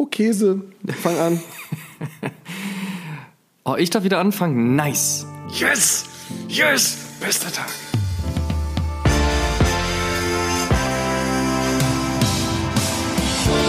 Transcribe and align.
Oh, 0.00 0.06
Käse. 0.06 0.62
Fang 1.02 1.18
an. 1.18 1.40
oh, 3.64 3.74
ich 3.76 3.90
darf 3.90 4.04
wieder 4.04 4.20
anfangen. 4.20 4.76
Nice. 4.76 5.26
Yes! 5.52 6.04
Yes! 6.46 6.96
Bester 7.20 7.50
Tag. 7.50 7.66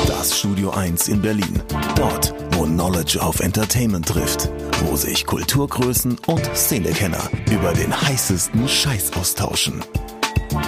Das 0.05 0.37
Studio 0.37 0.69
1 0.69 1.07
in 1.07 1.19
Berlin. 1.19 1.63
Dort, 1.95 2.35
wo 2.51 2.65
Knowledge 2.65 3.19
auf 3.19 3.39
Entertainment 3.39 4.07
trifft. 4.07 4.51
Wo 4.85 4.95
sich 4.95 5.25
Kulturgrößen 5.25 6.15
und 6.27 6.45
Szenekenner 6.55 7.27
über 7.51 7.73
den 7.73 7.99
heißesten 7.99 8.67
Scheiß 8.67 9.13
austauschen. 9.13 9.83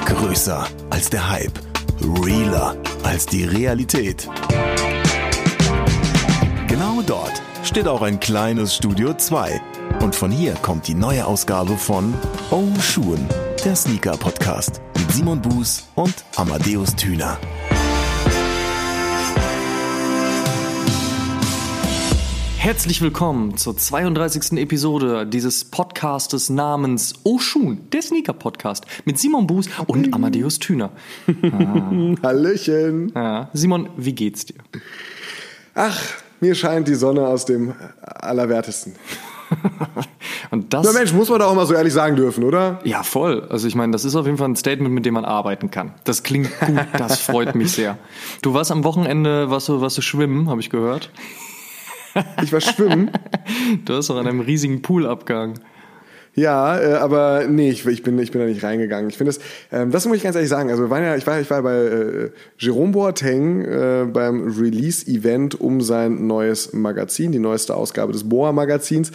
Größer 0.05 0.67
als 0.89 1.11
der 1.11 1.29
Hype. 1.29 1.59
Realer 2.01 2.75
als 3.03 3.27
die 3.27 3.43
Realität. 3.43 4.27
Genau 6.81 7.03
dort 7.03 7.43
steht 7.63 7.87
auch 7.87 8.01
ein 8.01 8.19
kleines 8.19 8.75
Studio 8.75 9.13
2. 9.13 9.61
Und 10.01 10.15
von 10.15 10.31
hier 10.31 10.55
kommt 10.55 10.87
die 10.87 10.95
neue 10.95 11.27
Ausgabe 11.27 11.77
von 11.77 12.11
Oh 12.49 12.73
Schuhen, 12.79 13.23
der 13.63 13.75
Sneaker 13.75 14.17
Podcast 14.17 14.81
mit 14.97 15.11
Simon 15.11 15.39
Buß 15.43 15.89
und 15.93 16.25
Amadeus 16.35 16.95
Thüner. 16.95 17.37
Herzlich 22.57 23.03
willkommen 23.03 23.57
zur 23.57 23.77
32. 23.77 24.53
Episode 24.53 25.27
dieses 25.27 25.65
Podcastes 25.65 26.49
namens 26.49 27.13
Oshun, 27.23 27.91
der 27.91 28.01
Sneaker 28.01 28.33
Podcast 28.33 28.87
mit 29.05 29.19
Simon 29.19 29.45
Buß 29.45 29.69
und 29.85 30.11
Amadeus 30.15 30.57
Thüner. 30.57 30.91
Ah. 31.43 32.15
Hallöchen. 32.23 33.11
Ja. 33.13 33.51
Simon, 33.53 33.87
wie 33.97 34.13
geht's 34.13 34.47
dir? 34.47 34.55
Ach, 35.75 36.01
mir 36.41 36.55
scheint 36.55 36.87
die 36.87 36.95
Sonne 36.95 37.25
aus 37.25 37.45
dem 37.45 37.73
Allerwertesten. 38.01 38.95
und 40.51 40.73
das, 40.73 40.85
Na 40.85 40.93
Mensch, 40.93 41.13
muss 41.13 41.29
man 41.29 41.39
doch 41.39 41.51
auch 41.51 41.55
mal 41.55 41.65
so 41.65 41.73
ehrlich 41.73 41.93
sagen 41.93 42.15
dürfen, 42.15 42.43
oder? 42.43 42.79
Ja, 42.83 43.03
voll. 43.03 43.47
Also 43.49 43.67
ich 43.67 43.75
meine, 43.75 43.91
das 43.91 44.05
ist 44.05 44.15
auf 44.15 44.25
jeden 44.25 44.37
Fall 44.37 44.49
ein 44.49 44.55
Statement, 44.55 44.93
mit 44.93 45.05
dem 45.05 45.13
man 45.13 45.25
arbeiten 45.25 45.71
kann. 45.71 45.93
Das 46.03 46.23
klingt 46.23 46.49
gut, 46.59 46.79
das 46.97 47.21
freut 47.21 47.55
mich 47.55 47.71
sehr. 47.71 47.97
Du 48.41 48.53
warst 48.53 48.71
am 48.71 48.83
Wochenende, 48.83 49.49
warst 49.49 49.69
du, 49.69 49.81
warst 49.81 49.97
du 49.97 50.01
schwimmen, 50.01 50.49
habe 50.49 50.61
ich 50.61 50.69
gehört. 50.69 51.11
Ich 52.41 52.51
war 52.51 52.61
schwimmen. 52.61 53.11
Du 53.85 53.93
hast 53.95 54.09
doch 54.09 54.17
an 54.17 54.27
einem 54.27 54.41
riesigen 54.41 54.81
Poolabgang. 54.81 55.59
Ja, 56.33 56.79
äh, 56.79 56.93
aber 56.93 57.45
nee, 57.49 57.69
ich, 57.69 57.85
ich, 57.85 58.03
bin, 58.03 58.17
ich 58.19 58.31
bin 58.31 58.39
da 58.39 58.47
nicht 58.47 58.63
reingegangen. 58.63 59.09
Ich 59.09 59.17
finde 59.17 59.33
das, 59.33 59.41
ähm, 59.71 59.91
das 59.91 60.05
muss 60.05 60.17
ich 60.17 60.23
ganz 60.23 60.35
ehrlich 60.35 60.49
sagen. 60.49 60.69
Also 60.69 60.83
wir 60.83 60.89
waren 60.89 61.03
ja, 61.03 61.15
ich 61.17 61.27
war, 61.27 61.39
ich 61.41 61.49
war 61.49 61.61
bei 61.61 61.75
äh, 61.75 62.29
Jerome 62.57 62.93
Boateng 62.93 63.65
äh, 63.65 64.05
beim 64.05 64.47
Release-Event 64.57 65.59
um 65.59 65.81
sein 65.81 66.27
neues 66.27 66.71
Magazin, 66.71 67.33
die 67.33 67.39
neueste 67.39 67.75
Ausgabe 67.75 68.13
des 68.13 68.29
Boa-Magazins 68.29 69.11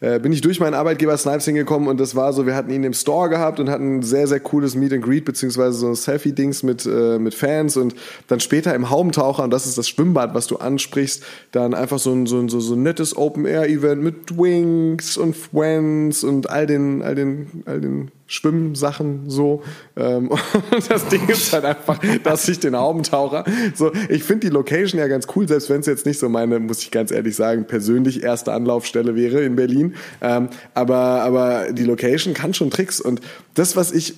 äh, 0.00 0.18
bin 0.18 0.32
ich 0.32 0.40
durch 0.40 0.60
meinen 0.60 0.74
Arbeitgeber 0.74 1.16
Snipes 1.16 1.44
hingekommen 1.44 1.88
und 1.88 2.00
das 2.00 2.16
war 2.16 2.32
so, 2.32 2.46
wir 2.46 2.54
hatten 2.54 2.70
ihn 2.70 2.84
im 2.84 2.94
Store 2.94 3.28
gehabt 3.28 3.60
und 3.60 3.68
hatten 3.68 3.98
ein 3.98 4.02
sehr, 4.02 4.26
sehr 4.26 4.40
cooles 4.40 4.74
Meet 4.74 4.94
and 4.94 5.04
Greet, 5.04 5.24
beziehungsweise 5.24 5.78
so 5.78 5.94
Selfie-Dings 5.94 6.62
mit, 6.62 6.86
äh, 6.86 7.18
mit 7.18 7.34
Fans 7.34 7.76
und 7.76 7.94
dann 8.26 8.40
später 8.40 8.74
im 8.74 8.90
Haubentaucher, 8.90 9.44
und 9.44 9.50
das 9.50 9.66
ist 9.66 9.76
das 9.76 9.88
Schwimmbad, 9.88 10.34
was 10.34 10.46
du 10.46 10.56
ansprichst, 10.56 11.22
dann 11.52 11.74
einfach 11.74 11.98
so 11.98 12.12
ein, 12.12 12.26
so 12.26 12.38
ein, 12.38 12.48
so, 12.48 12.60
so 12.60 12.74
ein 12.74 12.82
nettes 12.82 13.16
Open-Air-Event 13.16 14.02
mit 14.02 14.38
Wings 14.38 15.16
und 15.16 15.36
Friends 15.36 16.24
und 16.24 16.48
all 16.48 16.66
den, 16.66 17.02
all 17.02 17.14
den, 17.14 17.62
all 17.66 17.80
den 17.80 18.10
Schwimmsachen 18.30 19.28
so. 19.28 19.64
Ähm, 19.96 20.28
und 20.70 20.88
das 20.88 21.08
Ding 21.08 21.28
ist 21.28 21.52
halt 21.52 21.64
einfach, 21.64 21.98
dass 22.22 22.48
ich 22.48 22.60
den 22.60 22.76
Haubentaucher, 22.76 23.44
so, 23.74 23.90
ich 24.08 24.22
finde 24.22 24.46
die 24.46 24.52
Location 24.52 25.00
ja 25.00 25.08
ganz 25.08 25.26
cool, 25.34 25.48
selbst 25.48 25.68
wenn 25.68 25.80
es 25.80 25.86
jetzt 25.86 26.06
nicht 26.06 26.20
so 26.20 26.28
meine, 26.28 26.60
muss 26.60 26.80
ich 26.82 26.92
ganz 26.92 27.10
ehrlich 27.10 27.34
sagen, 27.34 27.66
persönlich 27.66 28.22
erste 28.22 28.52
Anlaufstelle 28.52 29.16
wäre 29.16 29.42
in 29.42 29.56
Berlin. 29.56 29.96
Ähm, 30.20 30.48
aber, 30.74 31.22
aber 31.22 31.72
die 31.72 31.82
Location 31.82 32.32
kann 32.32 32.54
schon 32.54 32.70
Tricks. 32.70 33.00
Und 33.00 33.20
das, 33.54 33.74
was 33.74 33.90
ich 33.90 34.14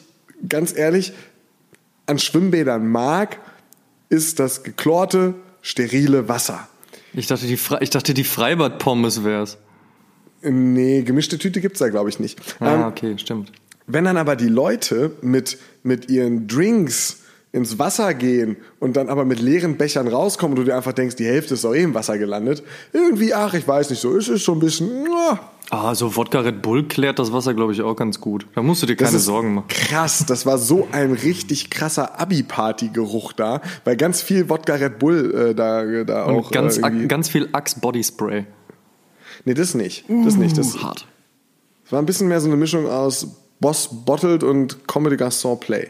ganz 0.47 0.77
ehrlich 0.77 1.15
an 2.05 2.19
Schwimmbädern 2.19 2.87
mag, 2.87 3.39
ist 4.11 4.41
das 4.41 4.63
geklorte, 4.63 5.33
sterile 5.63 6.29
Wasser. 6.29 6.69
Ich 7.15 7.29
dachte, 7.29 7.47
die, 7.47 7.57
Fre 7.57 7.79
ich 7.81 7.89
dachte, 7.89 8.13
die 8.13 8.25
Freibad-Pommes 8.25 9.25
wär's. 9.25 9.57
Nee, 10.43 11.01
gemischte 11.01 11.39
Tüte 11.39 11.63
gibt's 11.63 11.79
da, 11.79 11.89
glaube 11.89 12.11
ich, 12.11 12.21
nicht. 12.21 12.39
Ah, 12.61 12.75
ähm, 12.75 12.83
okay, 12.83 13.17
stimmt. 13.17 13.53
Wenn 13.87 14.05
dann 14.05 14.17
aber 14.17 14.37
die 14.37 14.49
Leute 14.49 15.13
mit, 15.23 15.59
mit 15.83 16.11
ihren 16.11 16.47
Drinks 16.47 17.19
ins 17.53 17.79
Wasser 17.79 18.15
gehen 18.15 18.57
und 18.81 18.97
dann 18.97 19.11
aber 19.11 19.27
mit 19.27 19.41
leeren 19.41 19.77
Bechern 19.77 20.09
rauskommen 20.09 20.57
und 20.57 20.65
du 20.65 20.71
dir 20.71 20.77
einfach 20.77 20.95
denkst, 20.95 21.17
die 21.17 21.27
Hälfte 21.27 21.55
ist 21.55 21.65
doch 21.65 21.75
eh 21.75 21.83
im 21.83 21.95
Wasser 21.95 22.17
gelandet. 22.17 22.63
Irgendwie, 22.95 23.35
ach, 23.35 23.53
ich 23.53 23.69
weiß 23.69 23.91
nicht 23.91 24.01
so, 24.01 24.17
es 24.17 24.29
ist 24.29 24.45
so 24.45 24.53
ein 24.53 24.59
bisschen. 24.59 25.07
Ah, 25.69 25.95
so 25.95 26.17
Wodka 26.17 26.41
Red 26.41 26.63
Bull 26.63 26.89
klärt 26.89 27.19
das 27.19 27.33
Wasser, 27.33 27.53
glaube 27.53 27.73
ich, 27.73 27.83
auch 27.83 27.95
ganz 27.95 28.21
gut. 28.21 28.47
Da 28.55 28.63
musst 28.63 28.83
du 28.83 28.87
dir 28.87 28.97
keine 28.97 29.19
Sorgen 29.19 29.55
machen. 29.55 29.69
Krass, 29.69 30.25
das 30.27 30.47
war 30.47 30.57
so 30.57 30.89
ein 30.93 31.13
richtig 31.13 31.71
krasser 31.71 32.19
Abi-Party-Geruch 32.19 33.33
da, 33.35 33.61
weil 33.85 33.97
ganz 33.97 34.23
viel 34.23 34.49
Wodka 34.49 34.75
Red 34.75 34.99
Bull 34.99 35.51
äh, 35.51 35.55
da, 35.55 36.05
da 36.05 36.25
und 36.25 36.37
auch. 36.37 36.51
Ganz, 36.51 36.79
äh, 36.79 37.07
ganz 37.07 37.29
viel 37.29 37.51
Axe 37.53 37.81
Body 37.81 38.03
Spray. 38.03 38.47
Nee, 39.45 39.55
das 39.55 39.75
nicht. 39.75 40.05
Das 40.09 40.37
nicht. 40.37 40.57
Das 40.57 40.77
uh, 40.77 40.83
hart. 40.83 41.07
Es 41.85 41.93
war 41.93 41.99
ein 41.99 42.07
bisschen 42.07 42.29
mehr 42.29 42.41
so 42.41 42.49
eine 42.49 42.57
Mischung 42.57 42.87
aus 42.89 43.29
Boss 43.63 43.89
Bottled 44.05 44.45
und 44.45 44.87
Comedy 44.87 45.17
Garçon 45.17 45.59
Play. 45.59 45.89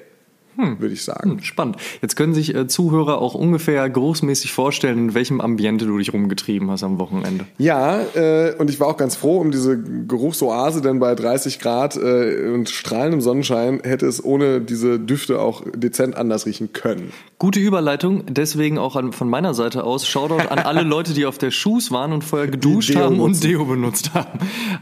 Hm. 0.56 0.78
Würde 0.80 0.92
ich 0.92 1.02
sagen. 1.02 1.30
Hm, 1.30 1.42
spannend. 1.42 1.76
Jetzt 2.02 2.14
können 2.14 2.34
sich 2.34 2.54
äh, 2.54 2.66
Zuhörer 2.66 3.18
auch 3.18 3.34
ungefähr 3.34 3.88
großmäßig 3.88 4.52
vorstellen, 4.52 4.98
in 4.98 5.14
welchem 5.14 5.40
Ambiente 5.40 5.86
du 5.86 5.96
dich 5.96 6.12
rumgetrieben 6.12 6.70
hast 6.70 6.82
am 6.82 6.98
Wochenende. 6.98 7.46
Ja, 7.56 8.00
äh, 8.14 8.54
und 8.58 8.68
ich 8.68 8.78
war 8.78 8.88
auch 8.88 8.98
ganz 8.98 9.16
froh 9.16 9.38
um 9.38 9.50
diese 9.50 9.80
Geruchsoase, 9.80 10.82
denn 10.82 10.98
bei 10.98 11.14
30 11.14 11.58
Grad 11.58 11.96
äh, 11.96 12.50
und 12.52 12.68
strahlendem 12.68 13.22
Sonnenschein 13.22 13.80
hätte 13.82 14.06
es 14.06 14.22
ohne 14.22 14.60
diese 14.60 15.00
Düfte 15.00 15.40
auch 15.40 15.62
dezent 15.74 16.16
anders 16.16 16.44
riechen 16.44 16.74
können. 16.74 17.12
Gute 17.38 17.58
Überleitung, 17.58 18.24
deswegen 18.28 18.76
auch 18.76 18.94
an, 18.94 19.12
von 19.12 19.30
meiner 19.30 19.54
Seite 19.54 19.84
aus 19.84 20.06
Shoutout 20.06 20.48
an 20.50 20.58
alle 20.58 20.82
Leute, 20.82 21.14
die 21.14 21.24
auf 21.24 21.38
der 21.38 21.50
Shoes 21.50 21.90
waren 21.90 22.12
und 22.12 22.24
vorher 22.24 22.48
geduscht 22.48 22.94
haben 22.94 23.20
und 23.20 23.42
Deo 23.42 23.64
benutzt 23.64 24.12
haben. 24.12 24.38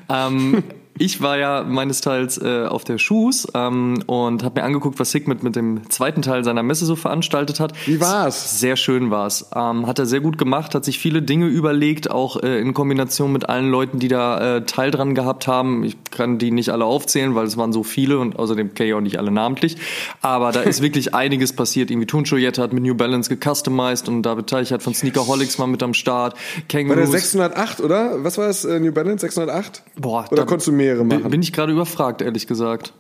Ähm, 0.08 0.64
ich 0.98 1.22
war 1.22 1.38
ja 1.38 1.62
meines 1.62 2.00
Teils 2.00 2.36
äh, 2.36 2.66
auf 2.66 2.84
der 2.84 2.98
Shoes 2.98 3.48
ähm, 3.54 4.02
und 4.06 4.44
habe 4.44 4.60
mir 4.60 4.66
angeguckt, 4.66 4.98
was 4.98 5.10
Sigmund 5.10 5.42
mit 5.42 5.56
dem 5.56 5.88
zweiten 5.88 6.20
Teil 6.20 6.44
seiner 6.44 6.62
Messe 6.62 6.84
so 6.84 6.94
veranstaltet 6.94 7.58
hat. 7.58 7.72
Wie 7.86 8.00
war's? 8.00 8.60
Sehr 8.60 8.76
schön 8.76 9.10
war's. 9.10 9.50
Ähm, 9.54 9.86
hat 9.86 9.98
er 9.98 10.06
sehr 10.06 10.20
gut 10.20 10.36
gemacht, 10.36 10.74
hat 10.74 10.84
sich 10.84 10.98
viele 10.98 11.22
Dinge 11.22 11.46
überlegt, 11.46 12.10
auch 12.10 12.42
äh, 12.42 12.60
in 12.60 12.74
Kombination 12.74 13.32
mit 13.32 13.48
allen 13.48 13.70
Leuten, 13.70 13.98
die 13.98 14.08
da 14.08 14.56
äh, 14.56 14.66
Teil 14.66 14.90
dran 14.90 15.14
gehabt 15.14 15.46
haben. 15.46 15.84
Ich 15.84 15.96
kann 16.10 16.38
die 16.38 16.50
nicht 16.50 16.70
alle 16.70 16.84
aufzählen, 16.84 17.34
weil 17.34 17.46
es 17.46 17.56
waren 17.56 17.72
so 17.72 17.82
viele 17.82 18.18
und 18.18 18.38
außerdem 18.38 18.74
kenne 18.74 18.90
ich 18.90 18.94
auch 18.94 19.00
nicht 19.00 19.18
alle 19.18 19.30
namentlich. 19.30 19.76
Aber 20.20 20.52
da 20.52 20.60
ist 20.60 20.82
wirklich 20.82 21.14
einiges 21.14 21.54
passiert. 21.54 21.90
Irgendwie 21.90 22.06
Turnschuh 22.06 22.36
Jette 22.36 22.62
hat 22.62 22.72
mit 22.72 22.82
New 22.82 22.94
Balance 22.94 23.34
gecustomized 23.34 24.08
und 24.08 24.22
David 24.22 24.48
Teich 24.48 24.72
hat 24.72 24.82
von 24.82 24.94
Sneakerholics 24.94 25.56
mal 25.58 25.66
mit 25.66 25.82
am 25.82 25.94
Start. 25.94 26.36
Kangaroos. 26.68 27.06
War 27.06 27.12
der 27.12 27.20
608, 27.20 27.80
oder? 27.80 28.24
Was 28.24 28.36
war 28.36 28.48
das? 28.48 28.64
Äh, 28.64 28.80
New 28.80 28.92
Balance 28.92 29.22
608? 29.22 29.82
Boah, 29.96 30.26
oder 30.30 30.44
konntest 30.44 30.68
du 30.68 30.72
mehrere 30.80 31.04
machen? 31.04 31.30
Bin 31.30 31.42
ich 31.42 31.52
gerade 31.52 31.72
überfragt, 31.72 32.22
ehrlich 32.22 32.46
gesagt. 32.46 32.92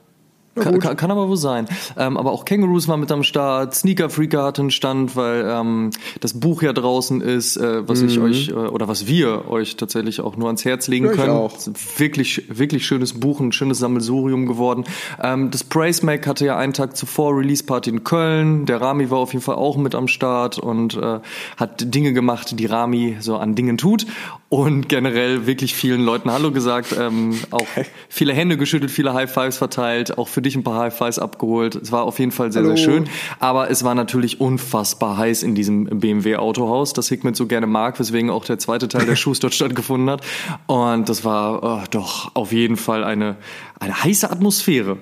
Kann, 0.56 0.80
kann, 0.80 0.96
kann, 0.96 1.10
aber 1.12 1.28
wohl 1.28 1.36
sein. 1.36 1.66
Ähm, 1.96 2.16
aber 2.16 2.32
auch 2.32 2.44
Kangaroos 2.44 2.88
war 2.88 2.96
mit 2.96 3.12
am 3.12 3.22
Start, 3.22 3.74
Sneaker 3.74 4.10
Freaker 4.10 4.42
hatte 4.42 4.62
einen 4.62 4.72
Stand, 4.72 5.14
weil 5.14 5.44
ähm, 5.48 5.90
das 6.20 6.38
Buch 6.38 6.62
ja 6.62 6.72
draußen 6.72 7.20
ist, 7.20 7.56
äh, 7.56 7.88
was 7.88 8.02
mhm. 8.02 8.08
ich 8.08 8.18
euch 8.18 8.48
äh, 8.48 8.52
oder 8.54 8.88
was 8.88 9.06
wir 9.06 9.48
euch 9.48 9.76
tatsächlich 9.76 10.20
auch 10.20 10.36
nur 10.36 10.48
ans 10.48 10.64
Herz 10.64 10.88
legen 10.88 11.06
ja, 11.06 11.12
können. 11.12 11.30
Auch. 11.30 11.56
Wirklich, 11.96 12.44
wirklich 12.48 12.84
schönes 12.84 13.12
Buch, 13.12 13.38
ein 13.38 13.52
schönes 13.52 13.78
Sammelsurium 13.78 14.46
geworden. 14.46 14.84
Ähm, 15.22 15.52
das 15.52 15.62
Praise 15.62 16.04
Mac 16.04 16.26
hatte 16.26 16.46
ja 16.46 16.56
einen 16.56 16.72
Tag 16.72 16.96
zuvor 16.96 17.36
Release 17.36 17.62
Party 17.62 17.90
in 17.90 18.02
Köln. 18.02 18.66
Der 18.66 18.80
Rami 18.80 19.08
war 19.10 19.18
auf 19.18 19.32
jeden 19.32 19.44
Fall 19.44 19.54
auch 19.54 19.76
mit 19.76 19.94
am 19.94 20.08
Start 20.08 20.58
und 20.58 20.96
äh, 20.96 21.20
hat 21.58 21.94
Dinge 21.94 22.12
gemacht, 22.12 22.58
die 22.58 22.66
Rami 22.66 23.18
so 23.20 23.36
an 23.36 23.54
Dingen 23.54 23.78
tut 23.78 24.06
und 24.50 24.88
generell 24.88 25.46
wirklich 25.46 25.74
vielen 25.74 26.04
Leuten 26.04 26.30
Hallo 26.30 26.50
gesagt, 26.50 26.94
ähm, 26.98 27.38
auch 27.52 27.66
viele 28.08 28.32
Hände 28.32 28.56
geschüttelt, 28.56 28.90
viele 28.90 29.14
High 29.14 29.30
Fives 29.30 29.56
verteilt, 29.56 30.18
auch 30.18 30.26
für 30.26 30.39
dich 30.42 30.56
ein 30.56 30.62
paar 30.64 30.80
High 30.80 30.94
Fives 30.94 31.18
abgeholt. 31.18 31.74
Es 31.74 31.92
war 31.92 32.04
auf 32.04 32.18
jeden 32.18 32.32
Fall 32.32 32.52
sehr, 32.52 32.62
Hallo. 32.62 32.76
sehr 32.76 32.84
schön, 32.84 33.04
aber 33.38 33.70
es 33.70 33.84
war 33.84 33.94
natürlich 33.94 34.40
unfassbar 34.40 35.16
heiß 35.16 35.42
in 35.42 35.54
diesem 35.54 35.84
BMW 35.84 36.36
Autohaus, 36.36 36.92
das 36.92 37.08
Hickman 37.08 37.34
so 37.34 37.46
gerne 37.46 37.66
mag, 37.66 37.98
weswegen 37.98 38.30
auch 38.30 38.44
der 38.44 38.58
zweite 38.58 38.88
Teil 38.88 39.06
der 39.06 39.16
Shoes 39.20 39.40
dort 39.40 39.54
stattgefunden 39.54 40.10
hat 40.10 40.22
und 40.66 41.08
das 41.08 41.24
war 41.24 41.62
oh, 41.62 41.86
doch 41.90 42.34
auf 42.34 42.52
jeden 42.52 42.76
Fall 42.76 43.04
eine, 43.04 43.36
eine 43.78 44.02
heiße 44.02 44.30
Atmosphäre. 44.30 44.98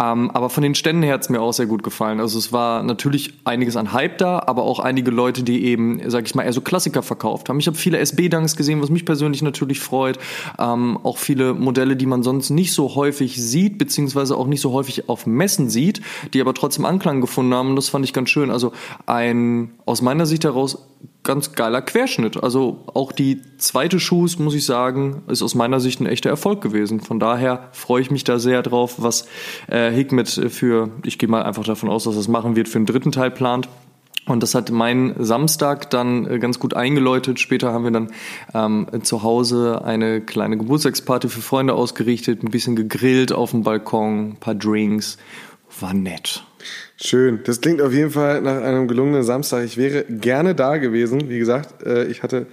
Ähm, 0.00 0.30
aber 0.32 0.50
von 0.50 0.62
den 0.62 0.74
Ständen 0.74 1.04
her 1.04 1.14
hat 1.14 1.22
es 1.22 1.28
mir 1.28 1.40
auch 1.40 1.52
sehr 1.52 1.66
gut 1.66 1.84
gefallen. 1.84 2.18
Also 2.18 2.38
es 2.38 2.52
war 2.52 2.82
natürlich 2.82 3.34
einiges 3.44 3.76
an 3.76 3.92
Hype 3.92 4.18
da, 4.18 4.42
aber 4.44 4.64
auch 4.64 4.80
einige 4.80 5.12
Leute, 5.12 5.44
die 5.44 5.64
eben, 5.66 6.00
sag 6.10 6.26
ich 6.26 6.34
mal, 6.34 6.42
eher 6.42 6.52
so 6.52 6.60
Klassiker 6.60 7.02
verkauft 7.02 7.48
haben. 7.48 7.60
Ich 7.60 7.68
habe 7.68 7.76
viele 7.76 7.98
SB-Dunks 7.98 8.56
gesehen, 8.56 8.82
was 8.82 8.90
mich 8.90 9.04
persönlich 9.04 9.42
natürlich 9.42 9.78
freut. 9.78 10.18
Ähm, 10.58 10.98
auch 11.04 11.18
viele 11.18 11.54
Modelle, 11.54 11.94
die 11.94 12.06
man 12.06 12.24
sonst 12.24 12.50
nicht 12.50 12.72
so 12.72 12.96
häufig 12.96 13.40
sieht, 13.40 13.78
beziehungsweise 13.78 14.36
auch 14.36 14.48
nicht 14.48 14.60
so 14.60 14.72
häufig 14.72 15.08
auf 15.08 15.26
Messen 15.26 15.70
sieht, 15.70 16.00
die 16.32 16.40
aber 16.40 16.54
trotzdem 16.54 16.84
Anklang 16.84 17.20
gefunden 17.20 17.54
haben. 17.54 17.70
Und 17.70 17.76
das 17.76 17.88
fand 17.88 18.04
ich 18.04 18.12
ganz 18.12 18.30
schön. 18.30 18.50
Also 18.50 18.72
ein 19.06 19.74
aus 19.86 20.02
meiner 20.02 20.26
Sicht 20.26 20.44
heraus 20.44 20.88
ganz 21.24 21.52
geiler 21.52 21.82
Querschnitt. 21.82 22.42
Also 22.42 22.84
auch 22.94 23.10
die 23.10 23.40
zweite 23.58 23.98
Shoes, 23.98 24.38
muss 24.38 24.54
ich 24.54 24.64
sagen, 24.64 25.22
ist 25.26 25.42
aus 25.42 25.54
meiner 25.54 25.80
Sicht 25.80 26.00
ein 26.00 26.06
echter 26.06 26.30
Erfolg 26.30 26.60
gewesen. 26.60 27.00
Von 27.00 27.18
daher 27.18 27.68
freue 27.72 28.02
ich 28.02 28.10
mich 28.10 28.24
da 28.24 28.38
sehr 28.38 28.62
drauf, 28.62 28.96
was 28.98 29.26
äh, 29.68 29.90
Hikmet 29.90 30.28
für, 30.28 30.90
ich 31.04 31.18
gehe 31.18 31.28
mal 31.28 31.42
einfach 31.42 31.64
davon 31.64 31.88
aus, 31.88 32.04
dass 32.04 32.14
er 32.14 32.20
es 32.20 32.28
machen 32.28 32.56
wird, 32.56 32.68
für 32.68 32.78
den 32.78 32.86
dritten 32.86 33.10
Teil 33.10 33.30
plant. 33.30 33.68
Und 34.26 34.42
das 34.42 34.54
hat 34.54 34.70
mein 34.70 35.14
Samstag 35.18 35.90
dann 35.90 36.26
äh, 36.26 36.38
ganz 36.38 36.58
gut 36.58 36.74
eingeläutet. 36.74 37.40
Später 37.40 37.72
haben 37.72 37.84
wir 37.84 37.90
dann 37.90 38.10
ähm, 38.54 38.86
zu 39.02 39.22
Hause 39.22 39.82
eine 39.84 40.20
kleine 40.20 40.56
Geburtstagsparty 40.56 41.28
für 41.28 41.40
Freunde 41.40 41.74
ausgerichtet, 41.74 42.42
ein 42.42 42.50
bisschen 42.50 42.76
gegrillt 42.76 43.32
auf 43.32 43.50
dem 43.50 43.62
Balkon, 43.62 44.30
ein 44.30 44.36
paar 44.36 44.54
Drinks. 44.54 45.18
War 45.80 45.92
nett. 45.92 46.44
Schön. 46.96 47.40
Das 47.44 47.60
klingt 47.60 47.82
auf 47.82 47.92
jeden 47.92 48.10
Fall 48.10 48.40
nach 48.40 48.62
einem 48.62 48.86
gelungenen 48.86 49.24
Samstag. 49.24 49.64
Ich 49.64 49.76
wäre 49.76 50.04
gerne 50.04 50.54
da 50.54 50.76
gewesen. 50.76 51.28
Wie 51.28 51.38
gesagt, 51.38 51.82
äh, 51.84 52.04
ich 52.04 52.22
hatte, 52.22 52.46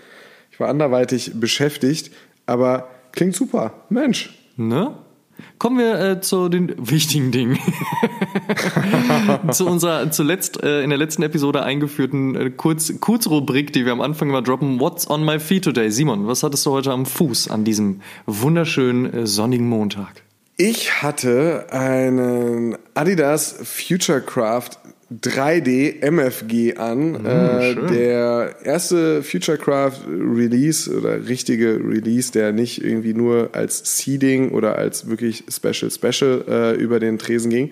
ich 0.52 0.60
war 0.60 0.68
anderweitig 0.68 1.34
beschäftigt, 1.36 2.12
aber 2.46 2.90
klingt 3.12 3.36
super. 3.36 3.74
Mensch. 3.90 4.36
Ne? 4.58 4.96
Kommen 5.58 5.78
wir 5.78 6.00
äh, 6.00 6.22
zu 6.22 6.50
den 6.50 6.74
wichtigen 6.78 7.32
Dingen. 7.32 7.60
zu 9.52 9.68
unserer 9.68 10.12
zuletzt 10.12 10.64
äh, 10.64 10.84
in 10.84 10.90
der 10.90 10.98
letzten 10.98 11.24
Episode 11.24 11.64
eingeführten 11.64 12.36
äh, 12.36 12.50
Kurz, 12.52 13.00
Kurzrubrik, 13.00 13.74
die 13.74 13.86
wir 13.86 13.92
am 13.92 14.02
Anfang 14.02 14.30
mal 14.30 14.42
droppen. 14.42 14.80
What's 14.80 15.10
on 15.10 15.24
my 15.24 15.40
feet 15.40 15.64
today? 15.64 15.90
Simon, 15.92 16.28
was 16.28 16.44
hattest 16.44 16.66
du 16.66 16.72
heute 16.72 16.92
am 16.92 17.06
Fuß 17.06 17.50
an 17.50 17.64
diesem 17.64 18.02
wunderschönen 18.26 19.14
äh, 19.14 19.28
sonnigen 19.28 19.70
Montag? 19.70 20.24
Ich 20.64 21.02
hatte 21.02 21.66
einen 21.72 22.78
Adidas 22.94 23.56
Futurecraft 23.64 24.70
3D 25.12 26.04
MFG 26.04 26.78
an. 26.78 27.14
Mhm, 27.14 27.26
äh, 27.26 27.76
der 27.88 28.56
erste 28.64 29.24
Futurecraft 29.24 30.02
Release 30.08 30.96
oder 30.96 31.28
richtige 31.28 31.80
Release, 31.84 32.32
der 32.32 32.52
nicht 32.52 32.84
irgendwie 32.84 33.16
nur 33.16 33.50
als 33.54 33.98
Seeding 33.98 34.52
oder 34.52 34.76
als 34.76 35.10
wirklich 35.10 35.46
Special 35.50 35.90
Special 35.90 36.46
äh, 36.48 36.76
über 36.76 37.00
den 37.00 37.18
Tresen 37.18 37.50
ging. 37.50 37.72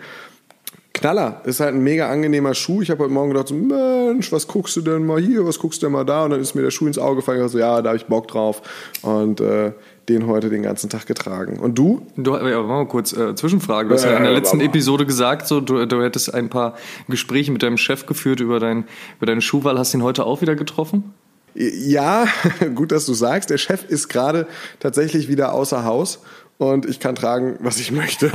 Knaller, 0.94 1.42
ist 1.46 1.60
halt 1.60 1.76
ein 1.76 1.84
mega 1.84 2.10
angenehmer 2.10 2.56
Schuh. 2.56 2.82
Ich 2.82 2.90
habe 2.90 3.04
heute 3.04 3.14
Morgen 3.14 3.30
gedacht, 3.30 3.50
so, 3.50 3.54
Mensch, 3.54 4.32
was 4.32 4.48
guckst 4.48 4.76
du 4.76 4.82
denn 4.82 5.06
mal 5.06 5.22
hier, 5.22 5.46
was 5.46 5.60
guckst 5.60 5.84
du 5.84 5.86
denn 5.86 5.94
mal 5.94 6.06
da? 6.06 6.26
Und 6.26 6.32
dann 6.32 6.42
ist 6.42 6.56
mir 6.56 6.64
der 6.64 6.72
Schuh 6.72 6.88
ins 6.88 6.98
Auge 6.98 7.18
gefallen. 7.18 7.46
Ich 7.46 7.52
so, 7.52 7.60
ja, 7.60 7.84
da 7.84 7.90
habe 7.90 7.98
ich 7.98 8.08
Bock 8.08 8.28
drauf. 8.28 8.64
Und 9.04 9.40
äh, 9.42 9.74
den 10.10 10.28
heute 10.28 10.50
den 10.50 10.64
ganzen 10.64 10.90
Tag 10.90 11.06
getragen. 11.06 11.60
Und 11.60 11.78
du? 11.78 12.06
Du, 12.18 12.36
ja, 12.36 12.62
mal 12.62 12.88
kurz 12.88 13.14
äh, 13.14 13.36
Zwischenfrage. 13.36 13.90
Du 13.90 13.96
hast 13.96 14.04
ja, 14.04 14.12
ja 14.12 14.18
in 14.18 14.24
der 14.24 14.34
letzten 14.34 14.60
Episode 14.60 15.06
gesagt, 15.06 15.48
so 15.48 15.62
du, 15.62 15.86
du 15.86 16.02
hättest 16.02 16.34
ein 16.34 16.50
paar 16.50 16.76
Gespräche 17.08 17.52
mit 17.52 17.64
deinem 17.64 17.78
Chef 17.78 18.06
geführt 18.06 18.40
über, 18.40 18.60
dein, 18.60 18.86
über 19.18 19.28
deine 19.28 19.42
Schuhwahl. 19.42 19.78
Hast 19.78 19.94
du 19.94 20.00
ihn 20.00 20.04
heute 20.04 20.26
auch 20.26 20.42
wieder 20.42 20.56
getroffen? 20.56 21.14
Ja, 21.54 22.28
gut, 22.76 22.92
dass 22.92 23.06
du 23.06 23.14
sagst. 23.14 23.50
Der 23.50 23.58
Chef 23.58 23.86
ist 23.88 24.10
gerade 24.10 24.48
tatsächlich 24.80 25.28
wieder 25.28 25.54
außer 25.54 25.84
Haus 25.84 26.20
und 26.60 26.86
ich 26.86 27.00
kann 27.00 27.16
tragen, 27.16 27.58
was 27.62 27.80
ich 27.80 27.92
möchte. 27.92 28.30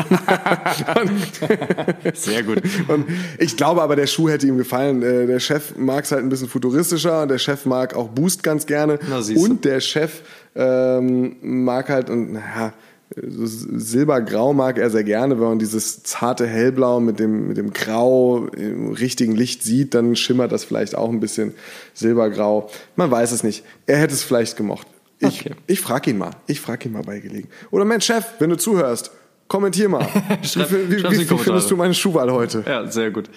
Sehr 2.14 2.42
gut. 2.42 2.62
Und 2.88 3.06
ich 3.38 3.56
glaube 3.56 3.82
aber, 3.82 3.96
der 3.96 4.06
Schuh 4.06 4.30
hätte 4.30 4.46
ihm 4.46 4.56
gefallen. 4.56 5.02
Äh, 5.02 5.26
der 5.26 5.40
Chef 5.40 5.76
mag 5.76 6.04
es 6.04 6.10
halt 6.10 6.22
ein 6.22 6.30
bisschen 6.30 6.48
futuristischer 6.48 7.22
und 7.22 7.28
der 7.28 7.38
Chef 7.38 7.66
mag 7.66 7.94
auch 7.94 8.08
Boost 8.08 8.42
ganz 8.42 8.64
gerne. 8.64 8.98
Na, 9.10 9.20
und 9.36 9.66
der 9.66 9.80
Chef 9.80 10.22
ähm, 10.54 11.36
mag 11.42 11.88
halt, 11.88 12.10
und 12.10 12.32
naja, 12.32 12.72
so 13.16 13.46
Silbergrau 13.46 14.52
mag 14.52 14.78
er 14.78 14.90
sehr 14.90 15.04
gerne, 15.04 15.38
wenn 15.38 15.48
man 15.48 15.58
dieses 15.58 16.02
zarte 16.02 16.46
Hellblau 16.46 17.00
mit 17.00 17.18
dem, 17.20 17.48
mit 17.48 17.56
dem 17.56 17.72
Grau 17.72 18.46
im 18.46 18.92
richtigen 18.92 19.36
Licht 19.36 19.62
sieht, 19.62 19.94
dann 19.94 20.16
schimmert 20.16 20.52
das 20.52 20.64
vielleicht 20.64 20.96
auch 20.96 21.10
ein 21.10 21.20
bisschen 21.20 21.54
Silbergrau. 21.92 22.70
Man 22.96 23.10
weiß 23.10 23.32
es 23.32 23.44
nicht. 23.44 23.64
Er 23.86 23.98
hätte 23.98 24.14
es 24.14 24.22
vielleicht 24.22 24.56
gemocht. 24.56 24.86
Ich, 25.20 25.42
okay. 25.42 25.54
ich 25.66 25.80
frage 25.80 26.10
ihn 26.10 26.18
mal. 26.18 26.32
Ich 26.46 26.60
frage 26.60 26.88
ihn 26.88 26.92
mal 26.92 27.02
bei 27.02 27.20
Gelegen. 27.20 27.48
Oder 27.70 27.84
mein 27.84 28.00
Chef, 28.00 28.24
wenn 28.38 28.50
du 28.50 28.56
zuhörst, 28.56 29.12
Kommentier 29.48 29.88
mal. 29.88 30.06
schreib, 30.42 30.70
wie, 30.70 30.90
wie, 30.90 31.04
wie, 31.04 31.30
wie 31.30 31.38
findest 31.38 31.70
du 31.70 31.76
meine 31.76 31.94
Schuhwahl 31.94 32.32
heute? 32.32 32.64
Ja, 32.66 32.86
sehr 32.86 33.10
gut. 33.10 33.28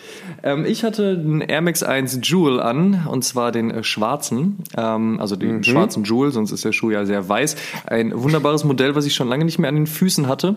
Ähm, 0.42 0.66
ich 0.66 0.84
hatte 0.84 1.10
einen 1.10 1.42
Air 1.42 1.62
Max 1.62 1.84
1 1.84 2.20
Jewel 2.24 2.60
an, 2.60 3.08
und 3.10 3.24
zwar 3.24 3.52
den 3.52 3.72
äh, 3.72 3.84
schwarzen, 3.84 4.64
ähm, 4.78 5.20
also 5.20 5.36
den 5.36 5.58
mhm. 5.58 5.64
schwarzen 5.64 6.04
Jewel, 6.06 6.32
sonst 6.32 6.52
ist 6.52 6.64
der 6.64 6.72
Schuh 6.72 6.92
ja 6.92 7.06
sehr 7.06 7.28
weiß. 7.28 7.56
Ein 7.86 8.12
wunderbares 8.16 8.64
Modell, 8.64 8.96
was 8.96 9.06
ich 9.06 9.16
schon 9.16 9.28
lange 9.28 9.46
nicht 9.46 9.60
mehr 9.60 9.70
an 9.70 9.76
den 9.76 9.88
Füßen 9.88 10.28
hatte, 10.28 10.56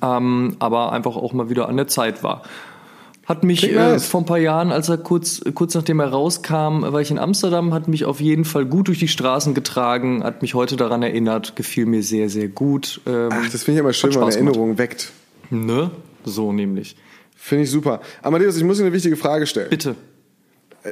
ähm, 0.00 0.56
aber 0.58 0.92
einfach 0.92 1.16
auch 1.16 1.32
mal 1.34 1.50
wieder 1.50 1.68
an 1.68 1.76
der 1.76 1.88
Zeit 1.88 2.22
war. 2.22 2.42
Hat 3.24 3.44
mich 3.44 3.70
äh, 3.70 3.98
vor 4.00 4.22
ein 4.22 4.26
paar 4.26 4.38
Jahren, 4.38 4.72
als 4.72 4.88
er 4.88 4.98
kurz, 4.98 5.42
kurz 5.54 5.74
nachdem 5.74 6.00
er 6.00 6.08
rauskam, 6.08 6.82
war 6.82 7.00
ich 7.00 7.10
in 7.10 7.18
Amsterdam, 7.18 7.72
hat 7.72 7.86
mich 7.86 8.04
auf 8.04 8.20
jeden 8.20 8.44
Fall 8.44 8.66
gut 8.66 8.88
durch 8.88 8.98
die 8.98 9.08
Straßen 9.08 9.54
getragen, 9.54 10.24
hat 10.24 10.42
mich 10.42 10.54
heute 10.54 10.76
daran 10.76 11.02
erinnert, 11.02 11.54
gefiel 11.54 11.86
mir 11.86 12.02
sehr, 12.02 12.28
sehr 12.28 12.48
gut. 12.48 13.00
Ähm, 13.06 13.28
Ach, 13.30 13.48
das 13.48 13.62
finde 13.62 13.78
ich 13.78 13.84
immer 13.84 13.92
schön, 13.92 14.12
wenn 14.14 14.20
man 14.20 14.32
Erinnerungen 14.32 14.76
weckt. 14.76 15.12
Ne? 15.50 15.92
So 16.24 16.52
nämlich. 16.52 16.96
Finde 17.36 17.64
ich 17.64 17.70
super. 17.70 18.00
Amadeus, 18.22 18.56
ich 18.56 18.64
muss 18.64 18.78
dir 18.78 18.84
eine 18.84 18.92
wichtige 18.92 19.16
Frage 19.16 19.46
stellen. 19.46 19.70
Bitte. 19.70 19.94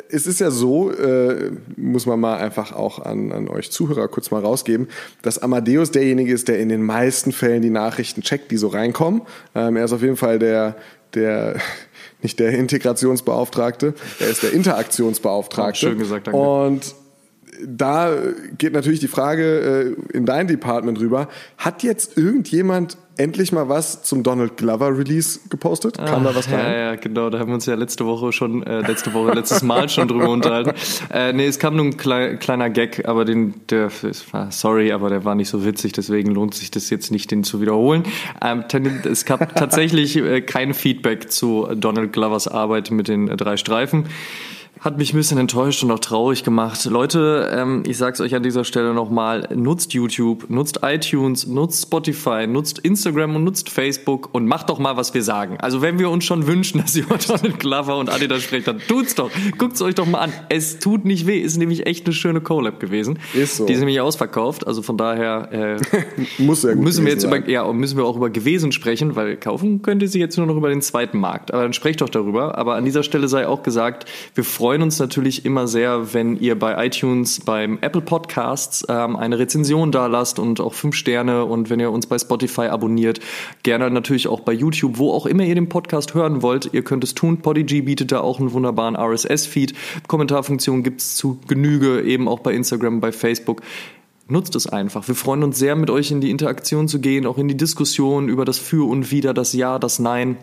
Es 0.09 0.29
ist 0.29 0.38
ja 0.38 0.53
so, 0.53 0.93
äh, 0.93 1.50
muss 1.77 2.06
man 2.06 2.21
mal 2.21 2.37
einfach 2.37 2.73
auch 2.73 3.00
an, 3.00 3.32
an 3.32 3.49
euch 3.49 3.73
Zuhörer 3.73 4.06
kurz 4.06 4.31
mal 4.31 4.41
rausgeben, 4.41 4.87
dass 5.23 5.38
Amadeus 5.38 5.91
derjenige 5.91 6.32
ist, 6.32 6.47
der 6.47 6.61
in 6.61 6.69
den 6.69 6.85
meisten 6.85 7.32
Fällen 7.32 7.61
die 7.61 7.71
Nachrichten 7.71 8.23
checkt, 8.23 8.53
die 8.53 8.56
so 8.56 8.69
reinkommen. 8.69 9.23
Ähm, 9.56 9.77
er 9.77 9.85
ist 9.85 9.93
auf 9.93 10.03
jeden 10.03 10.17
Fall 10.17 10.38
der, 10.38 10.77
der 11.15 11.56
nicht 12.22 12.38
der 12.38 12.52
Integrationsbeauftragte, 12.52 13.94
er 14.19 14.28
ist 14.28 14.43
der 14.43 14.52
Interaktionsbeauftragte. 14.52 15.78
Schön 15.78 15.99
gesagt, 15.99 16.26
danke. 16.26 16.38
Und 16.38 16.94
da 17.67 18.17
geht 18.58 18.72
natürlich 18.72 19.00
die 19.00 19.08
Frage 19.08 19.96
äh, 20.12 20.17
in 20.17 20.26
dein 20.26 20.46
Department 20.46 20.99
rüber. 21.00 21.28
Hat 21.58 21.82
jetzt 21.82 22.17
irgendjemand 22.17 22.96
endlich 23.20 23.52
mal 23.52 23.69
was 23.69 24.02
zum 24.02 24.22
Donald 24.22 24.56
Glover 24.56 24.96
Release 24.96 25.40
gepostet? 25.50 25.99
Kam 25.99 26.26
Ach, 26.26 26.31
da 26.31 26.34
was 26.34 26.50
rein? 26.50 26.58
Ja, 26.58 26.72
ja, 26.72 26.94
genau. 26.96 27.28
Da 27.31 27.38
haben 27.38 27.49
wir 27.49 27.55
uns 27.55 27.67
ja 27.67 27.75
letzte 27.75 28.06
Woche 28.06 28.32
schon, 28.32 28.62
äh, 28.62 28.81
letzte 28.81 29.12
Woche, 29.12 29.32
letztes 29.32 29.62
Mal 29.62 29.88
schon 29.88 30.08
drüber 30.08 30.28
unterhalten. 30.28 30.72
Äh, 31.12 31.32
nee, 31.32 31.46
es 31.46 31.58
kam 31.58 31.76
nur 31.76 31.87
ein 31.87 31.96
klei 31.96 32.37
kleiner 32.37 32.70
Gag, 32.70 33.08
aber 33.08 33.25
den, 33.25 33.55
der, 33.69 33.90
sorry, 34.50 34.93
aber 34.93 35.08
der 35.08 35.25
war 35.25 35.34
nicht 35.34 35.49
so 35.49 35.64
witzig, 35.64 35.93
deswegen 35.93 36.32
lohnt 36.32 36.55
sich 36.55 36.70
das 36.70 36.88
jetzt 36.90 37.11
nicht, 37.11 37.31
den 37.31 37.43
zu 37.43 37.61
wiederholen. 37.61 38.05
Ähm, 38.43 38.64
es 39.05 39.25
gab 39.25 39.55
tatsächlich 39.56 40.17
äh, 40.17 40.40
kein 40.40 40.75
Feedback 40.75 41.31
zu 41.31 41.69
Donald 41.75 42.12
Glovers 42.12 42.49
Arbeit 42.49 42.90
mit 42.90 43.08
den 43.08 43.28
äh, 43.28 43.37
drei 43.37 43.56
Streifen. 43.56 44.06
Hat 44.81 44.97
mich 44.97 45.12
ein 45.12 45.17
bisschen 45.19 45.37
enttäuscht 45.37 45.82
und 45.85 45.91
auch 45.91 45.99
traurig 45.99 46.43
gemacht. 46.43 46.87
Leute, 46.87 47.50
ähm, 47.53 47.82
ich 47.87 47.99
sag's 47.99 48.19
euch 48.19 48.35
an 48.35 48.43
dieser 48.43 48.65
Stelle 48.65 48.94
nochmal, 48.94 49.47
nutzt 49.55 49.93
YouTube, 49.93 50.49
nutzt 50.49 50.81
iTunes, 50.82 51.46
nutzt 51.46 51.82
Spotify, 51.82 52.46
nutzt 52.46 52.79
Instagram 52.79 53.37
und 53.37 53.44
nutzt 53.44 53.69
Facebook 53.69 54.31
und 54.32 54.46
macht 54.46 54.70
doch 54.70 54.79
mal, 54.79 54.96
was 54.96 55.13
wir 55.13 55.22
sagen. 55.22 55.58
Also 55.60 55.82
wenn 55.82 55.99
wir 55.99 56.08
uns 56.08 56.25
schon 56.25 56.46
wünschen, 56.46 56.81
dass 56.82 56.96
ihr 56.96 57.05
mit 57.43 57.58
Glover 57.58 57.99
und 57.99 58.08
Adidas 58.08 58.43
sprecht, 58.43 58.69
dann 58.69 58.79
tut's 58.79 59.15
doch. 59.15 59.31
Guckt's 59.58 59.82
euch 59.82 59.94
doch 59.94 60.06
mal 60.06 60.20
an. 60.20 60.32
Es 60.49 60.79
tut 60.79 61.05
nicht 61.05 61.27
weh. 61.27 61.41
Ist 61.41 61.58
nämlich 61.58 61.87
echt 61.87 62.06
eine 62.06 62.15
schöne 62.15 62.41
Collab 62.41 62.81
gewesen. 62.81 63.19
Ist 63.34 63.56
so. 63.56 63.67
Die 63.67 63.75
ist 63.75 63.81
nämlich 63.81 64.01
ausverkauft. 64.01 64.67
Also 64.67 64.81
von 64.81 64.96
daher 64.96 65.53
äh, 65.53 65.77
Muss 66.39 66.63
ja 66.63 66.75
müssen 66.75 67.05
wir 67.05 67.13
jetzt 67.13 67.25
über, 67.25 67.46
ja, 67.51 67.70
müssen 67.70 67.99
wir 67.99 68.06
auch 68.06 68.17
über 68.17 68.31
gewesen 68.31 68.72
sprechen, 68.72 69.15
weil 69.15 69.37
kaufen 69.37 69.82
könnte 69.82 70.08
sie 70.08 70.20
jetzt 70.20 70.39
nur 70.39 70.46
noch 70.46 70.56
über 70.56 70.70
den 70.70 70.81
zweiten 70.81 71.19
Markt. 71.19 71.53
Aber 71.53 71.65
dann 71.65 71.75
sprecht 71.75 72.01
doch 72.01 72.08
darüber. 72.08 72.56
Aber 72.56 72.77
an 72.77 72.87
dieser 72.87 73.03
Stelle 73.03 73.29
sei 73.29 73.46
auch 73.46 73.63
gesagt, 73.63 74.06
wir 74.34 74.44
freuen 74.44 74.69
freuen 74.70 74.82
uns 74.82 75.00
natürlich 75.00 75.44
immer 75.44 75.67
sehr, 75.67 76.15
wenn 76.15 76.36
ihr 76.36 76.56
bei 76.56 76.86
iTunes, 76.86 77.41
beim 77.41 77.79
Apple 77.81 78.03
Podcasts 78.03 78.86
ähm, 78.89 79.17
eine 79.17 79.36
Rezension 79.41 79.91
da 79.91 80.06
lasst 80.06 80.39
und 80.39 80.60
auch 80.60 80.74
fünf 80.74 80.94
Sterne 80.94 81.44
und 81.44 81.70
wenn 81.70 81.81
ihr 81.81 81.91
uns 81.91 82.06
bei 82.06 82.17
Spotify 82.17 82.67
abonniert, 82.67 83.19
gerne 83.65 83.91
natürlich 83.91 84.29
auch 84.29 84.39
bei 84.39 84.53
YouTube, 84.53 84.98
wo 84.98 85.10
auch 85.10 85.27
immer 85.27 85.43
ihr 85.43 85.56
den 85.56 85.69
Podcast 85.69 86.15
hören 86.15 86.43
wollt, 86.43 86.70
ihr 86.72 86.84
könnt 86.84 87.03
es 87.03 87.17
tun. 87.17 87.39
Podigy 87.39 87.82
bietet 87.82 88.12
da 88.12 88.20
auch 88.20 88.39
einen 88.39 88.53
wunderbaren 88.53 88.94
RSS-Feed. 88.94 89.74
Kommentarfunktion 90.06 90.84
gibt 90.84 91.00
es 91.00 91.17
zu 91.17 91.41
Genüge, 91.48 92.03
eben 92.03 92.29
auch 92.29 92.39
bei 92.39 92.55
Instagram, 92.55 93.00
bei 93.00 93.10
Facebook 93.10 93.62
nutzt 94.29 94.55
es 94.55 94.69
einfach. 94.69 95.08
Wir 95.08 95.17
freuen 95.17 95.43
uns 95.43 95.58
sehr, 95.58 95.74
mit 95.74 95.91
euch 95.91 96.12
in 96.12 96.20
die 96.20 96.31
Interaktion 96.31 96.86
zu 96.86 97.00
gehen, 97.00 97.27
auch 97.27 97.39
in 97.39 97.48
die 97.48 97.56
Diskussion 97.56 98.29
über 98.29 98.44
das 98.44 98.58
Für 98.58 98.89
und 98.89 99.10
Wider, 99.10 99.34
das 99.34 99.53
Ja, 99.53 99.81
das 99.81 99.98
Nein. 99.98 100.36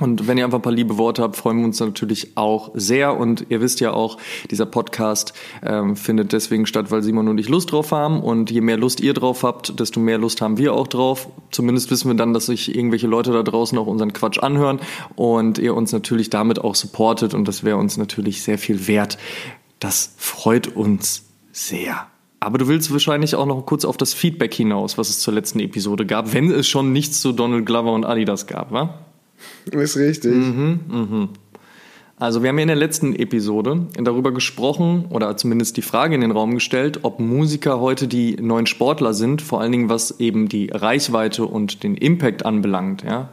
Und 0.00 0.26
wenn 0.26 0.38
ihr 0.38 0.44
einfach 0.44 0.58
ein 0.58 0.62
paar 0.62 0.72
liebe 0.72 0.98
Worte 0.98 1.22
habt, 1.22 1.36
freuen 1.36 1.58
wir 1.58 1.66
uns 1.66 1.78
natürlich 1.78 2.36
auch 2.36 2.72
sehr. 2.74 3.16
Und 3.16 3.46
ihr 3.48 3.60
wisst 3.60 3.78
ja 3.78 3.92
auch, 3.92 4.18
dieser 4.50 4.66
Podcast 4.66 5.34
ähm, 5.62 5.94
findet 5.94 6.32
deswegen 6.32 6.66
statt, 6.66 6.90
weil 6.90 7.04
Simon 7.04 7.28
und 7.28 7.38
ich 7.38 7.48
Lust 7.48 7.70
drauf 7.70 7.92
haben. 7.92 8.20
Und 8.20 8.50
je 8.50 8.60
mehr 8.60 8.76
Lust 8.76 9.00
ihr 9.00 9.14
drauf 9.14 9.44
habt, 9.44 9.78
desto 9.78 10.00
mehr 10.00 10.18
Lust 10.18 10.40
haben 10.40 10.58
wir 10.58 10.74
auch 10.74 10.88
drauf. 10.88 11.28
Zumindest 11.52 11.92
wissen 11.92 12.08
wir 12.08 12.16
dann, 12.16 12.32
dass 12.32 12.46
sich 12.46 12.74
irgendwelche 12.74 13.06
Leute 13.06 13.30
da 13.30 13.44
draußen 13.44 13.78
auch 13.78 13.86
unseren 13.86 14.12
Quatsch 14.12 14.38
anhören 14.38 14.80
und 15.14 15.58
ihr 15.58 15.76
uns 15.76 15.92
natürlich 15.92 16.28
damit 16.28 16.58
auch 16.58 16.74
supportet. 16.74 17.32
Und 17.32 17.46
das 17.46 17.62
wäre 17.62 17.76
uns 17.76 17.96
natürlich 17.96 18.42
sehr 18.42 18.58
viel 18.58 18.88
wert. 18.88 19.16
Das 19.78 20.14
freut 20.16 20.74
uns 20.74 21.26
sehr. 21.52 22.08
Aber 22.40 22.58
du 22.58 22.66
willst 22.66 22.92
wahrscheinlich 22.92 23.36
auch 23.36 23.46
noch 23.46 23.64
kurz 23.64 23.84
auf 23.84 23.96
das 23.96 24.12
Feedback 24.12 24.54
hinaus, 24.54 24.98
was 24.98 25.08
es 25.08 25.20
zur 25.20 25.34
letzten 25.34 25.60
Episode 25.60 26.04
gab, 26.04 26.32
wenn 26.32 26.50
es 26.50 26.66
schon 26.66 26.92
nichts 26.92 27.20
zu 27.20 27.30
Donald 27.30 27.64
Glover 27.64 27.92
und 27.92 28.04
Adidas 28.04 28.48
gab, 28.48 28.72
wa? 28.72 28.98
Ist 29.70 29.96
richtig. 29.96 30.34
Mhm, 30.34 30.80
mhm. 30.88 31.28
Also 32.16 32.42
wir 32.42 32.50
haben 32.50 32.58
ja 32.58 32.62
in 32.62 32.68
der 32.68 32.76
letzten 32.76 33.12
Episode 33.16 33.88
darüber 33.94 34.32
gesprochen 34.32 35.06
oder 35.10 35.36
zumindest 35.36 35.76
die 35.76 35.82
Frage 35.82 36.14
in 36.14 36.20
den 36.20 36.30
Raum 36.30 36.54
gestellt, 36.54 37.00
ob 37.02 37.18
Musiker 37.18 37.80
heute 37.80 38.06
die 38.06 38.36
neuen 38.40 38.66
Sportler 38.66 39.14
sind, 39.14 39.42
vor 39.42 39.60
allen 39.60 39.72
Dingen 39.72 39.88
was 39.88 40.20
eben 40.20 40.48
die 40.48 40.70
Reichweite 40.72 41.44
und 41.44 41.82
den 41.82 41.96
Impact 41.96 42.46
anbelangt. 42.46 43.02
Ja? 43.02 43.30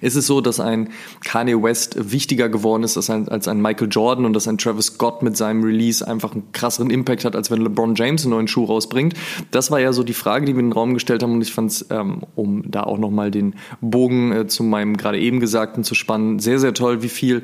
Ist 0.00 0.14
es 0.14 0.28
so, 0.28 0.40
dass 0.40 0.60
ein 0.60 0.90
Kanye 1.24 1.60
West 1.60 2.12
wichtiger 2.12 2.48
geworden 2.48 2.84
ist 2.84 2.96
als 2.96 3.10
ein, 3.10 3.28
als 3.28 3.48
ein 3.48 3.60
Michael 3.60 3.88
Jordan 3.90 4.24
und 4.24 4.32
dass 4.32 4.46
ein 4.46 4.58
Travis 4.58 4.86
Scott 4.86 5.24
mit 5.24 5.36
seinem 5.36 5.64
Release 5.64 6.06
einfach 6.06 6.32
einen 6.32 6.52
krasseren 6.52 6.90
Impact 6.90 7.24
hat, 7.24 7.34
als 7.34 7.50
wenn 7.50 7.60
LeBron 7.62 7.96
James 7.96 8.22
einen 8.22 8.30
neuen 8.30 8.48
Schuh 8.48 8.64
rausbringt? 8.64 9.14
Das 9.50 9.72
war 9.72 9.80
ja 9.80 9.92
so 9.92 10.04
die 10.04 10.14
Frage, 10.14 10.46
die 10.46 10.54
wir 10.54 10.60
in 10.60 10.68
den 10.68 10.72
Raum 10.72 10.94
gestellt 10.94 11.24
haben 11.24 11.32
und 11.32 11.42
ich 11.42 11.52
fand 11.52 11.72
es, 11.72 11.86
ähm, 11.90 12.20
um 12.36 12.70
da 12.70 12.84
auch 12.84 12.98
nochmal 12.98 13.32
den 13.32 13.56
Bogen 13.80 14.30
äh, 14.30 14.46
zu 14.46 14.62
meinem 14.62 14.96
gerade 14.96 15.18
eben 15.18 15.40
Gesagten 15.40 15.82
zu 15.82 15.96
spannen, 15.96 16.38
sehr, 16.38 16.60
sehr 16.60 16.74
toll, 16.74 17.02
wie 17.02 17.08
viel 17.08 17.42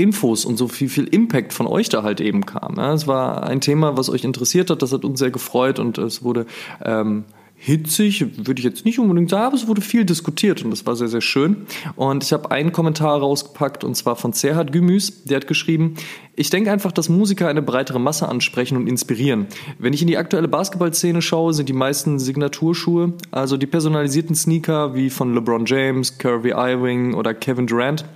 Infos 0.00 0.44
und 0.44 0.56
so 0.56 0.66
viel, 0.66 0.88
viel 0.88 1.04
Impact 1.04 1.52
von 1.52 1.66
euch 1.66 1.88
da 1.88 2.02
halt 2.02 2.20
eben 2.20 2.46
kam. 2.46 2.78
Es 2.78 3.06
war 3.06 3.44
ein 3.44 3.60
Thema, 3.60 3.96
was 3.96 4.08
euch 4.08 4.24
interessiert 4.24 4.70
hat, 4.70 4.82
das 4.82 4.92
hat 4.92 5.04
uns 5.04 5.18
sehr 5.18 5.30
gefreut 5.30 5.78
und 5.78 5.98
es 5.98 6.22
wurde 6.22 6.46
ähm, 6.84 7.24
hitzig, 7.62 8.46
würde 8.46 8.58
ich 8.58 8.64
jetzt 8.64 8.86
nicht 8.86 8.98
unbedingt 8.98 9.28
sagen, 9.28 9.44
aber 9.44 9.54
es 9.54 9.68
wurde 9.68 9.82
viel 9.82 10.06
diskutiert 10.06 10.64
und 10.64 10.70
das 10.70 10.86
war 10.86 10.96
sehr, 10.96 11.08
sehr 11.08 11.20
schön. 11.20 11.66
Und 11.94 12.24
ich 12.24 12.32
habe 12.32 12.50
einen 12.50 12.72
Kommentar 12.72 13.18
rausgepackt 13.18 13.84
und 13.84 13.94
zwar 13.94 14.16
von 14.16 14.32
Serhat 14.32 14.72
Gümüs, 14.72 15.24
der 15.24 15.36
hat 15.36 15.46
geschrieben, 15.46 15.94
ich 16.34 16.48
denke 16.48 16.72
einfach, 16.72 16.90
dass 16.90 17.10
Musiker 17.10 17.48
eine 17.48 17.60
breitere 17.60 18.00
Masse 18.00 18.26
ansprechen 18.26 18.78
und 18.78 18.86
inspirieren. 18.86 19.46
Wenn 19.78 19.92
ich 19.92 20.00
in 20.00 20.08
die 20.08 20.16
aktuelle 20.16 20.48
Basketballszene 20.48 21.20
schaue, 21.20 21.52
sind 21.52 21.68
die 21.68 21.74
meisten 21.74 22.18
Signaturschuhe, 22.18 23.12
also 23.30 23.58
die 23.58 23.66
personalisierten 23.66 24.34
Sneaker 24.34 24.94
wie 24.94 25.10
von 25.10 25.34
LeBron 25.34 25.66
James, 25.66 26.16
Kirby 26.16 26.52
Ewing 26.52 27.12
oder 27.12 27.34
Kevin 27.34 27.66
Durant, 27.66 28.06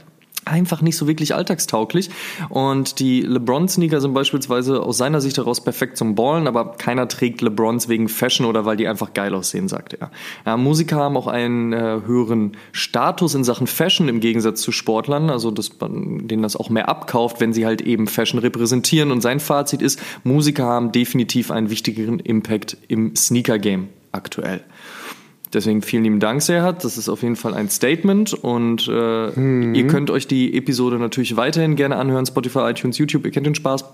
einfach 0.44 0.82
nicht 0.82 0.96
so 0.96 1.06
wirklich 1.06 1.34
alltagstauglich. 1.34 2.10
Und 2.48 2.98
die 3.00 3.22
LeBron-Sneaker 3.22 4.00
sind 4.00 4.14
beispielsweise 4.14 4.82
aus 4.82 4.96
seiner 4.96 5.20
Sicht 5.20 5.36
heraus 5.36 5.62
perfekt 5.62 5.96
zum 5.96 6.14
Ballen, 6.14 6.46
aber 6.46 6.72
keiner 6.76 7.08
trägt 7.08 7.40
LeBrons 7.40 7.88
wegen 7.88 8.08
Fashion 8.08 8.46
oder 8.46 8.64
weil 8.64 8.76
die 8.76 8.88
einfach 8.88 9.12
geil 9.14 9.34
aussehen, 9.34 9.68
sagt 9.68 9.94
er. 9.94 10.10
Ja, 10.46 10.56
Musiker 10.56 10.96
haben 10.96 11.16
auch 11.16 11.26
einen 11.26 11.72
äh, 11.72 12.00
höheren 12.06 12.52
Status 12.72 13.34
in 13.34 13.44
Sachen 13.44 13.66
Fashion 13.66 14.08
im 14.08 14.20
Gegensatz 14.20 14.60
zu 14.60 14.72
Sportlern, 14.72 15.30
also 15.30 15.50
dass 15.50 15.70
man 15.80 16.28
denen 16.28 16.42
das 16.42 16.56
auch 16.56 16.70
mehr 16.70 16.88
abkauft, 16.88 17.40
wenn 17.40 17.52
sie 17.52 17.66
halt 17.66 17.80
eben 17.80 18.06
Fashion 18.06 18.40
repräsentieren. 18.40 19.10
Und 19.10 19.20
sein 19.20 19.40
Fazit 19.40 19.82
ist, 19.82 20.00
Musiker 20.22 20.64
haben 20.64 20.92
definitiv 20.92 21.50
einen 21.50 21.70
wichtigeren 21.70 22.20
Impact 22.20 22.76
im 22.88 23.16
Sneaker-Game 23.16 23.88
aktuell. 24.12 24.62
Deswegen 25.54 25.82
vielen 25.82 26.04
lieben 26.04 26.20
Dank, 26.20 26.42
Serhat. 26.42 26.84
Das 26.84 26.98
ist 26.98 27.08
auf 27.08 27.22
jeden 27.22 27.36
Fall 27.36 27.54
ein 27.54 27.70
Statement 27.70 28.34
und 28.34 28.88
äh, 28.88 29.28
mhm. 29.28 29.74
ihr 29.74 29.86
könnt 29.86 30.10
euch 30.10 30.26
die 30.26 30.56
Episode 30.56 30.98
natürlich 30.98 31.36
weiterhin 31.36 31.76
gerne 31.76 31.96
anhören. 31.96 32.26
Spotify, 32.26 32.70
iTunes, 32.70 32.98
YouTube, 32.98 33.24
ihr 33.24 33.30
kennt 33.30 33.46
den 33.46 33.54
Spaß. 33.54 33.84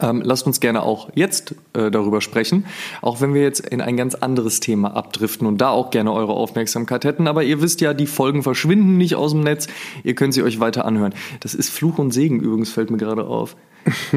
Ähm, 0.00 0.22
lasst 0.24 0.46
uns 0.46 0.60
gerne 0.60 0.82
auch 0.82 1.08
jetzt 1.14 1.54
äh, 1.74 1.90
darüber 1.90 2.20
sprechen, 2.20 2.66
auch 3.02 3.20
wenn 3.20 3.34
wir 3.34 3.42
jetzt 3.42 3.60
in 3.60 3.80
ein 3.80 3.96
ganz 3.96 4.14
anderes 4.14 4.60
Thema 4.60 4.94
abdriften 4.94 5.46
und 5.46 5.58
da 5.58 5.70
auch 5.70 5.90
gerne 5.90 6.12
eure 6.12 6.32
Aufmerksamkeit 6.34 7.04
hätten. 7.04 7.26
Aber 7.26 7.42
ihr 7.42 7.60
wisst 7.60 7.80
ja, 7.80 7.94
die 7.94 8.06
Folgen 8.06 8.42
verschwinden 8.42 8.96
nicht 8.96 9.16
aus 9.16 9.32
dem 9.32 9.40
Netz. 9.42 9.66
Ihr 10.04 10.14
könnt 10.14 10.34
sie 10.34 10.42
euch 10.42 10.60
weiter 10.60 10.84
anhören. 10.84 11.14
Das 11.40 11.54
ist 11.54 11.70
Fluch 11.70 11.98
und 11.98 12.12
Segen 12.12 12.40
übrigens, 12.40 12.70
fällt 12.70 12.90
mir 12.90 12.98
gerade 12.98 13.26
auf. 13.26 13.56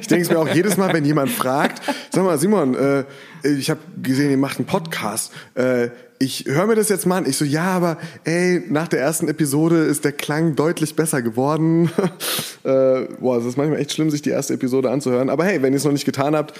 ich 0.00 0.06
denke 0.06 0.22
es 0.22 0.30
mir 0.30 0.38
auch 0.38 0.48
jedes 0.48 0.76
Mal, 0.76 0.92
wenn 0.92 1.04
jemand 1.04 1.30
fragt, 1.30 1.82
sag 2.10 2.24
mal, 2.24 2.38
Simon, 2.38 2.74
äh, 2.74 3.04
ich 3.42 3.70
habe 3.70 3.80
gesehen, 4.02 4.30
ihr 4.30 4.38
macht 4.38 4.58
einen 4.58 4.66
Podcast. 4.66 5.32
Äh, 5.54 5.90
ich 6.22 6.44
höre 6.46 6.66
mir 6.66 6.74
das 6.74 6.90
jetzt 6.90 7.06
mal 7.06 7.16
an. 7.16 7.26
Ich 7.26 7.38
so, 7.38 7.46
ja, 7.46 7.64
aber 7.64 7.96
ey, 8.24 8.62
nach 8.68 8.88
der 8.88 9.00
ersten 9.00 9.26
Episode 9.26 9.78
ist 9.78 10.04
der 10.04 10.12
Klang 10.12 10.54
deutlich 10.54 10.94
besser 10.94 11.22
geworden. 11.22 11.90
äh, 12.62 13.06
boah, 13.18 13.38
es 13.38 13.46
ist 13.46 13.56
manchmal 13.56 13.80
echt 13.80 13.92
schlimm, 13.92 14.10
sich 14.10 14.20
die 14.20 14.28
erste 14.28 14.52
Episode 14.52 14.90
anzuhören. 14.90 15.30
Aber 15.30 15.46
hey, 15.46 15.62
wenn 15.62 15.72
ihr 15.72 15.78
es 15.78 15.84
noch 15.84 15.92
nicht 15.92 16.04
getan 16.04 16.36
habt, 16.36 16.52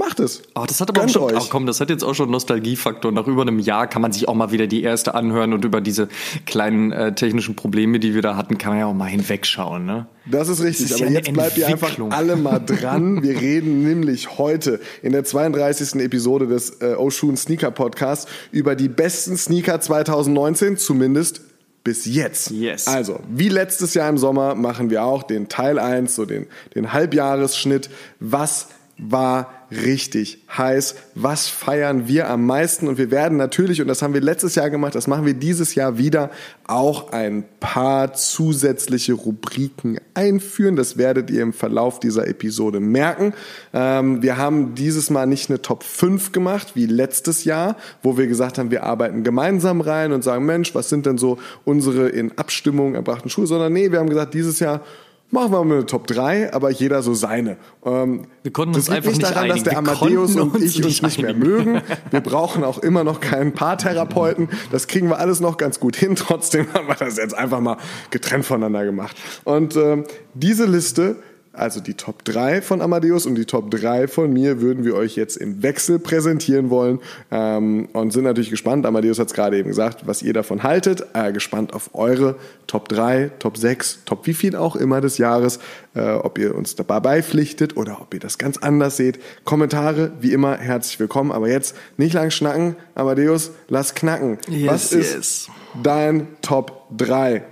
Macht 0.00 0.18
es. 0.18 0.40
Oh, 0.54 0.64
das 0.66 0.80
hat 0.80 0.88
aber 0.88 1.02
Gönnt 1.02 1.14
auch 1.18 1.28
schon, 1.28 1.36
ach 1.36 1.48
komm, 1.50 1.66
das 1.66 1.78
hat 1.78 1.90
jetzt 1.90 2.02
auch 2.02 2.14
schon 2.14 2.30
Nostalgiefaktor. 2.30 3.12
Nach 3.12 3.26
über 3.26 3.42
einem 3.42 3.58
Jahr 3.58 3.86
kann 3.86 4.00
man 4.00 4.12
sich 4.12 4.28
auch 4.28 4.34
mal 4.34 4.50
wieder 4.50 4.66
die 4.66 4.82
erste 4.82 5.14
anhören 5.14 5.52
und 5.52 5.62
über 5.66 5.82
diese 5.82 6.08
kleinen 6.46 6.90
äh, 6.90 7.14
technischen 7.14 7.54
Probleme, 7.54 8.00
die 8.00 8.14
wir 8.14 8.22
da 8.22 8.34
hatten, 8.34 8.56
kann 8.56 8.70
man 8.70 8.78
ja 8.80 8.86
auch 8.86 8.94
mal 8.94 9.10
hinwegschauen. 9.10 9.84
Ne? 9.84 10.06
Das 10.24 10.48
ist 10.48 10.62
richtig, 10.62 10.88
das 10.88 10.96
ist 10.96 11.02
aber 11.02 11.10
ja 11.10 11.18
jetzt 11.18 11.30
bleibt 11.34 11.58
ihr 11.58 11.66
einfach 11.66 11.98
alle 12.12 12.36
mal 12.36 12.60
dran. 12.66 13.22
Wir 13.22 13.38
reden 13.38 13.82
nämlich 13.82 14.38
heute 14.38 14.80
in 15.02 15.12
der 15.12 15.24
32. 15.24 15.96
Episode 15.96 16.46
des 16.46 16.80
äh, 16.80 16.94
Oshun 16.94 17.36
Sneaker 17.36 17.70
Podcasts 17.70 18.26
über 18.52 18.76
die 18.76 18.88
besten 18.88 19.36
Sneaker 19.36 19.82
2019, 19.82 20.78
zumindest 20.78 21.42
bis 21.84 22.06
jetzt. 22.06 22.50
Yes. 22.50 22.86
Also, 22.86 23.20
wie 23.28 23.50
letztes 23.50 23.92
Jahr 23.92 24.08
im 24.08 24.16
Sommer 24.16 24.54
machen 24.54 24.88
wir 24.88 25.04
auch 25.04 25.24
den 25.24 25.50
Teil 25.50 25.78
1, 25.78 26.14
so 26.14 26.24
den, 26.24 26.46
den 26.74 26.94
Halbjahresschnitt. 26.94 27.90
Was 28.18 28.68
war 29.00 29.50
richtig 29.70 30.44
heiß. 30.56 30.96
Was 31.14 31.48
feiern 31.48 32.08
wir 32.08 32.28
am 32.28 32.44
meisten? 32.44 32.88
Und 32.88 32.98
wir 32.98 33.10
werden 33.10 33.38
natürlich, 33.38 33.80
und 33.80 33.88
das 33.88 34.02
haben 34.02 34.14
wir 34.14 34.20
letztes 34.20 34.56
Jahr 34.56 34.68
gemacht, 34.68 34.94
das 34.94 35.06
machen 35.06 35.26
wir 35.26 35.34
dieses 35.34 35.74
Jahr 35.74 35.96
wieder, 35.96 36.30
auch 36.66 37.12
ein 37.12 37.44
paar 37.60 38.12
zusätzliche 38.12 39.12
Rubriken 39.12 39.98
einführen. 40.14 40.76
Das 40.76 40.96
werdet 40.96 41.30
ihr 41.30 41.42
im 41.42 41.52
Verlauf 41.52 42.00
dieser 42.00 42.26
Episode 42.26 42.80
merken. 42.80 43.32
Ähm, 43.72 44.22
wir 44.22 44.36
haben 44.36 44.74
dieses 44.74 45.08
Mal 45.08 45.26
nicht 45.26 45.50
eine 45.50 45.62
Top 45.62 45.84
5 45.84 46.32
gemacht, 46.32 46.72
wie 46.74 46.86
letztes 46.86 47.44
Jahr, 47.44 47.76
wo 48.02 48.18
wir 48.18 48.26
gesagt 48.26 48.58
haben, 48.58 48.70
wir 48.70 48.82
arbeiten 48.82 49.24
gemeinsam 49.24 49.80
rein 49.80 50.12
und 50.12 50.22
sagen, 50.22 50.44
Mensch, 50.46 50.74
was 50.74 50.88
sind 50.88 51.06
denn 51.06 51.18
so 51.18 51.38
unsere 51.64 52.08
in 52.08 52.36
Abstimmung 52.36 52.94
erbrachten 52.94 53.30
Schuhe, 53.30 53.46
sondern 53.46 53.72
nee, 53.72 53.90
wir 53.92 54.00
haben 54.00 54.10
gesagt, 54.10 54.34
dieses 54.34 54.58
Jahr 54.58 54.82
Machen 55.32 55.52
wir 55.52 55.64
mal 55.64 55.76
eine 55.76 55.86
Top 55.86 56.08
3, 56.08 56.52
aber 56.52 56.70
jeder 56.70 57.02
so 57.02 57.14
seine. 57.14 57.56
Ähm, 57.84 58.26
wir 58.42 58.52
konnten 58.52 58.74
uns 58.74 58.90
einfach 58.90 59.10
nicht 59.10 59.22
daran, 59.22 59.48
dass 59.48 59.62
der 59.62 59.78
Amadeus 59.78 60.34
und 60.34 60.60
ich 60.60 60.84
uns 60.84 61.02
nicht 61.02 61.22
mehr 61.22 61.34
mögen. 61.34 61.82
Wir 62.10 62.20
brauchen 62.20 62.64
auch 62.64 62.78
immer 62.78 63.04
noch 63.04 63.20
keinen 63.20 63.52
Paartherapeuten. 63.52 64.48
Das 64.72 64.88
kriegen 64.88 65.08
wir 65.08 65.18
alles 65.18 65.40
noch 65.40 65.56
ganz 65.56 65.78
gut 65.78 65.94
hin. 65.94 66.16
Trotzdem 66.16 66.72
haben 66.74 66.88
wir 66.88 66.96
das 66.96 67.16
jetzt 67.16 67.34
einfach 67.34 67.60
mal 67.60 67.76
getrennt 68.10 68.44
voneinander 68.44 68.84
gemacht. 68.84 69.16
Und 69.44 69.76
ähm, 69.76 70.04
diese 70.34 70.64
Liste 70.66 71.16
also 71.52 71.80
die 71.80 71.94
Top 71.94 72.24
3 72.24 72.62
von 72.62 72.80
Amadeus 72.80 73.26
und 73.26 73.34
die 73.34 73.44
Top 73.44 73.70
3 73.70 74.06
von 74.06 74.32
mir 74.32 74.60
würden 74.60 74.84
wir 74.84 74.94
euch 74.94 75.16
jetzt 75.16 75.36
im 75.36 75.62
Wechsel 75.62 75.98
präsentieren 75.98 76.70
wollen 76.70 77.00
ähm, 77.30 77.88
und 77.92 78.12
sind 78.12 78.24
natürlich 78.24 78.50
gespannt. 78.50 78.86
Amadeus 78.86 79.18
hat 79.18 79.28
es 79.28 79.34
gerade 79.34 79.58
eben 79.58 79.68
gesagt, 79.68 80.06
was 80.06 80.22
ihr 80.22 80.32
davon 80.32 80.62
haltet. 80.62 81.06
Äh, 81.12 81.32
gespannt 81.32 81.74
auf 81.74 81.90
eure 81.94 82.36
Top 82.68 82.88
3, 82.88 83.32
Top 83.40 83.56
6, 83.56 84.04
Top 84.04 84.26
wie 84.26 84.34
viel 84.34 84.54
auch 84.54 84.76
immer 84.76 85.00
des 85.00 85.18
Jahres, 85.18 85.58
äh, 85.94 86.10
ob 86.10 86.38
ihr 86.38 86.54
uns 86.54 86.76
dabei 86.76 87.00
beipflichtet 87.00 87.76
oder 87.76 88.00
ob 88.00 88.14
ihr 88.14 88.20
das 88.20 88.38
ganz 88.38 88.58
anders 88.58 88.96
seht. 88.96 89.18
Kommentare, 89.44 90.12
wie 90.20 90.32
immer, 90.32 90.56
herzlich 90.56 91.00
willkommen. 91.00 91.32
Aber 91.32 91.48
jetzt 91.48 91.76
nicht 91.96 92.12
lang 92.12 92.30
schnacken. 92.30 92.76
Amadeus, 92.94 93.50
lass 93.68 93.94
knacken. 93.96 94.38
Yes, 94.48 94.70
was 94.70 94.92
ist 94.92 95.14
yes. 95.14 95.48
dein 95.82 96.28
Top 96.42 96.86
3? 96.96 97.42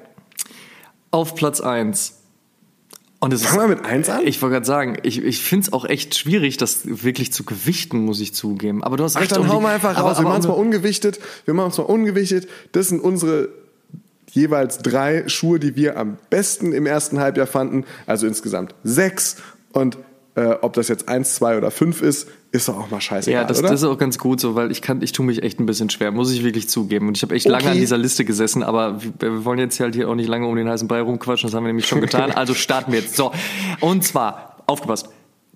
Auf 1.11 1.35
Platz 1.35 1.61
1 1.61 2.18
und 3.21 3.33
es 3.33 3.45
Fangen 3.45 3.69
wir 3.71 3.77
mit 3.77 3.85
eins 3.85 4.09
an? 4.09 4.25
Ich 4.27 4.41
wollte 4.43 4.55
gerade 4.55 4.67
sagen, 4.67 4.97
ich, 5.03 5.23
ich 5.23 5.43
finde 5.43 5.67
es 5.67 5.73
auch 5.73 5.85
echt 5.85 6.17
schwierig, 6.17 6.57
das 6.57 6.81
wirklich 6.85 7.33
zu 7.33 7.45
gewichten, 7.45 7.99
muss 8.05 8.21
ich 8.21 8.33
zugeben. 8.33 8.85
Aber 8.85 8.97
du 8.97 9.05
hast 9.05 9.17
Ach, 9.17 9.21
recht. 9.21 9.33
dann 9.33 9.43
um 9.43 9.49
hauen 9.49 9.63
wir 9.63 9.71
einfach 9.71 9.99
raus. 10.01 10.19
wir 10.19 10.25
machen 10.25 10.41
es 10.41 10.47
mal 10.47 10.55
ungewichtet. 10.55 11.19
Wir 11.45 11.55
machen 11.55 11.71
es 11.71 11.79
mal 11.79 11.85
ungewichtet. 11.85 12.49
Das 12.73 12.89
sind 12.89 13.01
unsere 13.01 13.49
jeweils 14.31 14.79
drei 14.79 15.29
Schuhe, 15.29 15.59
die 15.59 15.75
wir 15.75 15.97
am 15.97 16.19
besten 16.31 16.73
im 16.73 16.87
ersten 16.87 17.19
Halbjahr 17.19 17.49
fanden. 17.49 17.85
Also 18.07 18.27
insgesamt 18.27 18.75
sechs. 18.85 19.37
Und 19.73 19.99
äh, 20.39 20.57
ob 20.61 20.73
das 20.75 20.89
jetzt 20.89 21.09
eins, 21.09 21.35
zwei 21.35 21.57
oder 21.57 21.71
fünf 21.71 22.01
ist, 22.01 22.29
ist 22.53 22.69
doch 22.69 22.79
auch 22.79 22.91
mal 22.91 23.01
scheiße. 23.01 23.31
Ja, 23.31 23.45
das, 23.45 23.59
oder? 23.59 23.71
das 23.71 23.83
ist 23.83 23.89
auch 23.89 23.99
ganz 23.99 24.19
gut 24.19 24.41
so, 24.41 24.55
weil 24.55 24.71
ich 24.71 24.81
kann, 24.81 25.03
ich 25.03 25.13
tue 25.13 25.27
mich 25.27 25.43
echt 25.43 25.59
ein 25.59 25.67
bisschen 25.67 25.91
schwer, 25.91 26.13
muss 26.13 26.33
ich 26.33 26.45
wirklich 26.45 26.69
zugeben. 26.69 27.09
Und 27.09 27.17
ich 27.17 27.23
habe 27.23 27.35
echt 27.35 27.47
okay. 27.47 27.53
lange 27.53 27.71
an 27.71 27.77
dieser 27.77 27.99
Liste 27.99 28.25
gesessen, 28.25 28.63
aber 28.63 29.01
wir 29.19 29.45
wollen 29.45 29.59
jetzt 29.59 29.81
halt 29.81 29.97
hier 29.97 30.09
auch 30.09 30.15
nicht 30.15 30.29
lange 30.29 30.47
um 30.47 30.55
den 30.55 30.69
heißen 30.69 30.87
Brei 30.87 31.01
rumquatschen, 31.01 31.49
das 31.49 31.57
haben 31.57 31.65
wir 31.65 31.69
nämlich 31.69 31.87
schon 31.87 32.01
getan. 32.03 32.31
Also 32.31 32.55
starten 32.55 32.93
wir 32.93 33.01
jetzt. 33.01 33.17
So, 33.17 33.33
und 33.81 34.05
zwar, 34.05 34.57
aufgepasst, 34.67 35.09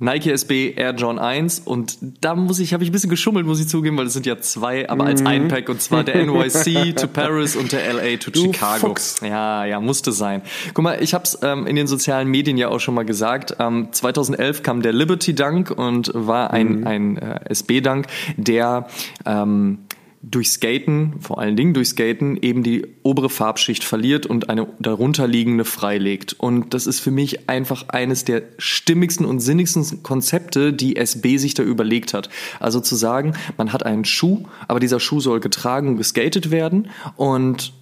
Nike 0.02 0.32
SB 0.32 0.74
Air 0.74 0.94
John 0.96 1.20
1 1.20 1.60
und 1.60 1.96
da 2.20 2.34
muss 2.34 2.58
ich, 2.58 2.74
habe 2.74 2.82
ich 2.82 2.90
ein 2.90 2.92
bisschen 2.92 3.08
geschummelt, 3.08 3.46
muss 3.46 3.60
ich 3.60 3.68
zugeben, 3.68 3.96
weil 3.96 4.06
es 4.06 4.12
sind 4.12 4.26
ja 4.26 4.40
zwei, 4.40 4.88
aber 4.90 5.04
als 5.04 5.20
mhm. 5.20 5.26
ein 5.28 5.48
Pack 5.48 5.68
und 5.68 5.80
zwar 5.80 6.02
der 6.02 6.16
NYC 6.26 6.96
to 6.96 7.06
Paris 7.06 7.54
und 7.54 7.70
der 7.70 7.92
LA 7.94 8.16
to 8.16 8.32
du 8.32 8.40
Chicago. 8.40 8.88
Fuchs. 8.88 9.20
Ja, 9.22 9.64
ja, 9.64 9.78
musste 9.78 10.10
sein. 10.10 10.42
Guck 10.74 10.82
mal, 10.82 11.00
ich 11.00 11.14
habe 11.14 11.22
es 11.22 11.38
ähm, 11.42 11.68
in 11.68 11.76
den 11.76 11.86
sozialen 11.86 12.26
Medien 12.26 12.56
ja 12.56 12.68
auch 12.68 12.80
schon 12.80 12.94
mal 12.94 13.04
gesagt. 13.04 13.56
Ähm, 13.60 13.88
2011 13.92 14.64
kam 14.64 14.82
der 14.82 14.92
Liberty 14.92 15.36
Dunk 15.36 15.70
und 15.70 16.10
war 16.14 16.50
ein, 16.50 16.80
mhm. 16.80 16.86
ein 16.86 17.16
äh, 17.18 17.40
SB 17.50 17.80
Dunk, 17.80 18.08
der 18.36 18.88
ähm, 19.24 19.78
durch 20.22 20.50
Skaten, 20.50 21.14
vor 21.20 21.40
allen 21.40 21.56
Dingen 21.56 21.74
durch 21.74 21.88
Skaten, 21.88 22.36
eben 22.40 22.62
die 22.62 22.86
obere 23.02 23.28
Farbschicht 23.28 23.82
verliert 23.82 24.24
und 24.24 24.48
eine 24.48 24.68
darunterliegende 24.78 25.64
freilegt. 25.64 26.34
Und 26.38 26.74
das 26.74 26.86
ist 26.86 27.00
für 27.00 27.10
mich 27.10 27.48
einfach 27.48 27.88
eines 27.88 28.24
der 28.24 28.42
stimmigsten 28.56 29.26
und 29.26 29.40
sinnigsten 29.40 30.02
Konzepte, 30.04 30.72
die 30.72 30.96
SB 30.96 31.38
sich 31.38 31.54
da 31.54 31.64
überlegt 31.64 32.14
hat. 32.14 32.30
Also 32.60 32.78
zu 32.80 32.94
sagen, 32.94 33.34
man 33.56 33.72
hat 33.72 33.84
einen 33.84 34.04
Schuh, 34.04 34.44
aber 34.68 34.78
dieser 34.78 35.00
Schuh 35.00 35.20
soll 35.20 35.40
getragen 35.40 35.88
und 35.88 35.96
geskatet 35.96 36.52
werden 36.52 36.88
und 37.16 37.72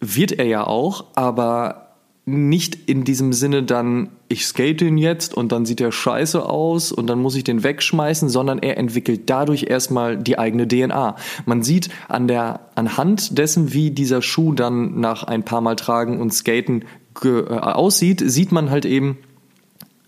wird 0.00 0.32
er 0.32 0.46
ja 0.46 0.66
auch, 0.66 1.06
aber 1.14 1.83
nicht 2.26 2.88
in 2.88 3.04
diesem 3.04 3.34
Sinne 3.34 3.62
dann, 3.62 4.08
ich 4.28 4.46
skate 4.46 4.80
ihn 4.80 4.96
jetzt 4.96 5.34
und 5.34 5.52
dann 5.52 5.66
sieht 5.66 5.80
er 5.82 5.92
scheiße 5.92 6.44
aus 6.44 6.90
und 6.90 7.06
dann 7.06 7.18
muss 7.18 7.36
ich 7.36 7.44
den 7.44 7.62
wegschmeißen, 7.62 8.30
sondern 8.30 8.58
er 8.60 8.78
entwickelt 8.78 9.28
dadurch 9.28 9.64
erstmal 9.64 10.16
die 10.16 10.38
eigene 10.38 10.66
DNA. 10.66 11.16
Man 11.44 11.62
sieht 11.62 11.90
an 12.08 12.26
der, 12.26 12.60
anhand 12.76 13.36
dessen, 13.36 13.74
wie 13.74 13.90
dieser 13.90 14.22
Schuh 14.22 14.54
dann 14.54 15.00
nach 15.00 15.24
ein 15.24 15.44
paar 15.44 15.60
Mal 15.60 15.76
tragen 15.76 16.18
und 16.18 16.32
skaten 16.32 16.86
äh, 17.22 17.42
aussieht, 17.42 18.22
sieht 18.24 18.52
man 18.52 18.70
halt 18.70 18.86
eben, 18.86 19.18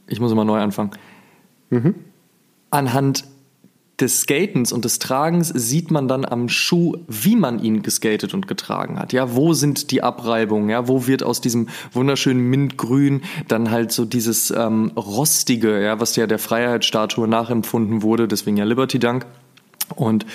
ich 0.06 0.18
muss 0.18 0.32
immer 0.32 0.46
neu 0.46 0.58
anfangen, 0.58 0.92
mhm. 1.68 1.94
anhand 2.70 3.24
des 4.00 4.20
Skatens 4.20 4.72
und 4.72 4.84
des 4.84 4.98
Tragens 4.98 5.48
sieht 5.48 5.90
man 5.90 6.06
dann 6.06 6.24
am 6.24 6.48
Schuh, 6.48 6.96
wie 7.08 7.36
man 7.36 7.58
ihn 7.62 7.82
geskatet 7.82 8.34
und 8.34 8.46
getragen 8.46 8.98
hat. 8.98 9.12
Ja, 9.12 9.34
wo 9.34 9.54
sind 9.54 9.90
die 9.90 10.02
Abreibungen? 10.02 10.68
Ja, 10.68 10.86
wo 10.86 11.06
wird 11.06 11.22
aus 11.22 11.40
diesem 11.40 11.68
wunderschönen 11.92 12.42
Mintgrün 12.42 13.22
dann 13.48 13.70
halt 13.70 13.92
so 13.92 14.04
dieses 14.04 14.50
ähm, 14.50 14.92
rostige, 14.96 15.82
ja, 15.82 15.98
was 15.98 16.16
ja 16.16 16.26
der 16.26 16.38
Freiheitsstatue 16.38 17.26
nachempfunden 17.26 18.02
wurde, 18.02 18.28
deswegen 18.28 18.58
ja 18.58 18.64
Liberty 18.64 18.98
Dank. 18.98 19.26
Und 19.94 20.26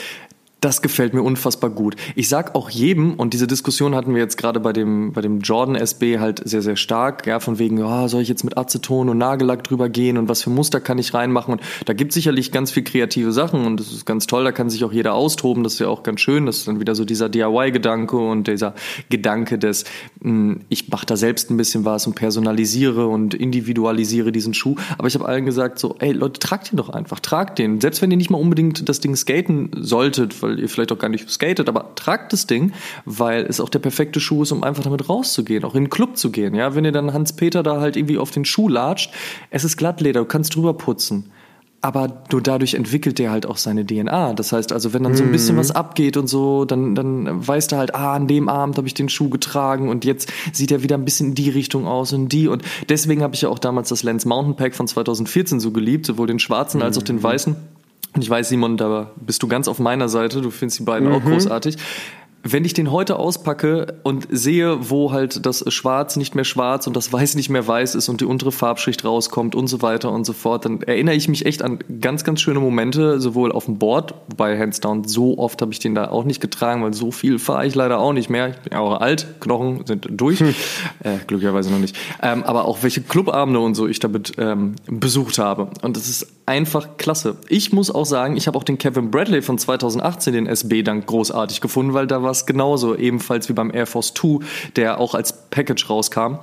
das 0.61 0.83
gefällt 0.83 1.15
mir 1.15 1.23
unfassbar 1.23 1.71
gut. 1.71 1.95
Ich 2.15 2.29
sag 2.29 2.53
auch 2.53 2.69
jedem, 2.69 3.15
und 3.15 3.33
diese 3.33 3.47
Diskussion 3.47 3.95
hatten 3.95 4.13
wir 4.13 4.21
jetzt 4.21 4.37
gerade 4.37 4.59
bei 4.59 4.71
dem, 4.71 5.11
bei 5.11 5.21
dem 5.21 5.39
Jordan 5.39 5.75
SB 5.75 6.19
halt 6.19 6.47
sehr, 6.47 6.61
sehr 6.61 6.75
stark, 6.75 7.25
ja, 7.25 7.39
von 7.39 7.57
wegen, 7.57 7.81
oh, 7.81 8.07
soll 8.07 8.21
ich 8.21 8.29
jetzt 8.29 8.43
mit 8.43 8.57
Aceton 8.57 9.09
und 9.09 9.17
Nagellack 9.17 9.63
drüber 9.63 9.89
gehen 9.89 10.19
und 10.19 10.29
was 10.29 10.43
für 10.43 10.51
Muster 10.51 10.79
kann 10.79 10.99
ich 10.99 11.15
reinmachen? 11.15 11.53
Und 11.53 11.61
da 11.85 11.93
gibt 11.93 12.13
sicherlich 12.13 12.51
ganz 12.51 12.69
viel 12.69 12.83
kreative 12.83 13.31
Sachen 13.31 13.65
und 13.65 13.79
das 13.79 13.91
ist 13.91 14.05
ganz 14.05 14.27
toll, 14.27 14.43
da 14.43 14.51
kann 14.51 14.69
sich 14.69 14.83
auch 14.83 14.93
jeder 14.93 15.15
austoben, 15.15 15.63
das 15.63 15.73
ist 15.73 15.79
ja 15.79 15.87
auch 15.87 16.03
ganz 16.03 16.21
schön, 16.21 16.45
das 16.45 16.57
ist 16.57 16.67
dann 16.67 16.79
wieder 16.79 16.93
so 16.93 17.05
dieser 17.05 17.27
DIY-Gedanke 17.27 18.17
und 18.17 18.47
dieser 18.47 18.75
Gedanke 19.09 19.57
des, 19.57 19.85
hm, 20.21 20.61
ich 20.69 20.89
mache 20.89 21.07
da 21.07 21.17
selbst 21.17 21.49
ein 21.49 21.57
bisschen 21.57 21.85
was 21.85 22.05
und 22.05 22.13
personalisiere 22.13 23.07
und 23.07 23.33
individualisiere 23.33 24.31
diesen 24.31 24.53
Schuh. 24.53 24.75
Aber 24.99 25.07
ich 25.07 25.15
habe 25.15 25.25
allen 25.25 25.45
gesagt, 25.45 25.79
so, 25.79 25.95
ey 25.97 26.11
Leute, 26.11 26.39
tragt 26.39 26.71
ihn 26.71 26.77
doch 26.77 26.89
einfach, 26.89 27.19
tragt 27.19 27.57
den. 27.57 27.81
Selbst 27.81 28.03
wenn 28.03 28.11
ihr 28.11 28.17
nicht 28.17 28.29
mal 28.29 28.37
unbedingt 28.37 28.87
das 28.87 28.99
Ding 28.99 29.15
skaten 29.15 29.71
solltet, 29.75 30.39
weil 30.43 30.50
weil 30.51 30.59
ihr 30.59 30.69
vielleicht 30.69 30.91
auch 30.91 30.99
gar 30.99 31.09
nicht 31.09 31.29
skatet, 31.29 31.69
aber 31.69 31.95
tragt 31.95 32.33
das 32.33 32.47
Ding, 32.47 32.73
weil 33.05 33.45
es 33.45 33.59
auch 33.59 33.69
der 33.69 33.79
perfekte 33.79 34.19
Schuh 34.19 34.43
ist, 34.43 34.51
um 34.51 34.63
einfach 34.63 34.83
damit 34.83 35.09
rauszugehen, 35.09 35.63
auch 35.63 35.75
in 35.75 35.85
den 35.85 35.89
Club 35.89 36.17
zu 36.17 36.31
gehen. 36.31 36.53
Ja, 36.55 36.75
wenn 36.75 36.85
ihr 36.85 36.91
dann 36.91 37.13
Hans-Peter 37.13 37.63
da 37.63 37.79
halt 37.79 37.95
irgendwie 37.95 38.17
auf 38.17 38.31
den 38.31 38.45
Schuh 38.45 38.67
latscht, 38.67 39.13
es 39.49 39.63
ist 39.63 39.77
Glattleder, 39.77 40.21
du 40.21 40.25
kannst 40.25 40.55
drüber 40.55 40.73
putzen 40.73 41.31
aber 41.83 42.21
nur 42.31 42.41
dadurch 42.41 42.75
entwickelt 42.75 43.17
der 43.17 43.31
halt 43.31 43.47
auch 43.47 43.57
seine 43.57 43.83
DNA. 43.83 44.33
Das 44.33 44.51
heißt 44.51 44.71
also, 44.71 44.93
wenn 44.93 45.03
dann 45.03 45.15
so 45.15 45.23
ein 45.23 45.31
bisschen 45.31 45.55
mhm. 45.55 45.61
was 45.61 45.71
abgeht 45.71 46.15
und 46.15 46.27
so, 46.27 46.63
dann, 46.63 46.93
dann 46.93 47.47
weißt 47.47 47.71
du 47.71 47.77
halt, 47.77 47.95
ah, 47.95 48.13
an 48.13 48.27
dem 48.27 48.49
Abend 48.49 48.77
habe 48.77 48.85
ich 48.85 48.93
den 48.93 49.09
Schuh 49.09 49.29
getragen 49.29 49.89
und 49.89 50.05
jetzt 50.05 50.31
sieht 50.53 50.71
er 50.71 50.83
wieder 50.83 50.95
ein 50.95 51.05
bisschen 51.05 51.29
in 51.29 51.35
die 51.35 51.49
Richtung 51.49 51.87
aus 51.87 52.13
und 52.13 52.29
die. 52.29 52.47
Und 52.47 52.61
deswegen 52.87 53.23
habe 53.23 53.33
ich 53.33 53.41
ja 53.41 53.49
auch 53.49 53.57
damals 53.57 53.89
das 53.89 54.03
Lens 54.03 54.25
Mountain 54.25 54.55
Pack 54.55 54.75
von 54.75 54.87
2014 54.87 55.59
so 55.59 55.71
geliebt, 55.71 56.05
sowohl 56.05 56.27
den 56.27 56.37
schwarzen 56.37 56.83
als 56.83 56.99
auch 56.99 57.03
den 57.03 57.15
mhm. 57.15 57.23
weißen. 57.23 57.55
Und 58.13 58.23
ich 58.23 58.29
weiß, 58.29 58.49
Simon, 58.49 58.77
da 58.77 59.11
bist 59.15 59.41
du 59.41 59.47
ganz 59.47 59.67
auf 59.67 59.79
meiner 59.79 60.09
Seite. 60.09 60.41
Du 60.41 60.51
findest 60.51 60.79
die 60.79 60.83
beiden 60.83 61.07
mhm. 61.07 61.15
auch 61.15 61.23
großartig 61.23 61.77
wenn 62.43 62.65
ich 62.65 62.73
den 62.73 62.91
heute 62.91 63.17
auspacke 63.17 63.99
und 64.03 64.27
sehe, 64.29 64.89
wo 64.89 65.11
halt 65.11 65.45
das 65.45 65.63
Schwarz 65.71 66.15
nicht 66.15 66.35
mehr 66.35 66.43
schwarz 66.43 66.87
und 66.87 66.95
das 66.95 67.11
Weiß 67.13 67.35
nicht 67.35 67.49
mehr 67.49 67.67
weiß 67.67 67.95
ist 67.95 68.09
und 68.09 68.21
die 68.21 68.25
untere 68.25 68.51
Farbschicht 68.51 69.05
rauskommt 69.05 69.53
und 69.53 69.67
so 69.67 69.81
weiter 69.81 70.11
und 70.11 70.25
so 70.25 70.33
fort, 70.33 70.65
dann 70.65 70.81
erinnere 70.81 71.15
ich 71.15 71.27
mich 71.27 71.45
echt 71.45 71.61
an 71.61 71.79
ganz, 71.99 72.23
ganz 72.23 72.41
schöne 72.41 72.59
Momente, 72.59 73.19
sowohl 73.19 73.51
auf 73.51 73.65
dem 73.65 73.77
Board, 73.77 74.15
wobei 74.29 74.57
hands 74.57 74.79
down 74.79 75.03
so 75.03 75.37
oft 75.37 75.61
habe 75.61 75.71
ich 75.71 75.79
den 75.79 75.93
da 75.93 76.09
auch 76.09 76.23
nicht 76.23 76.41
getragen, 76.41 76.83
weil 76.83 76.93
so 76.93 77.11
viel 77.11 77.37
fahre 77.37 77.67
ich 77.67 77.75
leider 77.75 77.99
auch 77.99 78.13
nicht 78.13 78.29
mehr. 78.29 78.49
Ich 78.49 78.57
bin 78.57 78.73
ja 78.73 78.79
auch 78.79 78.99
alt, 79.01 79.39
Knochen 79.39 79.85
sind 79.85 80.07
durch, 80.09 80.39
hm. 80.39 80.55
äh, 81.03 81.17
glücklicherweise 81.27 81.71
noch 81.71 81.79
nicht. 81.79 81.95
Ähm, 82.21 82.43
aber 82.43 82.65
auch 82.65 82.81
welche 82.81 83.01
Clubabende 83.01 83.59
und 83.59 83.75
so 83.75 83.87
ich 83.87 83.99
damit 83.99 84.33
ähm, 84.37 84.75
besucht 84.87 85.37
habe. 85.37 85.69
Und 85.81 85.97
das 85.97 86.09
ist 86.09 86.27
einfach 86.45 86.97
klasse. 86.97 87.37
Ich 87.47 87.71
muss 87.71 87.91
auch 87.91 88.05
sagen, 88.05 88.35
ich 88.35 88.47
habe 88.47 88.57
auch 88.57 88.63
den 88.63 88.77
Kevin 88.77 89.11
Bradley 89.11 89.41
von 89.41 89.57
2018, 89.57 90.33
den 90.33 90.47
SB, 90.47 90.83
dann 90.83 91.05
großartig 91.05 91.61
gefunden, 91.61 91.93
weil 91.93 92.07
da 92.07 92.23
war 92.23 92.30
es 92.31 92.45
genauso, 92.45 92.95
ebenfalls 92.95 93.49
wie 93.49 93.53
beim 93.53 93.73
Air 93.73 93.87
Force 93.87 94.13
2, 94.13 94.39
der 94.75 94.99
auch 94.99 95.13
als 95.15 95.49
Package 95.49 95.89
rauskam 95.89 96.39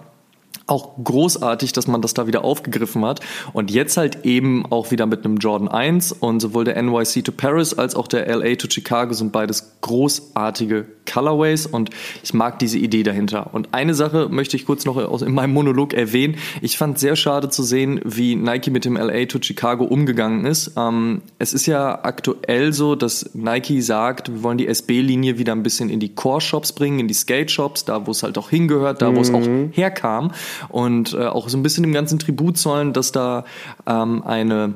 auch 0.68 1.02
großartig, 1.02 1.72
dass 1.72 1.86
man 1.86 2.02
das 2.02 2.14
da 2.14 2.26
wieder 2.26 2.44
aufgegriffen 2.44 3.04
hat. 3.04 3.20
Und 3.52 3.70
jetzt 3.70 3.96
halt 3.96 4.24
eben 4.24 4.66
auch 4.70 4.90
wieder 4.90 5.06
mit 5.06 5.24
einem 5.24 5.38
Jordan 5.38 5.68
1 5.68 6.12
und 6.12 6.40
sowohl 6.40 6.64
der 6.64 6.80
NYC 6.80 7.24
to 7.24 7.32
Paris 7.32 7.74
als 7.74 7.94
auch 7.94 8.06
der 8.06 8.26
LA 8.28 8.54
to 8.56 8.68
Chicago 8.70 9.14
sind 9.14 9.32
beides 9.32 9.78
großartige 9.80 10.86
Colorways 11.10 11.66
und 11.66 11.90
ich 12.22 12.34
mag 12.34 12.58
diese 12.58 12.78
Idee 12.78 13.02
dahinter. 13.02 13.54
Und 13.54 13.72
eine 13.72 13.94
Sache 13.94 14.28
möchte 14.30 14.56
ich 14.56 14.66
kurz 14.66 14.84
noch 14.84 15.22
in 15.22 15.32
meinem 15.32 15.54
Monolog 15.54 15.94
erwähnen. 15.94 16.36
Ich 16.60 16.76
fand 16.76 16.98
sehr 16.98 17.16
schade 17.16 17.48
zu 17.48 17.62
sehen, 17.62 18.00
wie 18.04 18.36
Nike 18.36 18.70
mit 18.70 18.84
dem 18.84 18.96
LA 18.96 19.24
to 19.24 19.38
Chicago 19.40 19.84
umgegangen 19.84 20.44
ist. 20.44 20.72
Ähm, 20.76 21.22
es 21.38 21.54
ist 21.54 21.66
ja 21.66 22.04
aktuell 22.04 22.74
so, 22.74 22.94
dass 22.94 23.30
Nike 23.34 23.80
sagt, 23.80 24.30
wir 24.30 24.42
wollen 24.42 24.58
die 24.58 24.68
SB-Linie 24.68 25.38
wieder 25.38 25.52
ein 25.52 25.62
bisschen 25.62 25.88
in 25.88 25.98
die 25.98 26.14
Core-Shops 26.14 26.72
bringen, 26.72 26.98
in 26.98 27.08
die 27.08 27.14
Skate-Shops, 27.14 27.86
da 27.86 28.06
wo 28.06 28.10
es 28.10 28.22
halt 28.22 28.36
auch 28.36 28.50
hingehört, 28.50 29.00
da 29.00 29.14
wo 29.14 29.20
es 29.20 29.32
auch 29.32 29.40
mhm. 29.40 29.70
herkam 29.72 30.32
und 30.68 31.14
äh, 31.14 31.26
auch 31.26 31.48
so 31.48 31.56
ein 31.56 31.62
bisschen 31.62 31.82
dem 31.82 31.92
ganzen 31.92 32.18
Tribut 32.18 32.58
zollen, 32.58 32.92
dass 32.92 33.12
da 33.12 33.44
ähm, 33.86 34.22
eine 34.24 34.74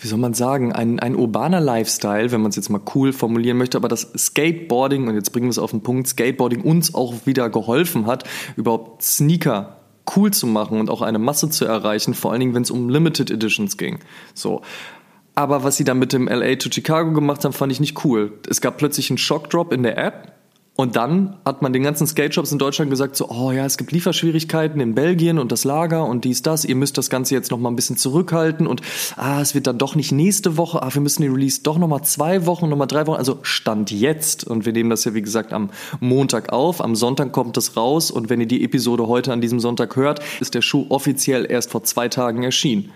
wie 0.00 0.08
soll 0.08 0.18
man 0.18 0.34
sagen, 0.34 0.72
ein, 0.72 0.98
ein 0.98 1.14
urbaner 1.14 1.60
Lifestyle, 1.60 2.32
wenn 2.32 2.40
man 2.40 2.50
es 2.50 2.56
jetzt 2.56 2.70
mal 2.70 2.80
cool 2.94 3.12
formulieren 3.12 3.56
möchte, 3.56 3.78
aber 3.78 3.88
das 3.88 4.10
Skateboarding, 4.16 5.08
und 5.08 5.14
jetzt 5.14 5.30
bringen 5.30 5.46
wir 5.46 5.50
es 5.50 5.58
auf 5.58 5.70
den 5.70 5.82
Punkt, 5.82 6.08
Skateboarding 6.08 6.62
uns 6.62 6.94
auch 6.94 7.14
wieder 7.24 7.50
geholfen 7.50 8.06
hat, 8.06 8.24
überhaupt 8.56 9.02
Sneaker 9.02 9.76
cool 10.16 10.32
zu 10.32 10.46
machen 10.46 10.80
und 10.80 10.90
auch 10.90 11.02
eine 11.02 11.18
Masse 11.18 11.50
zu 11.50 11.64
erreichen, 11.64 12.14
vor 12.14 12.32
allen 12.32 12.40
Dingen, 12.40 12.54
wenn 12.54 12.62
es 12.62 12.70
um 12.70 12.88
Limited 12.88 13.30
Editions 13.30 13.76
ging. 13.76 14.00
So. 14.34 14.62
Aber 15.34 15.62
was 15.62 15.76
sie 15.76 15.84
dann 15.84 15.98
mit 15.98 16.12
dem 16.12 16.26
LA 16.26 16.56
to 16.56 16.70
Chicago 16.70 17.12
gemacht 17.12 17.44
haben, 17.44 17.52
fand 17.52 17.70
ich 17.70 17.80
nicht 17.80 18.04
cool. 18.04 18.32
Es 18.48 18.60
gab 18.60 18.76
plötzlich 18.78 19.10
einen 19.10 19.18
Shockdrop 19.18 19.72
in 19.72 19.82
der 19.82 19.96
App 19.96 20.32
und 20.76 20.96
dann 20.96 21.36
hat 21.44 21.60
man 21.60 21.74
den 21.74 21.82
ganzen 21.82 22.06
Skate-Shops 22.06 22.52
in 22.52 22.58
Deutschland 22.58 22.90
gesagt, 22.90 23.14
so, 23.14 23.28
oh 23.28 23.52
ja, 23.52 23.66
es 23.66 23.76
gibt 23.76 23.92
Lieferschwierigkeiten 23.92 24.80
in 24.80 24.94
Belgien 24.94 25.38
und 25.38 25.52
das 25.52 25.64
Lager 25.64 26.06
und 26.06 26.24
dies, 26.24 26.40
das. 26.40 26.64
Ihr 26.64 26.74
müsst 26.74 26.96
das 26.96 27.10
Ganze 27.10 27.34
jetzt 27.34 27.50
noch 27.50 27.58
mal 27.58 27.68
ein 27.68 27.76
bisschen 27.76 27.98
zurückhalten 27.98 28.66
und 28.66 28.80
ah, 29.16 29.42
es 29.42 29.54
wird 29.54 29.66
dann 29.66 29.76
doch 29.76 29.94
nicht 29.94 30.10
nächste 30.10 30.56
Woche. 30.56 30.82
Ah, 30.82 30.88
wir 30.92 31.02
müssen 31.02 31.20
den 31.20 31.32
Release 31.32 31.60
doch 31.62 31.76
noch 31.76 31.88
mal 31.88 32.02
zwei 32.02 32.46
Wochen, 32.46 32.70
noch 32.70 32.78
mal 32.78 32.86
drei 32.86 33.06
Wochen. 33.06 33.18
Also 33.18 33.40
Stand 33.42 33.90
jetzt. 33.90 34.44
Und 34.44 34.64
wir 34.64 34.72
nehmen 34.72 34.88
das 34.88 35.04
ja, 35.04 35.12
wie 35.12 35.20
gesagt, 35.20 35.52
am 35.52 35.68
Montag 36.00 36.50
auf. 36.50 36.80
Am 36.80 36.96
Sonntag 36.96 37.32
kommt 37.32 37.58
es 37.58 37.76
raus. 37.76 38.10
Und 38.10 38.30
wenn 38.30 38.40
ihr 38.40 38.48
die 38.48 38.64
Episode 38.64 39.06
heute 39.06 39.34
an 39.34 39.42
diesem 39.42 39.60
Sonntag 39.60 39.96
hört, 39.96 40.20
ist 40.40 40.54
der 40.54 40.62
Schuh 40.62 40.86
offiziell 40.88 41.46
erst 41.50 41.70
vor 41.70 41.84
zwei 41.84 42.08
Tagen 42.08 42.42
erschienen. 42.42 42.90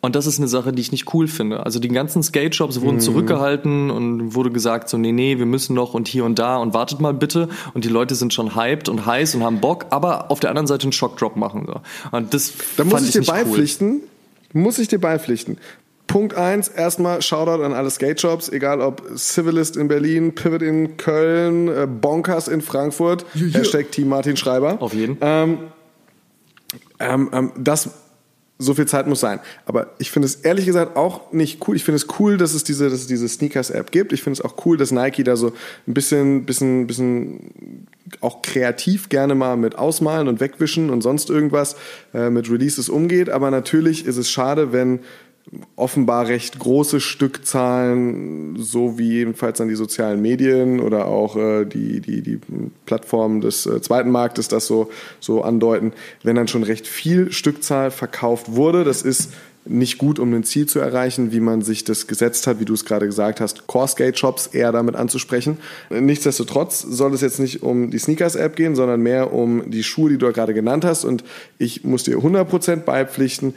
Und 0.00 0.14
das 0.14 0.26
ist 0.26 0.38
eine 0.38 0.46
Sache, 0.46 0.72
die 0.72 0.80
ich 0.80 0.92
nicht 0.92 1.12
cool 1.12 1.26
finde. 1.26 1.66
Also 1.66 1.80
die 1.80 1.88
ganzen 1.88 2.22
Skate-Shops 2.22 2.80
wurden 2.80 2.96
mhm. 2.96 3.00
zurückgehalten 3.00 3.90
und 3.90 4.34
wurde 4.34 4.50
gesagt 4.50 4.88
so, 4.88 4.96
nee, 4.96 5.10
nee, 5.10 5.38
wir 5.38 5.46
müssen 5.46 5.74
noch 5.74 5.92
und 5.94 6.06
hier 6.06 6.24
und 6.24 6.38
da 6.38 6.56
und 6.58 6.72
wartet 6.72 7.00
mal 7.00 7.12
bitte. 7.12 7.48
Und 7.74 7.84
die 7.84 7.88
Leute 7.88 8.14
sind 8.14 8.32
schon 8.32 8.54
hyped 8.54 8.88
und 8.88 9.06
heiß 9.06 9.34
und 9.34 9.42
haben 9.42 9.60
Bock, 9.60 9.86
aber 9.90 10.30
auf 10.30 10.38
der 10.38 10.50
anderen 10.50 10.68
Seite 10.68 10.84
einen 10.84 10.92
Shockdrop 10.92 11.34
machen. 11.34 11.66
So. 11.66 11.80
Und 12.16 12.32
das 12.32 12.52
da 12.76 12.84
muss 12.84 13.02
ich, 13.02 13.08
ich 13.08 13.26
dir 13.26 13.32
beipflichten. 13.32 14.02
Cool. 14.54 14.62
Muss 14.62 14.78
ich 14.78 14.86
dir 14.86 15.00
beipflichten. 15.00 15.58
Punkt 16.06 16.34
eins, 16.34 16.68
erstmal 16.68 17.20
Shoutout 17.20 17.62
an 17.62 17.74
alle 17.74 17.90
Skate-Shops, 17.90 18.48
egal 18.48 18.80
ob 18.80 19.02
Civilist 19.16 19.76
in 19.76 19.88
Berlin, 19.88 20.34
Pivot 20.34 20.62
in 20.62 20.96
Köln, 20.96 21.68
äh, 21.68 21.86
Bonkers 21.86 22.48
in 22.48 22.62
Frankfurt, 22.62 23.26
ja, 23.34 23.58
Hashtag 23.58 23.92
Team 23.92 24.08
Martin 24.08 24.36
Schreiber. 24.36 24.80
Auf 24.80 24.94
jeden. 24.94 25.18
Ähm, 25.20 25.58
ähm, 26.98 27.30
ähm, 27.32 27.52
das 27.58 27.90
so 28.58 28.74
viel 28.74 28.86
Zeit 28.86 29.06
muss 29.06 29.20
sein. 29.20 29.38
Aber 29.66 29.94
ich 29.98 30.10
finde 30.10 30.26
es 30.26 30.36
ehrlich 30.36 30.66
gesagt 30.66 30.96
auch 30.96 31.32
nicht 31.32 31.66
cool. 31.66 31.76
Ich 31.76 31.84
finde 31.84 31.96
es 31.96 32.06
cool, 32.18 32.36
dass 32.36 32.54
es 32.54 32.64
diese, 32.64 32.90
dass 32.90 33.00
es 33.00 33.06
diese 33.06 33.28
Sneakers-App 33.28 33.92
gibt. 33.92 34.12
Ich 34.12 34.22
finde 34.22 34.40
es 34.40 34.44
auch 34.44 34.66
cool, 34.66 34.76
dass 34.76 34.90
Nike 34.90 35.22
da 35.22 35.36
so 35.36 35.52
ein 35.86 35.94
bisschen, 35.94 36.44
bisschen, 36.44 36.86
bisschen 36.88 37.86
auch 38.20 38.42
kreativ 38.42 39.08
gerne 39.08 39.34
mal 39.34 39.56
mit 39.56 39.76
Ausmalen 39.76 40.26
und 40.26 40.40
Wegwischen 40.40 40.90
und 40.90 41.02
sonst 41.02 41.30
irgendwas 41.30 41.76
äh, 42.12 42.30
mit 42.30 42.50
Releases 42.50 42.88
umgeht. 42.88 43.30
Aber 43.30 43.50
natürlich 43.50 44.04
ist 44.06 44.16
es 44.16 44.30
schade, 44.30 44.72
wenn 44.72 45.00
offenbar 45.76 46.28
recht 46.28 46.58
große 46.58 47.00
Stückzahlen, 47.00 48.56
so 48.58 48.98
wie 48.98 49.12
jedenfalls 49.12 49.60
an 49.60 49.68
die 49.68 49.76
sozialen 49.76 50.20
Medien 50.20 50.80
oder 50.80 51.06
auch 51.06 51.36
äh, 51.36 51.64
die, 51.64 52.00
die, 52.00 52.22
die 52.22 52.40
Plattformen 52.86 53.40
des 53.40 53.64
äh, 53.66 53.80
zweiten 53.80 54.10
Marktes 54.10 54.48
das 54.48 54.66
so, 54.66 54.90
so 55.20 55.42
andeuten, 55.42 55.92
wenn 56.22 56.36
dann 56.36 56.48
schon 56.48 56.64
recht 56.64 56.86
viel 56.86 57.32
Stückzahl 57.32 57.90
verkauft 57.90 58.54
wurde. 58.56 58.84
Das 58.84 59.02
ist 59.02 59.30
nicht 59.68 59.98
gut, 59.98 60.18
um 60.18 60.32
ein 60.32 60.44
Ziel 60.44 60.66
zu 60.66 60.78
erreichen, 60.78 61.32
wie 61.32 61.40
man 61.40 61.62
sich 61.62 61.84
das 61.84 62.06
gesetzt 62.06 62.46
hat, 62.46 62.60
wie 62.60 62.64
du 62.64 62.74
es 62.74 62.84
gerade 62.84 63.06
gesagt 63.06 63.40
hast, 63.40 63.66
Core 63.66 63.88
Skate 63.88 64.18
Shops 64.18 64.46
eher 64.46 64.72
damit 64.72 64.96
anzusprechen. 64.96 65.58
Nichtsdestotrotz 65.90 66.80
soll 66.80 67.14
es 67.14 67.20
jetzt 67.20 67.38
nicht 67.38 67.62
um 67.62 67.90
die 67.90 67.98
Sneakers 67.98 68.34
App 68.34 68.56
gehen, 68.56 68.74
sondern 68.74 69.00
mehr 69.00 69.32
um 69.32 69.70
die 69.70 69.84
Schuhe, 69.84 70.10
die 70.10 70.18
du 70.18 70.32
gerade 70.32 70.54
genannt 70.54 70.84
hast. 70.84 71.04
Und 71.04 71.24
ich 71.58 71.84
muss 71.84 72.04
dir 72.04 72.16
100% 72.18 72.76
beipflichten, 72.76 73.54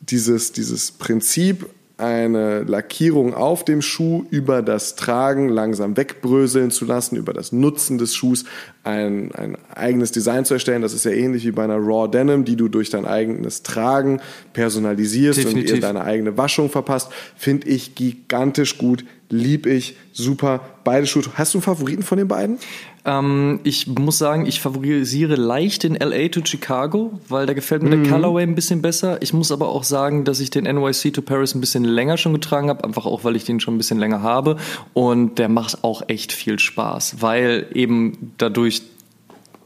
dieses, 0.00 0.52
dieses 0.52 0.92
Prinzip, 0.92 1.66
eine 2.00 2.62
Lackierung 2.62 3.34
auf 3.34 3.64
dem 3.64 3.82
Schuh 3.82 4.24
über 4.30 4.62
das 4.62 4.96
Tragen 4.96 5.48
langsam 5.48 5.96
wegbröseln 5.96 6.70
zu 6.70 6.86
lassen, 6.86 7.16
über 7.16 7.34
das 7.34 7.52
Nutzen 7.52 7.98
des 7.98 8.14
Schuhs 8.14 8.44
ein, 8.82 9.32
ein 9.32 9.56
eigenes 9.74 10.10
Design 10.10 10.44
zu 10.44 10.54
erstellen. 10.54 10.80
Das 10.82 10.94
ist 10.94 11.04
ja 11.04 11.10
ähnlich 11.10 11.44
wie 11.44 11.50
bei 11.50 11.64
einer 11.64 11.76
Raw 11.76 12.10
Denim, 12.10 12.44
die 12.44 12.56
du 12.56 12.68
durch 12.68 12.88
dein 12.88 13.04
eigenes 13.04 13.62
Tragen 13.62 14.20
personalisierst 14.54 15.40
Definitiv. 15.40 15.70
und 15.70 15.76
ihr 15.76 15.80
deine 15.82 16.02
eigene 16.02 16.38
Waschung 16.38 16.70
verpasst. 16.70 17.10
Finde 17.36 17.68
ich 17.68 17.94
gigantisch 17.94 18.78
gut, 18.78 19.04
lieb 19.28 19.66
ich, 19.66 19.96
super. 20.12 20.60
Beide 20.84 21.06
Schuhe. 21.06 21.24
Hast 21.34 21.52
du 21.52 21.58
einen 21.58 21.62
Favoriten 21.62 22.02
von 22.02 22.16
den 22.16 22.28
beiden? 22.28 22.58
Ähm, 23.04 23.60
ich 23.64 23.86
muss 23.86 24.18
sagen, 24.18 24.46
ich 24.46 24.60
favorisiere 24.60 25.36
leicht 25.36 25.84
den 25.84 25.94
LA 25.94 26.28
to 26.28 26.40
Chicago, 26.44 27.18
weil 27.28 27.46
da 27.46 27.54
gefällt 27.54 27.82
mir 27.82 27.96
mhm. 27.96 28.04
der 28.04 28.12
Colorway 28.12 28.42
ein 28.42 28.54
bisschen 28.54 28.82
besser. 28.82 29.22
Ich 29.22 29.32
muss 29.32 29.50
aber 29.52 29.68
auch 29.68 29.84
sagen, 29.84 30.24
dass 30.24 30.40
ich 30.40 30.50
den 30.50 30.64
NYC 30.64 31.14
to 31.14 31.22
Paris 31.22 31.54
ein 31.54 31.60
bisschen 31.60 31.84
länger 31.84 32.16
schon 32.18 32.32
getragen 32.32 32.68
habe, 32.68 32.84
einfach 32.84 33.06
auch, 33.06 33.24
weil 33.24 33.36
ich 33.36 33.44
den 33.44 33.60
schon 33.60 33.74
ein 33.74 33.78
bisschen 33.78 33.98
länger 33.98 34.22
habe. 34.22 34.56
Und 34.92 35.38
der 35.38 35.48
macht 35.48 35.82
auch 35.82 36.02
echt 36.08 36.32
viel 36.32 36.58
Spaß, 36.58 37.16
weil 37.20 37.66
eben 37.74 38.34
dadurch, 38.38 38.82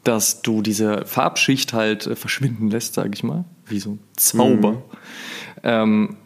dass 0.04 0.42
du 0.42 0.62
diese 0.62 1.04
Farbschicht 1.06 1.72
halt 1.72 2.06
äh, 2.06 2.16
verschwinden 2.16 2.70
lässt, 2.70 2.94
sage 2.94 3.10
ich 3.14 3.24
mal, 3.24 3.44
wie 3.66 3.80
so 3.80 3.92
ein 3.92 3.98
Zauber. 4.16 4.72
Mhm. 4.72 4.82
Ähm, 5.64 6.16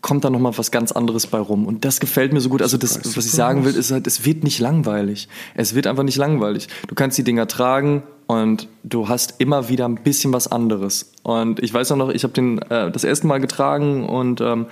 kommt 0.00 0.24
da 0.24 0.30
noch 0.30 0.38
mal 0.38 0.56
was 0.56 0.70
ganz 0.70 0.92
anderes 0.92 1.26
bei 1.26 1.38
rum 1.38 1.66
und 1.66 1.84
das 1.84 2.00
gefällt 2.00 2.32
mir 2.32 2.40
so 2.40 2.48
gut. 2.48 2.62
Also 2.62 2.76
das, 2.76 2.98
was 3.16 3.26
ich 3.26 3.32
sagen 3.32 3.64
will, 3.64 3.74
ist 3.74 3.90
halt, 3.90 4.06
es 4.06 4.24
wird 4.24 4.44
nicht 4.44 4.58
langweilig. 4.58 5.28
Es 5.54 5.74
wird 5.74 5.86
einfach 5.86 6.02
nicht 6.02 6.16
langweilig. 6.16 6.68
Du 6.88 6.94
kannst 6.94 7.18
die 7.18 7.24
Dinger 7.24 7.46
tragen 7.46 8.02
und 8.26 8.68
du 8.82 9.08
hast 9.08 9.34
immer 9.38 9.68
wieder 9.68 9.86
ein 9.86 9.96
bisschen 9.96 10.32
was 10.32 10.48
anderes. 10.48 11.12
Und 11.22 11.62
ich 11.62 11.74
weiß 11.74 11.92
auch 11.92 11.96
noch, 11.96 12.10
ich 12.10 12.22
habe 12.22 12.32
den 12.32 12.62
äh, 12.62 12.90
das 12.90 13.04
erste 13.04 13.26
Mal 13.26 13.40
getragen 13.40 14.08
und 14.08 14.40
ähm, 14.40 14.66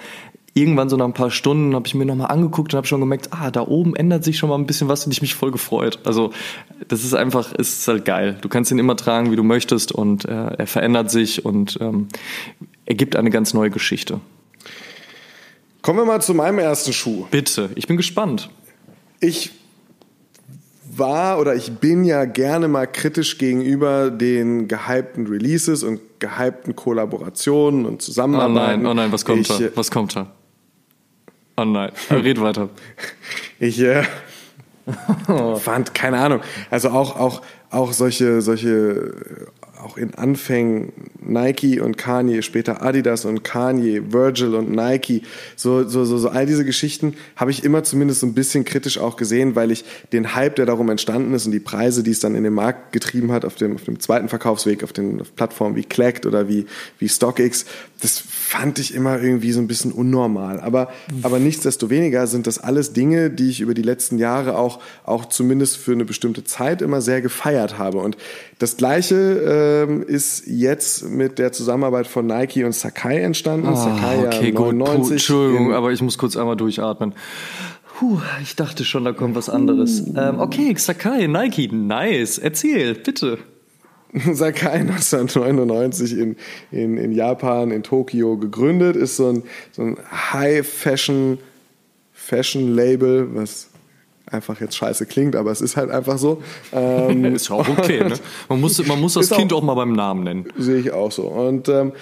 irgendwann 0.55 0.89
so 0.89 0.97
nach 0.97 1.05
ein 1.05 1.13
paar 1.13 1.31
Stunden 1.31 1.75
habe 1.75 1.87
ich 1.87 1.95
mir 1.95 2.05
nochmal 2.05 2.31
angeguckt 2.31 2.73
und 2.73 2.79
habe 2.79 2.87
schon 2.87 3.01
gemerkt, 3.01 3.29
ah, 3.33 3.51
da 3.51 3.63
oben 3.63 3.95
ändert 3.95 4.25
sich 4.25 4.39
schon 4.39 4.49
mal 4.49 4.57
ein 4.57 4.67
bisschen 4.67 4.89
was 4.89 5.05
und 5.05 5.13
ich 5.13 5.23
mich 5.23 5.35
voll 5.35 5.51
gefreut. 5.51 6.01
Also 6.05 6.33
das 6.89 7.05
ist 7.05 7.15
einfach, 7.15 7.53
ist 7.53 7.87
halt 7.87 8.05
geil. 8.05 8.39
Du 8.41 8.49
kannst 8.49 8.71
ihn 8.71 8.79
immer 8.79 8.97
tragen, 8.97 9.31
wie 9.31 9.37
du 9.37 9.43
möchtest 9.43 9.93
und 9.93 10.25
äh, 10.25 10.47
er 10.57 10.67
verändert 10.67 11.11
sich 11.11 11.45
und 11.45 11.79
ähm, 11.81 12.09
er 12.87 12.95
gibt 12.95 13.17
eine 13.17 13.31
ganz 13.31 13.55
neue 13.55 13.71
Geschichte. 13.71 14.21
Kommen 15.89 16.01
wir 16.01 16.05
mal 16.05 16.21
zu 16.21 16.35
meinem 16.35 16.59
ersten 16.59 16.93
Schuh. 16.93 17.27
Bitte, 17.31 17.71
ich 17.75 17.87
bin 17.87 17.97
gespannt. 17.97 18.51
Ich 19.21 19.53
war 20.85 21.39
oder 21.39 21.55
ich 21.55 21.73
bin 21.79 22.05
ja 22.05 22.27
gerne 22.27 22.69
mal 22.69 22.87
kritisch 22.87 23.39
gegenüber 23.39 24.11
den 24.11 24.69
gehypten 24.69 25.27
Releases 25.29 25.83
und 25.85 25.99
gehypten 26.19 26.77
Kollaborationen 26.77 27.87
und 27.87 28.03
Zusammenarbeiten. 28.03 28.81
Oh 28.81 28.83
nein, 28.83 28.87
oh 28.87 28.93
nein, 28.93 29.13
was 29.13 29.25
kommt 29.25 29.41
ich, 29.41 29.49
da? 29.49 29.61
Was 29.77 29.91
kommt 29.91 30.15
da? 30.15 30.31
Oh 31.57 31.65
nein, 31.65 31.91
red 32.11 32.39
weiter. 32.39 32.69
ich 33.59 33.81
äh, 33.81 34.03
fand, 35.57 35.95
keine 35.95 36.19
Ahnung, 36.19 36.43
also 36.69 36.91
auch, 36.91 37.19
auch, 37.19 37.41
auch 37.71 37.95
solche, 37.95 38.43
solche 38.43 39.47
auch 39.83 39.97
in 39.97 40.15
Anfängen 40.15 40.93
Nike 41.21 41.81
und 41.81 41.97
Kanye, 41.97 42.43
später 42.43 42.83
Adidas 42.83 43.25
und 43.25 43.45
Kanye, 43.45 44.13
Virgil 44.13 44.55
und 44.55 44.71
Nike, 44.71 45.23
so, 45.57 45.89
so, 45.89 46.05
so, 46.05 46.19
so 46.19 46.29
all 46.29 46.47
diese 46.47 46.65
Geschichten 46.65 47.15
habe 47.37 47.51
ich 47.51 47.65
immer 47.65 47.85
zumindest 47.85 48.21
so 48.21 48.27
ein 48.27 48.35
bisschen 48.35 48.65
kritisch 48.65 48.99
auch 48.99 49.17
gesehen, 49.17 49.55
weil 49.55 49.71
ich 49.71 49.85
den 50.13 50.35
Hype, 50.35 50.57
der 50.57 50.67
darum 50.67 50.89
entstanden 50.91 51.35
ist 51.35 51.47
und 51.47 51.53
die 51.53 51.61
Preise, 51.61 52.03
die 52.03 52.11
es 52.11 52.21
dann 52.21 52.35
in 52.35 52.45
den 52.45 52.55
Markt 52.55 52.93
getrieben 52.93 53.33
hat, 53.33 53.45
auf 53.45 53.57
dem, 53.57 53.75
auf 53.75 53.85
dem 53.85 54.01
zweiten 54.01 54.29
Verkaufsweg, 54.29 54.83
auf 54.83 54.93
den 54.93 55.21
auf 55.21 55.35
Plattformen 55.35 55.77
wie 55.77 55.85
Clacked 55.85 56.27
oder 56.27 56.49
wie, 56.49 56.67
wie 56.99 57.09
StockX, 57.09 57.67
das 58.01 58.19
fand 58.19 58.79
ich 58.79 58.95
immer 58.95 59.21
irgendwie 59.21 59.53
so 59.53 59.61
ein 59.61 59.67
bisschen 59.67 59.91
unnormal. 59.91 60.61
Aber, 60.61 60.91
aber 61.23 61.41
nichtsdestoweniger 61.41 62.27
sind 62.29 62.47
das 62.47 62.59
alles 62.59 62.93
Dinge, 62.93 63.29
die 63.31 63.51
ich 63.51 63.61
über 63.61 63.75
die 63.75 63.83
letzten 63.83 64.19
Jahre 64.19 64.57
auch, 64.57 64.79
auch 65.05 65.27
zumindest 65.27 65.79
für 65.79 65.93
eine 65.93 66.05
bestimmte 66.05 66.45
Zeit 66.45 66.81
immer 66.81 67.01
sehr 67.01 67.21
gefeiert 67.21 67.77
habe. 67.77 67.99
Und 67.99 68.17
das 68.61 68.77
Gleiche 68.77 69.87
ähm, 69.89 70.03
ist 70.03 70.47
jetzt 70.47 71.09
mit 71.09 71.39
der 71.39 71.51
Zusammenarbeit 71.51 72.07
von 72.07 72.27
Nike 72.27 72.65
und 72.65 72.73
Sakai 72.73 73.19
entstanden. 73.19 73.69
Oh, 73.69 73.75
Sakai 73.75 74.27
okay, 74.27 74.53
ja 74.53 74.61
99. 74.61 75.03
Gut. 75.03 75.11
Entschuldigung, 75.11 75.75
aber 75.75 75.91
ich 75.91 76.01
muss 76.01 76.19
kurz 76.19 76.37
einmal 76.37 76.57
durchatmen. 76.57 77.15
Puh, 77.99 78.21
ich 78.41 78.55
dachte 78.55 78.85
schon, 78.85 79.05
da 79.05 79.13
kommt 79.13 79.35
was 79.35 79.49
anderes. 79.49 80.03
Uh. 80.03 80.15
Ähm, 80.17 80.39
okay, 80.39 80.73
Sakai, 80.77 81.27
Nike, 81.27 81.69
nice. 81.73 82.39
Erzähl, 82.39 82.95
bitte. 82.95 83.39
Sakai 84.33 84.81
1999 84.81 86.19
in, 86.19 86.37
in, 86.71 86.97
in 86.97 87.13
Japan, 87.13 87.71
in 87.71 87.83
Tokio 87.83 88.37
gegründet, 88.37 88.97
ist 88.97 89.17
so 89.17 89.29
ein, 89.29 89.43
so 89.73 89.83
ein 89.83 89.99
High-Fashion 90.33 91.39
Fashion 92.13 92.75
Label, 92.75 93.35
was 93.35 93.69
einfach 94.27 94.61
jetzt 94.61 94.77
scheiße 94.77 95.07
klingt, 95.07 95.35
aber 95.35 95.51
es 95.51 95.63
ist 95.63 95.77
halt 95.77 95.91
einfach 95.91 96.19
so. 96.19 96.43
Ähm, 96.73 97.25
ist 97.35 97.51
auch 97.51 97.67
okay, 97.67 98.05
ne? 98.05 98.15
Man 98.49 98.61
muss, 98.61 98.87
man 98.87 99.01
muss 99.01 99.15
das 99.15 99.31
Kind 99.31 99.53
auch, 99.53 99.59
auch, 99.59 99.63
mal 99.63 99.75
beim 99.75 99.93
Namen 99.93 100.25
nennen. 100.25 100.47
Sehe 100.59 100.79
ich 100.79 100.93
auch 100.93 101.11
so. 101.11 101.23
Und 101.23 101.69
ähm, 101.69 101.93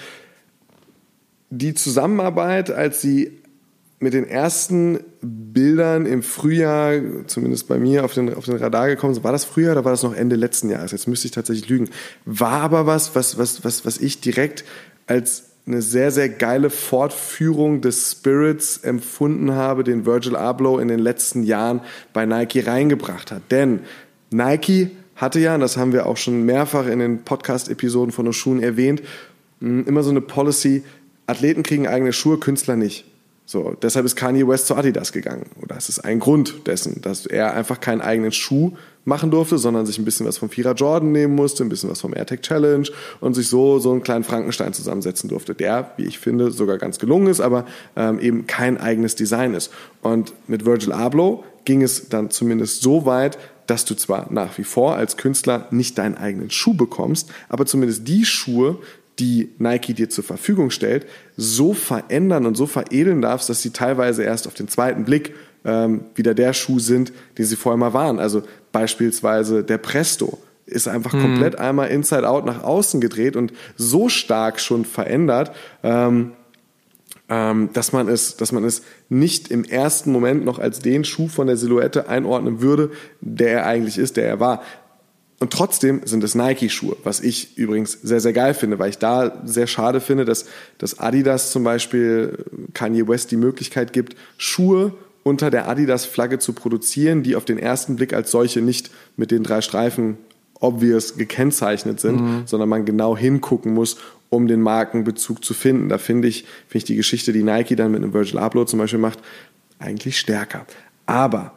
die 1.49 1.73
Zusammenarbeit, 1.73 2.71
als 2.71 3.01
sie 3.01 3.39
mit 3.99 4.13
den 4.13 4.27
ersten 4.27 4.99
Bildern 5.21 6.05
im 6.05 6.21
Frühjahr, 6.21 6.93
zumindest 7.25 7.67
bei 7.67 7.79
mir, 7.79 8.05
auf 8.05 8.13
den, 8.13 8.33
auf 8.33 8.45
den 8.45 8.57
Radar 8.57 8.87
gekommen 8.87 9.15
sind. 9.15 9.23
War 9.23 9.31
das 9.31 9.45
Frühjahr 9.45 9.71
oder 9.71 9.85
war 9.85 9.91
das 9.91 10.03
noch 10.03 10.13
Ende 10.13 10.35
letzten 10.35 10.69
Jahres? 10.69 10.91
Jetzt 10.91 11.07
müsste 11.07 11.27
ich 11.27 11.31
tatsächlich 11.31 11.67
lügen. 11.67 11.89
War 12.25 12.61
aber 12.61 12.85
was, 12.85 13.15
was, 13.15 13.37
was, 13.39 13.63
was, 13.63 13.85
was 13.85 13.97
ich 13.97 14.21
direkt 14.21 14.65
als 15.07 15.45
eine 15.65 15.81
sehr, 15.81 16.11
sehr 16.11 16.29
geile 16.29 16.69
Fortführung 16.69 17.81
des 17.81 18.11
Spirits 18.11 18.77
empfunden 18.77 19.53
habe, 19.53 19.83
den 19.83 20.05
Virgil 20.05 20.35
Abloh 20.35 20.79
in 20.79 20.87
den 20.87 20.99
letzten 20.99 21.43
Jahren 21.43 21.81
bei 22.13 22.25
Nike 22.25 22.65
reingebracht 22.65 23.31
hat. 23.31 23.41
Denn 23.51 23.81
Nike 24.29 24.91
hatte 25.15 25.39
ja, 25.39 25.55
und 25.55 25.61
das 25.61 25.75
haben 25.75 25.91
wir 25.91 26.05
auch 26.05 26.17
schon 26.17 26.43
mehrfach 26.43 26.85
in 26.85 26.99
den 26.99 27.23
Podcast-Episoden 27.23 28.11
von 28.11 28.31
Schuhen 28.31 28.61
erwähnt, 28.61 29.01
immer 29.59 30.03
so 30.03 30.11
eine 30.11 30.21
Policy, 30.21 30.83
Athleten 31.25 31.63
kriegen 31.63 31.87
eigene 31.87 32.13
Schuhe, 32.13 32.37
Künstler 32.37 32.75
nicht. 32.75 33.05
So, 33.49 33.77
deshalb 33.81 34.05
ist 34.05 34.17
Kanye 34.17 34.45
West 34.45 34.67
zu 34.67 34.75
Adidas 34.75 35.13
gegangen. 35.13 35.45
Oder 35.63 35.77
es 35.77 35.87
ist 35.87 35.99
ein 35.99 36.19
Grund 36.19 36.67
dessen, 36.67 37.01
dass 37.01 37.25
er 37.25 37.53
einfach 37.53 37.79
keinen 37.79 38.01
eigenen 38.01 38.33
Schuh 38.33 38.73
machen 39.05 39.31
durfte, 39.31 39.57
sondern 39.57 39.85
sich 39.85 39.97
ein 39.97 40.03
bisschen 40.03 40.27
was 40.27 40.37
vom 40.37 40.49
Vierer 40.49 40.73
Jordan 40.73 41.13
nehmen 41.13 41.33
musste, 41.33 41.63
ein 41.63 41.69
bisschen 41.69 41.89
was 41.89 42.01
vom 42.01 42.13
AirTag 42.13 42.41
Challenge 42.41 42.89
und 43.21 43.35
sich 43.35 43.47
so 43.47 43.79
so 43.79 43.91
einen 43.91 44.03
kleinen 44.03 44.25
Frankenstein 44.25 44.73
zusammensetzen 44.73 45.29
durfte, 45.29 45.55
der, 45.55 45.93
wie 45.95 46.03
ich 46.03 46.19
finde, 46.19 46.51
sogar 46.51 46.77
ganz 46.77 46.99
gelungen 46.99 47.27
ist, 47.27 47.39
aber 47.39 47.65
ähm, 47.95 48.19
eben 48.19 48.47
kein 48.47 48.77
eigenes 48.77 49.15
Design 49.15 49.53
ist. 49.53 49.71
Und 50.01 50.33
mit 50.49 50.65
Virgil 50.65 50.91
Abloh 50.91 51.45
ging 51.63 51.83
es 51.83 52.09
dann 52.09 52.29
zumindest 52.29 52.81
so 52.81 53.05
weit, 53.05 53.37
dass 53.65 53.85
du 53.85 53.95
zwar 53.95 54.27
nach 54.29 54.57
wie 54.57 54.65
vor 54.65 54.97
als 54.97 55.15
Künstler 55.15 55.67
nicht 55.71 55.97
deinen 55.97 56.17
eigenen 56.17 56.49
Schuh 56.49 56.73
bekommst, 56.73 57.29
aber 57.47 57.65
zumindest 57.65 58.09
die 58.09 58.25
Schuhe, 58.25 58.79
die 59.19 59.49
Nike 59.57 59.93
dir 59.93 60.09
zur 60.09 60.23
Verfügung 60.23 60.69
stellt, 60.69 61.05
so 61.35 61.73
verändern 61.73 62.45
und 62.45 62.55
so 62.55 62.67
veredeln 62.67 63.21
darfst, 63.21 63.49
dass 63.49 63.61
sie 63.61 63.71
teilweise 63.71 64.23
erst 64.23 64.47
auf 64.47 64.53
den 64.53 64.67
zweiten 64.67 65.05
Blick 65.05 65.33
ähm, 65.65 66.05
wieder 66.15 66.33
der 66.33 66.53
Schuh 66.53 66.79
sind, 66.79 67.11
den 67.37 67.45
sie 67.45 67.55
vorher 67.55 67.77
mal 67.77 67.93
waren. 67.93 68.19
Also 68.19 68.43
beispielsweise 68.71 69.63
der 69.63 69.77
Presto 69.77 70.37
ist 70.65 70.87
einfach 70.87 71.13
mhm. 71.13 71.21
komplett 71.21 71.57
einmal 71.57 71.89
inside 71.89 72.27
out 72.27 72.45
nach 72.45 72.63
außen 72.63 73.01
gedreht 73.01 73.35
und 73.35 73.53
so 73.75 74.09
stark 74.09 74.59
schon 74.59 74.85
verändert, 74.85 75.51
ähm, 75.83 76.33
ähm, 77.29 77.69
dass 77.73 77.91
man 77.93 78.07
es, 78.07 78.37
dass 78.37 78.51
man 78.51 78.63
es 78.63 78.83
nicht 79.09 79.49
im 79.49 79.63
ersten 79.63 80.11
Moment 80.11 80.45
noch 80.45 80.59
als 80.59 80.79
den 80.79 81.03
Schuh 81.03 81.27
von 81.27 81.47
der 81.47 81.57
Silhouette 81.57 82.07
einordnen 82.07 82.61
würde, 82.61 82.91
der 83.21 83.51
er 83.51 83.65
eigentlich 83.65 83.97
ist, 83.97 84.17
der 84.17 84.27
er 84.27 84.39
war. 84.39 84.61
Und 85.39 85.53
trotzdem 85.53 86.01
sind 86.05 86.23
es 86.23 86.33
Nike-Schuhe, 86.33 86.97
was 87.03 87.19
ich 87.19 87.57
übrigens 87.57 87.91
sehr, 87.91 88.19
sehr 88.19 88.33
geil 88.33 88.55
finde, 88.55 88.79
weil 88.79 88.89
ich 88.89 88.97
da 88.97 89.39
sehr 89.45 89.67
schade 89.67 90.01
finde, 90.01 90.25
dass, 90.25 90.45
dass 90.79 90.99
Adidas 90.99 91.51
zum 91.51 91.63
Beispiel 91.63 92.43
Kanye 92.73 93.07
West 93.07 93.29
die 93.29 93.37
Möglichkeit 93.37 93.93
gibt, 93.93 94.15
Schuhe 94.37 94.93
unter 95.21 95.51
der 95.51 95.67
Adidas-Flagge 95.67 96.39
zu 96.39 96.53
produzieren, 96.53 97.21
die 97.21 97.35
auf 97.35 97.45
den 97.45 97.59
ersten 97.59 97.97
Blick 97.97 98.13
als 98.13 98.31
solche 98.31 98.61
nicht 98.61 98.89
mit 99.15 99.29
den 99.29 99.43
drei 99.43 99.61
Streifen 99.61 100.17
obvious 100.59 101.17
gekennzeichnet 101.17 101.99
sind, 101.99 102.21
mhm. 102.21 102.41
sondern 102.45 102.69
man 102.69 102.85
genau 102.85 103.15
hingucken 103.15 103.73
muss, 103.73 103.97
um 104.29 104.47
den 104.47 104.61
Markenbezug 104.61 105.43
zu 105.45 105.53
finden. 105.53 105.89
Da 105.89 105.99
finde 105.99 106.27
ich, 106.27 106.45
finde 106.67 106.77
ich 106.77 106.83
die 106.85 106.95
Geschichte, 106.95 107.31
die 107.31 107.43
Nike 107.43 107.75
dann 107.75 107.91
mit 107.91 108.01
einem 108.01 108.13
Virgil 108.13 108.39
Abloh 108.39 108.65
zum 108.65 108.79
Beispiel 108.79 108.99
macht, 108.99 109.19
eigentlich 109.77 110.17
stärker. 110.17 110.65
Aber 111.05 111.53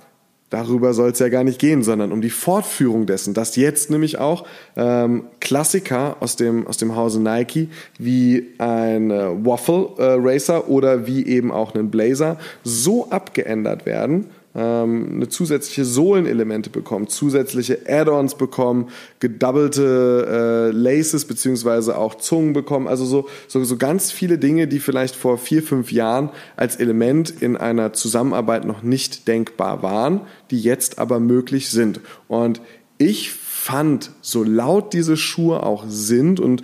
Darüber 0.50 0.94
soll 0.94 1.10
es 1.10 1.20
ja 1.20 1.28
gar 1.28 1.44
nicht 1.44 1.60
gehen, 1.60 1.84
sondern 1.84 2.10
um 2.10 2.20
die 2.20 2.30
Fortführung 2.30 3.06
dessen, 3.06 3.34
dass 3.34 3.54
jetzt 3.54 3.88
nämlich 3.88 4.18
auch 4.18 4.44
ähm, 4.76 5.24
Klassiker 5.40 6.16
aus 6.18 6.34
dem, 6.34 6.66
aus 6.66 6.76
dem 6.76 6.96
Hause 6.96 7.22
Nike 7.22 7.68
wie 7.98 8.48
ein 8.58 9.12
äh, 9.12 9.46
Waffle 9.46 9.90
äh, 9.96 10.16
Racer 10.18 10.68
oder 10.68 11.06
wie 11.06 11.24
eben 11.24 11.52
auch 11.52 11.74
ein 11.76 11.90
Blazer 11.90 12.36
so 12.64 13.10
abgeändert 13.10 13.86
werden, 13.86 14.26
ähm, 14.54 15.12
eine 15.14 15.28
zusätzliche 15.28 15.84
Sohlenelemente 15.84 16.70
bekommen, 16.70 17.08
zusätzliche 17.08 17.80
Add-ons 17.86 18.34
bekommen, 18.34 18.88
gedoubelte 19.20 20.70
äh, 20.72 20.76
Laces 20.76 21.24
beziehungsweise 21.24 21.96
auch 21.96 22.16
Zungen 22.16 22.52
bekommen. 22.52 22.88
Also 22.88 23.04
so, 23.04 23.28
so, 23.46 23.62
so 23.62 23.76
ganz 23.76 24.10
viele 24.10 24.38
Dinge, 24.38 24.66
die 24.66 24.80
vielleicht 24.80 25.14
vor 25.14 25.38
vier, 25.38 25.62
fünf 25.62 25.92
Jahren 25.92 26.30
als 26.56 26.76
Element 26.76 27.30
in 27.40 27.56
einer 27.56 27.92
Zusammenarbeit 27.92 28.64
noch 28.64 28.82
nicht 28.82 29.28
denkbar 29.28 29.82
waren, 29.82 30.22
die 30.50 30.60
jetzt 30.60 30.98
aber 30.98 31.20
möglich 31.20 31.70
sind. 31.70 32.00
Und 32.26 32.60
ich 32.98 33.30
fand, 33.32 34.10
so 34.20 34.42
laut 34.42 34.92
diese 34.94 35.16
Schuhe 35.16 35.62
auch 35.62 35.84
sind 35.86 36.40
und 36.40 36.62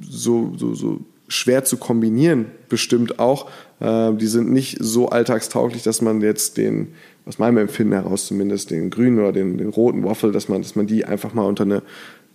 so, 0.00 0.52
so, 0.56 0.74
so 0.74 1.00
schwer 1.28 1.64
zu 1.64 1.76
kombinieren, 1.76 2.46
bestimmt 2.68 3.18
auch, 3.18 3.48
äh, 3.80 4.12
die 4.14 4.26
sind 4.26 4.50
nicht 4.50 4.78
so 4.80 5.08
alltagstauglich, 5.08 5.82
dass 5.82 6.02
man 6.02 6.20
jetzt 6.20 6.56
den, 6.56 6.88
aus 7.26 7.38
meinem 7.38 7.58
Empfinden 7.58 7.92
heraus 7.92 8.26
zumindest, 8.26 8.70
den 8.70 8.90
grünen 8.90 9.18
oder 9.18 9.32
den, 9.32 9.58
den 9.58 9.68
roten 9.68 10.04
Waffle, 10.04 10.32
dass 10.32 10.48
man, 10.48 10.62
dass 10.62 10.76
man 10.76 10.86
die 10.86 11.04
einfach 11.04 11.34
mal 11.34 11.44
unter 11.44 11.64
eine, 11.64 11.82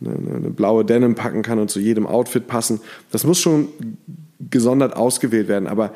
eine, 0.04 0.36
eine 0.36 0.50
blaue 0.50 0.86
Denim 0.86 1.16
packen 1.16 1.42
kann 1.42 1.60
und 1.60 1.70
zu 1.70 1.80
jedem 1.80 2.08
Outfit 2.08 2.48
passen. 2.48 2.82
Das 3.12 3.24
muss 3.24 3.40
schon 3.40 3.70
gesondert 4.50 4.96
ausgewählt 4.96 5.48
werden, 5.48 5.68
aber 5.68 5.94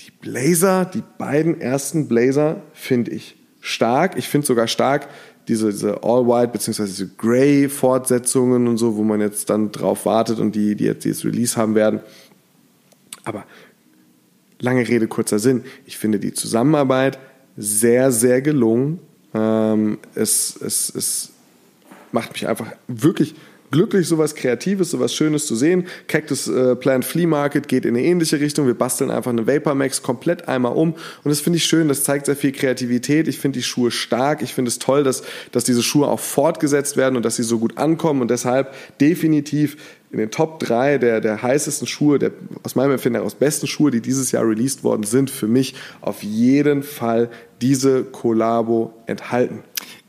die 0.00 0.10
Blazer, 0.10 0.84
die 0.84 1.02
beiden 1.18 1.60
ersten 1.60 2.08
Blazer 2.08 2.62
finde 2.72 3.12
ich 3.12 3.36
stark. 3.60 4.16
Ich 4.16 4.28
finde 4.28 4.46
sogar 4.46 4.66
stark 4.66 5.08
diese, 5.48 5.70
diese 5.70 6.02
All-White 6.02 6.52
bzw. 6.52 6.84
diese 6.84 7.08
Grey-Fortsetzungen 7.08 8.68
und 8.68 8.78
so, 8.78 8.96
wo 8.96 9.02
man 9.02 9.20
jetzt 9.20 9.50
dann 9.50 9.72
drauf 9.72 10.06
wartet 10.06 10.38
und 10.38 10.54
die, 10.54 10.74
die 10.76 10.84
jetzt 10.84 11.04
dieses 11.04 11.24
Release 11.24 11.56
haben 11.56 11.74
werden. 11.74 12.00
Aber 13.24 13.44
lange 14.62 14.88
Rede, 14.88 15.08
kurzer 15.08 15.38
Sinn. 15.38 15.64
Ich 15.84 15.98
finde 15.98 16.18
die 16.18 16.32
Zusammenarbeit 16.32 17.18
sehr, 17.56 18.10
sehr 18.10 18.40
gelungen. 18.40 19.00
Ähm, 19.34 19.98
es, 20.14 20.56
es, 20.56 20.94
es 20.94 21.32
macht 22.12 22.32
mich 22.32 22.48
einfach 22.48 22.68
wirklich 22.88 23.34
glücklich, 23.72 24.06
sowas 24.06 24.36
Kreatives, 24.36 24.92
sowas 24.92 25.12
Schönes 25.12 25.46
zu 25.46 25.56
sehen. 25.56 25.86
Cactus 26.06 26.46
äh, 26.46 26.76
Plant 26.76 27.04
Flea 27.04 27.26
Market 27.26 27.66
geht 27.66 27.84
in 27.84 27.96
eine 27.96 28.04
ähnliche 28.04 28.38
Richtung. 28.38 28.68
Wir 28.68 28.74
basteln 28.74 29.10
einfach 29.10 29.32
eine 29.32 29.48
Vapor 29.48 29.74
Max 29.74 30.02
komplett 30.02 30.46
einmal 30.46 30.74
um. 30.74 30.92
Und 30.92 31.30
das 31.30 31.40
finde 31.40 31.56
ich 31.56 31.64
schön. 31.64 31.88
Das 31.88 32.04
zeigt 32.04 32.26
sehr 32.26 32.36
viel 32.36 32.52
Kreativität. 32.52 33.26
Ich 33.26 33.40
finde 33.40 33.58
die 33.58 33.64
Schuhe 33.64 33.90
stark. 33.90 34.42
Ich 34.42 34.54
finde 34.54 34.68
es 34.68 34.78
toll, 34.78 35.02
dass, 35.02 35.24
dass 35.50 35.64
diese 35.64 35.82
Schuhe 35.82 36.06
auch 36.06 36.20
fortgesetzt 36.20 36.96
werden 36.96 37.16
und 37.16 37.24
dass 37.24 37.34
sie 37.34 37.42
so 37.42 37.58
gut 37.58 37.78
ankommen. 37.78 38.20
Und 38.20 38.30
deshalb 38.30 38.74
definitiv 39.00 39.76
in 40.12 40.18
den 40.18 40.30
Top 40.30 40.60
3 40.60 40.98
der, 40.98 41.20
der 41.22 41.42
heißesten 41.42 41.88
Schuhe, 41.88 42.18
der 42.18 42.32
aus 42.62 42.76
meinem 42.76 42.92
Empfinden 42.92 43.16
heraus 43.16 43.34
besten 43.34 43.66
Schuhe, 43.66 43.90
die 43.90 44.02
dieses 44.02 44.30
Jahr 44.30 44.46
released 44.46 44.84
worden 44.84 45.04
sind, 45.04 45.30
für 45.30 45.48
mich 45.48 45.74
auf 46.02 46.22
jeden 46.22 46.82
Fall 46.82 47.30
diese 47.62 48.04
Kollabo 48.04 48.92
enthalten. 49.06 49.64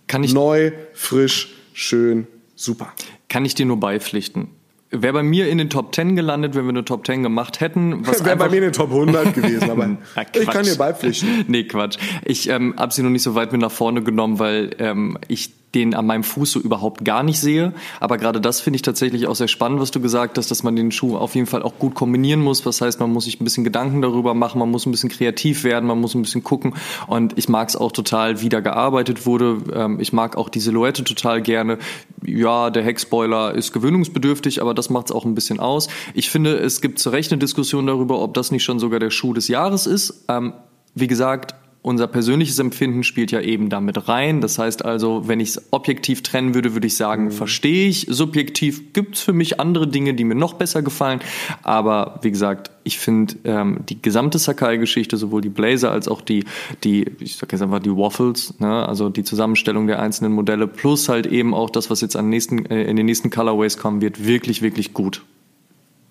Kann 0.08 0.24
ich 0.24 0.34
Neu, 0.34 0.74
frisch, 0.94 1.56
schön, 1.72 2.28
super. 2.64 2.94
Kann 3.30 3.46
ich 3.46 3.56
dir 3.56 3.66
nur 3.66 3.80
beipflichten. 3.80 4.50
Wäre 4.96 5.14
bei 5.14 5.24
mir 5.24 5.50
in 5.50 5.58
den 5.58 5.72
Top 5.72 5.96
10 5.96 6.16
gelandet, 6.16 6.54
wenn 6.54 6.66
wir 6.66 6.70
eine 6.70 6.86
Top 6.86 7.06
10 7.08 7.24
gemacht 7.24 7.62
hätten. 7.62 8.06
Wäre 8.06 8.38
bei 8.38 8.50
mir 8.50 8.58
in 8.58 8.64
den 8.64 8.74
Top 8.74 8.92
100 8.92 9.34
gewesen, 9.34 9.72
aber 9.72 9.98
ich 10.36 10.48
kann 10.48 10.66
dir 10.66 10.76
beipflichten. 10.76 11.46
Nee, 11.48 11.64
Quatsch. 11.64 11.98
Ich 12.24 12.48
ähm, 12.48 12.76
habe 12.78 12.94
sie 12.94 13.02
noch 13.02 13.10
nicht 13.10 13.24
so 13.24 13.34
weit 13.34 13.52
mit 13.52 13.62
nach 13.62 13.72
vorne 13.72 14.04
genommen, 14.04 14.38
weil 14.38 14.76
ähm, 14.78 15.18
ich 15.28 15.52
den 15.76 15.96
an 15.96 16.06
meinem 16.06 16.24
Fuß 16.24 16.52
so 16.52 16.60
überhaupt 16.60 17.04
gar 17.04 17.24
nicht 17.24 17.40
sehe. 17.40 17.74
Aber 18.00 18.18
gerade 18.18 18.40
das 18.40 18.62
finde 18.62 18.76
ich 18.76 18.82
tatsächlich 18.82 19.28
auch 19.28 19.36
sehr 19.36 19.48
spannend, 19.48 19.80
was 19.80 19.92
du 19.92 20.00
gesagt 20.00 20.38
hast, 20.38 20.52
dass 20.52 20.64
man 20.64 20.76
den 20.76 20.92
Schuh 20.92 21.18
auf 21.18 21.36
jeden 21.36 21.48
Fall 21.48 21.64
auch 21.64 21.80
gut 21.80 21.96
kombinieren 21.96 22.42
muss. 22.42 22.66
Was 22.66 22.82
heißt, 22.82 23.00
man 23.00 23.12
muss 23.12 23.26
sich 23.26 23.40
ein 23.40 23.44
bisschen 23.44 23.64
Gedanken 23.64 24.02
darüber 24.02 24.34
machen, 24.34 24.60
man 24.60 24.70
muss 24.70 24.86
ein 24.86 24.92
bisschen 24.92 25.10
kreativ 25.10 25.64
werden, 25.64 25.86
man 25.88 26.00
muss 26.00 26.16
ein 26.16 26.22
bisschen 26.22 26.44
gucken. 26.44 26.76
Und 27.08 27.38
ich 27.38 27.50
mag 27.50 27.70
es 27.70 27.76
auch 27.76 27.92
total, 27.92 28.42
wie 28.42 28.50
da 28.50 28.60
gearbeitet 28.60 29.26
wurde. 29.26 29.58
Ähm, 29.74 30.00
ich 30.00 30.14
mag 30.14 30.38
auch 30.38 30.50
die 30.50 30.60
Silhouette 30.60 31.04
total 31.04 31.42
gerne. 31.42 31.80
Ja, 32.26 32.70
der 32.70 32.84
Heckspoiler 32.84 33.54
ist 33.56 33.74
gewöhnungsbedürftig, 33.74 34.62
aber 34.62 34.74
das 34.74 34.90
macht 34.90 35.08
es 35.08 35.12
auch 35.12 35.26
ein 35.26 35.36
bisschen 35.36 35.60
aus. 35.60 35.88
Ich 36.14 36.30
finde, 36.30 36.56
es 36.58 36.82
gibt 36.82 37.00
zu 37.00 37.10
Recht 37.10 37.32
eine 37.32 37.40
Diskussion 37.40 37.88
darüber, 37.88 38.22
ob 38.22 38.34
das 38.34 38.52
nicht 38.52 38.64
schon 38.64 38.80
sogar 38.80 39.00
der 39.00 39.10
Schuh 39.10 39.34
des 39.34 39.48
Jahres 39.48 39.88
ist. 39.88 40.26
Ähm, 40.30 40.54
wie 40.96 41.08
gesagt, 41.08 41.56
unser 41.84 42.08
persönliches 42.08 42.58
Empfinden 42.60 43.04
spielt 43.04 43.32
ja 43.32 43.42
eben 43.42 43.70
damit 43.70 44.08
rein. 44.08 44.40
Das 44.40 44.58
heißt 44.58 44.86
also, 44.86 45.28
wenn 45.28 45.42
ich 45.42 45.50
es 45.50 45.68
objektiv 45.72 46.24
trennen 46.24 46.56
würde, 46.56 46.74
würde 46.74 46.88
ich 46.88 46.96
sagen, 46.96 47.26
mhm. 47.26 47.32
verstehe 47.32 47.90
ich. 47.90 48.08
Subjektiv 48.10 48.94
gibt 48.94 49.16
es 49.16 49.22
für 49.22 49.34
mich 49.34 49.60
andere 49.60 49.88
Dinge, 49.88 50.14
die 50.14 50.24
mir 50.24 50.34
noch 50.34 50.54
besser 50.54 50.82
gefallen. 50.82 51.20
Aber 51.62 52.20
wie 52.22 52.32
gesagt, 52.32 52.72
ich 52.86 53.00
finde 53.00 53.36
ähm, 53.44 53.80
die 53.90 54.02
gesamte 54.02 54.40
Sakai-Geschichte, 54.40 55.18
sowohl 55.18 55.42
die 55.42 55.50
Blazer 55.50 55.92
als 55.92 56.08
auch 56.08 56.22
die, 56.22 56.46
die 56.86 57.06
ich 57.20 57.36
sag 57.36 57.52
jetzt 57.52 57.62
einfach 57.62 57.80
die 57.80 57.96
Waffles, 57.96 58.58
ne? 58.60 58.88
also 58.88 59.10
die 59.10 59.26
Zusammenstellung 59.26 59.86
der 59.86 60.02
einzelnen 60.02 60.32
Modelle, 60.32 60.68
plus 60.68 61.10
halt 61.10 61.26
eben 61.26 61.54
auch 61.54 61.70
das, 61.70 61.90
was 61.90 62.00
jetzt 62.00 62.16
an 62.16 62.30
nächsten, 62.30 62.66
äh, 62.68 62.84
in 62.86 62.96
den 62.96 63.06
nächsten 63.06 63.30
Colorways 63.30 63.78
kommen 63.78 64.02
wird, 64.02 64.26
wirklich, 64.26 64.62
wirklich 64.62 64.94
gut. 64.94 65.22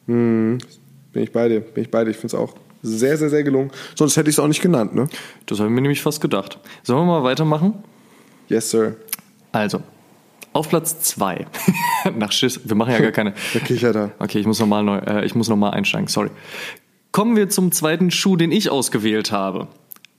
Mhm. 0.06 0.58
Bin 1.14 1.22
ich 1.22 1.32
bei 1.32 1.48
dir, 1.48 1.60
bin 1.60 1.84
ich 1.84 1.90
bei 1.90 2.04
dir. 2.04 2.10
Ich 2.10 2.16
finde 2.16 2.28
es 2.28 2.34
auch 2.34 2.54
sehr, 2.82 3.16
sehr, 3.16 3.30
sehr 3.30 3.42
gelungen. 3.42 3.70
Sonst 3.94 4.16
hätte 4.16 4.28
ich 4.28 4.36
es 4.36 4.40
auch 4.40 4.48
nicht 4.48 4.60
genannt, 4.60 4.94
ne? 4.94 5.08
Das 5.46 5.58
habe 5.58 5.68
ich 5.68 5.74
mir 5.74 5.80
nämlich 5.80 6.02
fast 6.02 6.20
gedacht. 6.20 6.58
Sollen 6.82 7.00
wir 7.00 7.06
mal 7.06 7.22
weitermachen? 7.22 7.74
Yes, 8.48 8.70
sir. 8.70 8.96
Also, 9.52 9.82
auf 10.52 10.68
Platz 10.68 11.00
2. 11.00 11.46
Nach 12.16 12.32
Schiss. 12.32 12.60
Wir 12.64 12.74
machen 12.74 12.92
ja 12.92 13.00
gar 13.00 13.12
keine. 13.12 13.34
Der 13.54 13.60
kichert 13.60 13.94
da. 13.94 14.10
Okay, 14.18 14.38
ich 14.38 14.46
muss 14.46 14.60
nochmal 14.60 14.82
neu, 14.82 14.98
äh, 14.98 15.24
ich 15.24 15.34
muss 15.34 15.48
noch 15.48 15.56
mal 15.56 15.70
einsteigen, 15.70 16.08
sorry. 16.08 16.30
Kommen 17.12 17.36
wir 17.36 17.48
zum 17.48 17.72
zweiten 17.72 18.10
Schuh, 18.10 18.36
den 18.36 18.52
ich 18.52 18.70
ausgewählt 18.70 19.32
habe. 19.32 19.68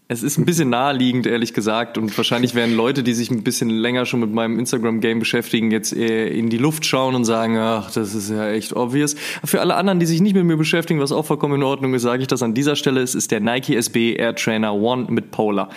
Es 0.09 0.21
ist 0.21 0.37
ein 0.37 0.45
bisschen 0.45 0.69
naheliegend, 0.69 1.25
ehrlich 1.25 1.53
gesagt. 1.53 1.97
Und 1.97 2.15
wahrscheinlich 2.17 2.55
werden 2.55 2.75
Leute, 2.75 3.03
die 3.03 3.13
sich 3.13 3.31
ein 3.31 3.43
bisschen 3.43 3.69
länger 3.69 4.05
schon 4.05 4.19
mit 4.19 4.33
meinem 4.33 4.59
Instagram-Game 4.59 5.19
beschäftigen, 5.19 5.71
jetzt 5.71 5.93
in 5.93 6.49
die 6.49 6.57
Luft 6.57 6.85
schauen 6.85 7.15
und 7.15 7.23
sagen, 7.23 7.57
ach, 7.57 7.89
das 7.91 8.13
ist 8.13 8.29
ja 8.29 8.49
echt 8.49 8.75
obvious. 8.75 9.15
Für 9.45 9.61
alle 9.61 9.75
anderen, 9.75 9.99
die 9.99 10.05
sich 10.05 10.19
nicht 10.19 10.35
mit 10.35 10.43
mir 10.43 10.57
beschäftigen, 10.57 10.99
was 10.99 11.13
auch 11.13 11.25
vollkommen 11.25 11.55
in 11.55 11.63
Ordnung 11.63 11.93
ist, 11.93 12.01
sage 12.01 12.21
ich 12.21 12.27
das 12.27 12.43
an 12.43 12.53
dieser 12.53 12.75
Stelle. 12.75 13.01
Es 13.01 13.15
ist 13.15 13.31
der 13.31 13.39
Nike 13.39 13.75
SB 13.75 14.15
Air 14.15 14.35
Trainer 14.35 14.73
One 14.73 15.07
mit 15.09 15.31
Polar. 15.31 15.69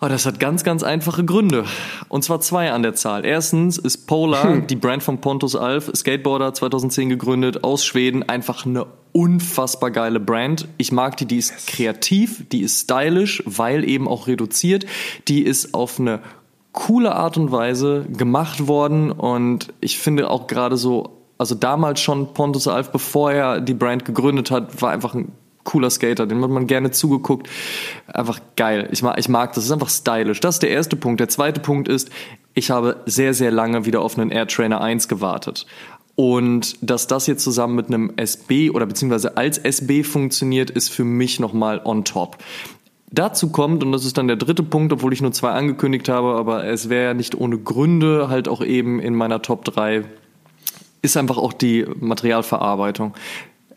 Oh, 0.00 0.08
das 0.08 0.26
hat 0.26 0.40
ganz, 0.40 0.62
ganz 0.62 0.82
einfache 0.82 1.24
Gründe. 1.24 1.64
Und 2.08 2.22
zwar 2.22 2.40
zwei 2.40 2.70
an 2.70 2.82
der 2.82 2.94
Zahl. 2.94 3.24
Erstens 3.24 3.78
ist 3.78 4.06
Polar, 4.06 4.44
hm. 4.44 4.66
die 4.66 4.76
Brand 4.76 5.02
von 5.02 5.20
Pontus 5.22 5.56
Alf, 5.56 5.90
Skateboarder 5.94 6.52
2010 6.52 7.08
gegründet, 7.08 7.64
aus 7.64 7.84
Schweden, 7.84 8.22
einfach 8.22 8.66
eine 8.66 8.86
unfassbar 9.16 9.90
geile 9.90 10.20
Brand. 10.20 10.68
Ich 10.76 10.92
mag 10.92 11.16
die, 11.16 11.24
die 11.24 11.38
ist 11.38 11.50
yes. 11.50 11.66
kreativ, 11.66 12.44
die 12.52 12.60
ist 12.60 12.82
stylisch, 12.82 13.42
weil 13.46 13.88
eben 13.88 14.08
auch 14.08 14.26
reduziert. 14.26 14.84
Die 15.26 15.42
ist 15.42 15.72
auf 15.72 15.98
eine 15.98 16.20
coole 16.72 17.14
Art 17.14 17.38
und 17.38 17.50
Weise 17.50 18.04
gemacht 18.14 18.68
worden 18.68 19.10
und 19.10 19.72
ich 19.80 19.96
finde 19.98 20.28
auch 20.28 20.46
gerade 20.46 20.76
so, 20.76 21.22
also 21.38 21.54
damals 21.54 22.00
schon 22.00 22.34
Pontus 22.34 22.68
Alf, 22.68 22.92
bevor 22.92 23.32
er 23.32 23.62
die 23.62 23.72
Brand 23.72 24.04
gegründet 24.04 24.50
hat, 24.50 24.82
war 24.82 24.90
einfach 24.90 25.14
ein 25.14 25.32
cooler 25.64 25.88
Skater, 25.88 26.26
den 26.26 26.42
hat 26.42 26.50
man 26.50 26.66
gerne 26.66 26.90
zugeguckt. 26.90 27.48
Einfach 28.06 28.40
geil. 28.56 28.88
Ich 28.92 29.02
mag, 29.02 29.18
ich 29.18 29.30
mag 29.30 29.54
das. 29.54 29.64
ist 29.64 29.72
einfach 29.72 29.88
stylisch. 29.88 30.40
Das 30.40 30.56
ist 30.56 30.62
der 30.62 30.70
erste 30.70 30.94
Punkt. 30.94 31.20
Der 31.20 31.28
zweite 31.28 31.60
Punkt 31.60 31.88
ist, 31.88 32.10
ich 32.54 32.70
habe 32.70 33.02
sehr, 33.06 33.34
sehr 33.34 33.50
lange 33.50 33.84
wieder 33.84 34.00
auf 34.00 34.18
einen 34.18 34.30
Air 34.30 34.46
Trainer 34.46 34.80
1 34.80 35.08
gewartet. 35.08 35.66
Und 36.16 36.78
dass 36.80 37.06
das 37.06 37.26
jetzt 37.26 37.44
zusammen 37.44 37.76
mit 37.76 37.88
einem 37.88 38.12
SB 38.16 38.70
oder 38.70 38.86
beziehungsweise 38.86 39.36
als 39.36 39.58
SB 39.58 40.02
funktioniert, 40.02 40.70
ist 40.70 40.88
für 40.88 41.04
mich 41.04 41.38
nochmal 41.38 41.80
on 41.84 42.04
top. 42.04 42.38
Dazu 43.12 43.50
kommt, 43.50 43.84
und 43.84 43.92
das 43.92 44.04
ist 44.04 44.18
dann 44.18 44.26
der 44.26 44.36
dritte 44.36 44.62
Punkt, 44.62 44.92
obwohl 44.92 45.12
ich 45.12 45.20
nur 45.20 45.32
zwei 45.32 45.50
angekündigt 45.50 46.08
habe, 46.08 46.34
aber 46.34 46.64
es 46.64 46.88
wäre 46.88 47.04
ja 47.04 47.14
nicht 47.14 47.34
ohne 47.34 47.58
Gründe 47.58 48.28
halt 48.28 48.48
auch 48.48 48.64
eben 48.64 48.98
in 48.98 49.14
meiner 49.14 49.42
Top 49.42 49.64
3, 49.66 50.04
ist 51.02 51.16
einfach 51.16 51.36
auch 51.36 51.52
die 51.52 51.86
Materialverarbeitung. 52.00 53.14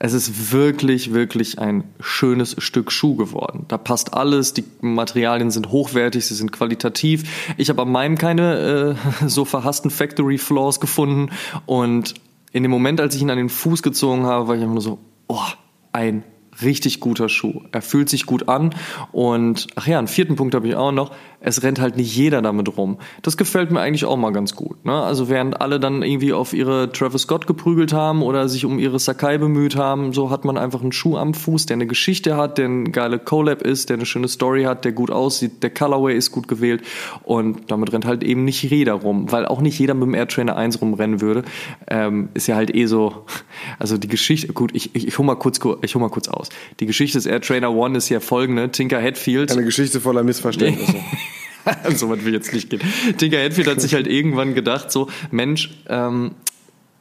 Es 0.02 0.14
ist 0.14 0.54
wirklich, 0.54 1.14
wirklich 1.14 1.60
ein 1.60 1.84
schönes 2.00 2.56
Stück 2.60 2.90
Schuh 2.90 3.18
geworden. 3.18 3.66
Da 3.68 3.78
passt 3.78 4.14
alles, 4.14 4.54
die 4.54 4.64
Materialien 4.80 5.52
sind 5.52 5.72
hochwertig, 5.72 6.26
sie 6.26 6.36
sind 6.36 6.54
qualitativ. 6.54 7.54
Ich 7.58 7.70
habe 7.70 7.82
an 7.82 7.92
meinem 7.92 8.18
keine 8.18 8.96
äh, 9.22 9.28
so 9.28 9.44
verhassten 9.44 9.92
Factory 9.92 10.38
Flaws 10.38 10.80
gefunden 10.80 11.32
und 11.66 12.16
in 12.52 12.64
dem 12.64 12.72
Moment, 12.72 13.00
als 13.02 13.16
ich 13.16 13.22
ihn 13.22 13.30
an 13.30 13.38
den 13.38 13.50
Fuß 13.50 13.84
gezogen 13.84 14.26
habe, 14.26 14.48
war 14.48 14.56
ich 14.56 14.62
einfach 14.62 14.74
nur 14.74 14.82
so, 14.82 15.00
oh, 15.28 15.46
ein 15.92 16.24
richtig 16.62 17.00
guter 17.00 17.30
Schuh. 17.30 17.62
Er 17.72 17.82
fühlt 17.82 18.10
sich 18.10 18.26
gut 18.26 18.50
an 18.50 18.76
und 19.12 19.68
ach 19.76 19.88
ja, 19.88 19.98
einen 19.98 20.08
vierten 20.08 20.36
Punkt 20.36 20.56
habe 20.56 20.68
ich 20.68 20.76
auch 20.76 20.92
noch 20.92 21.12
es 21.42 21.64
rennt 21.64 21.80
halt 21.80 21.96
nicht 21.96 22.16
jeder 22.16 22.42
damit 22.42 22.78
rum. 22.78 22.98
Das 23.22 23.38
gefällt 23.38 23.72
mir 23.72 23.80
eigentlich 23.80 24.06
auch 24.06 24.18
mal 24.18 24.32
ganz 24.32 24.56
gut. 24.56 24.86
Ne? 24.86 24.94
Also 24.94 25.30
während 25.30 25.62
alle 25.62 25.80
dann 25.80 26.04
irgendwie 26.04 26.34
auf 26.34 26.54
ihre 26.54 26.92
Travis 26.92 27.24
Scott 27.24 27.48
geprügelt 27.48 27.94
haben 27.94 28.22
oder 28.22 28.50
sich 28.50 28.66
um 28.66 28.78
ihre 28.80 29.00
Sakai 29.00 29.38
bemüht 29.38 29.76
haben, 29.76 30.14
so 30.14 30.30
hat 30.30 30.44
man 30.44 30.58
einfach 30.58 30.82
einen 30.82 30.92
Schuh 30.92 31.18
am 31.18 31.34
Fuß, 31.34 31.66
der 31.68 31.76
eine 31.76 31.88
Geschichte 31.88 32.36
hat, 32.36 32.58
der 32.58 32.66
eine 32.66 32.92
geile 32.92 33.20
Collab 33.20 33.62
ist, 33.62 33.90
der 33.90 33.98
eine 33.98 34.06
schöne 34.06 34.28
Story 34.28 34.64
hat, 34.64 34.84
der 34.84 34.92
gut 34.92 35.12
aussieht, 35.12 35.64
der 35.64 35.70
Colorway 35.70 36.16
ist 36.16 36.32
gut 36.32 36.48
gewählt 36.48 36.84
und 37.24 37.72
damit 37.72 37.94
rennt 37.94 38.06
halt 38.06 38.24
eben 38.24 38.44
nicht 38.44 38.64
jeder 38.64 38.94
rum, 38.94 39.32
weil 39.32 39.46
auch 39.46 39.62
nicht 39.62 39.80
jeder 39.80 39.94
mit 39.94 40.04
dem 40.04 40.14
Air 40.16 40.28
Trainer 40.28 40.58
1 40.58 40.82
rumrennen 40.82 41.22
würde. 41.22 41.44
Ähm, 41.88 42.30
ist 42.34 42.48
ja 42.48 42.56
halt 42.56 42.76
eh 42.76 42.86
so, 42.86 43.26
also 43.80 43.98
die 43.98 44.08
Geschichte, 44.08 44.52
gut, 44.52 44.72
ich, 44.74 44.96
ich, 44.96 45.08
ich 45.08 45.18
hol 45.18 45.26
mal 45.26 45.36
kurz, 45.36 45.60
ich 45.82 45.96
hol 45.96 46.02
mal 46.02 46.10
kurz 46.10 46.28
aus. 46.28 46.50
Die 46.80 46.86
Geschichte 46.86 47.18
des 47.18 47.26
Air 47.26 47.42
Trainer 47.42 47.70
1 47.70 47.98
ist 47.98 48.10
ja 48.10 48.20
folgende, 48.20 48.70
Tinker 48.72 49.02
Hatfield. 49.02 49.52
Eine 49.52 49.64
Geschichte 49.64 50.02
voller 50.02 50.24
Missverständnisse. 50.24 50.96
so 51.96 52.10
weit 52.10 52.26
will 52.26 52.34
jetzt 52.34 52.54
nicht 52.54 52.70
gehen. 52.70 52.82
Tinker 53.18 53.44
Hatfield 53.44 53.68
hat 53.68 53.82
sich 53.82 53.94
halt 53.94 54.08
irgendwann 54.08 54.54
gedacht, 54.54 54.92
so, 54.92 55.08
Mensch, 55.32 55.72
ähm, 55.88 56.32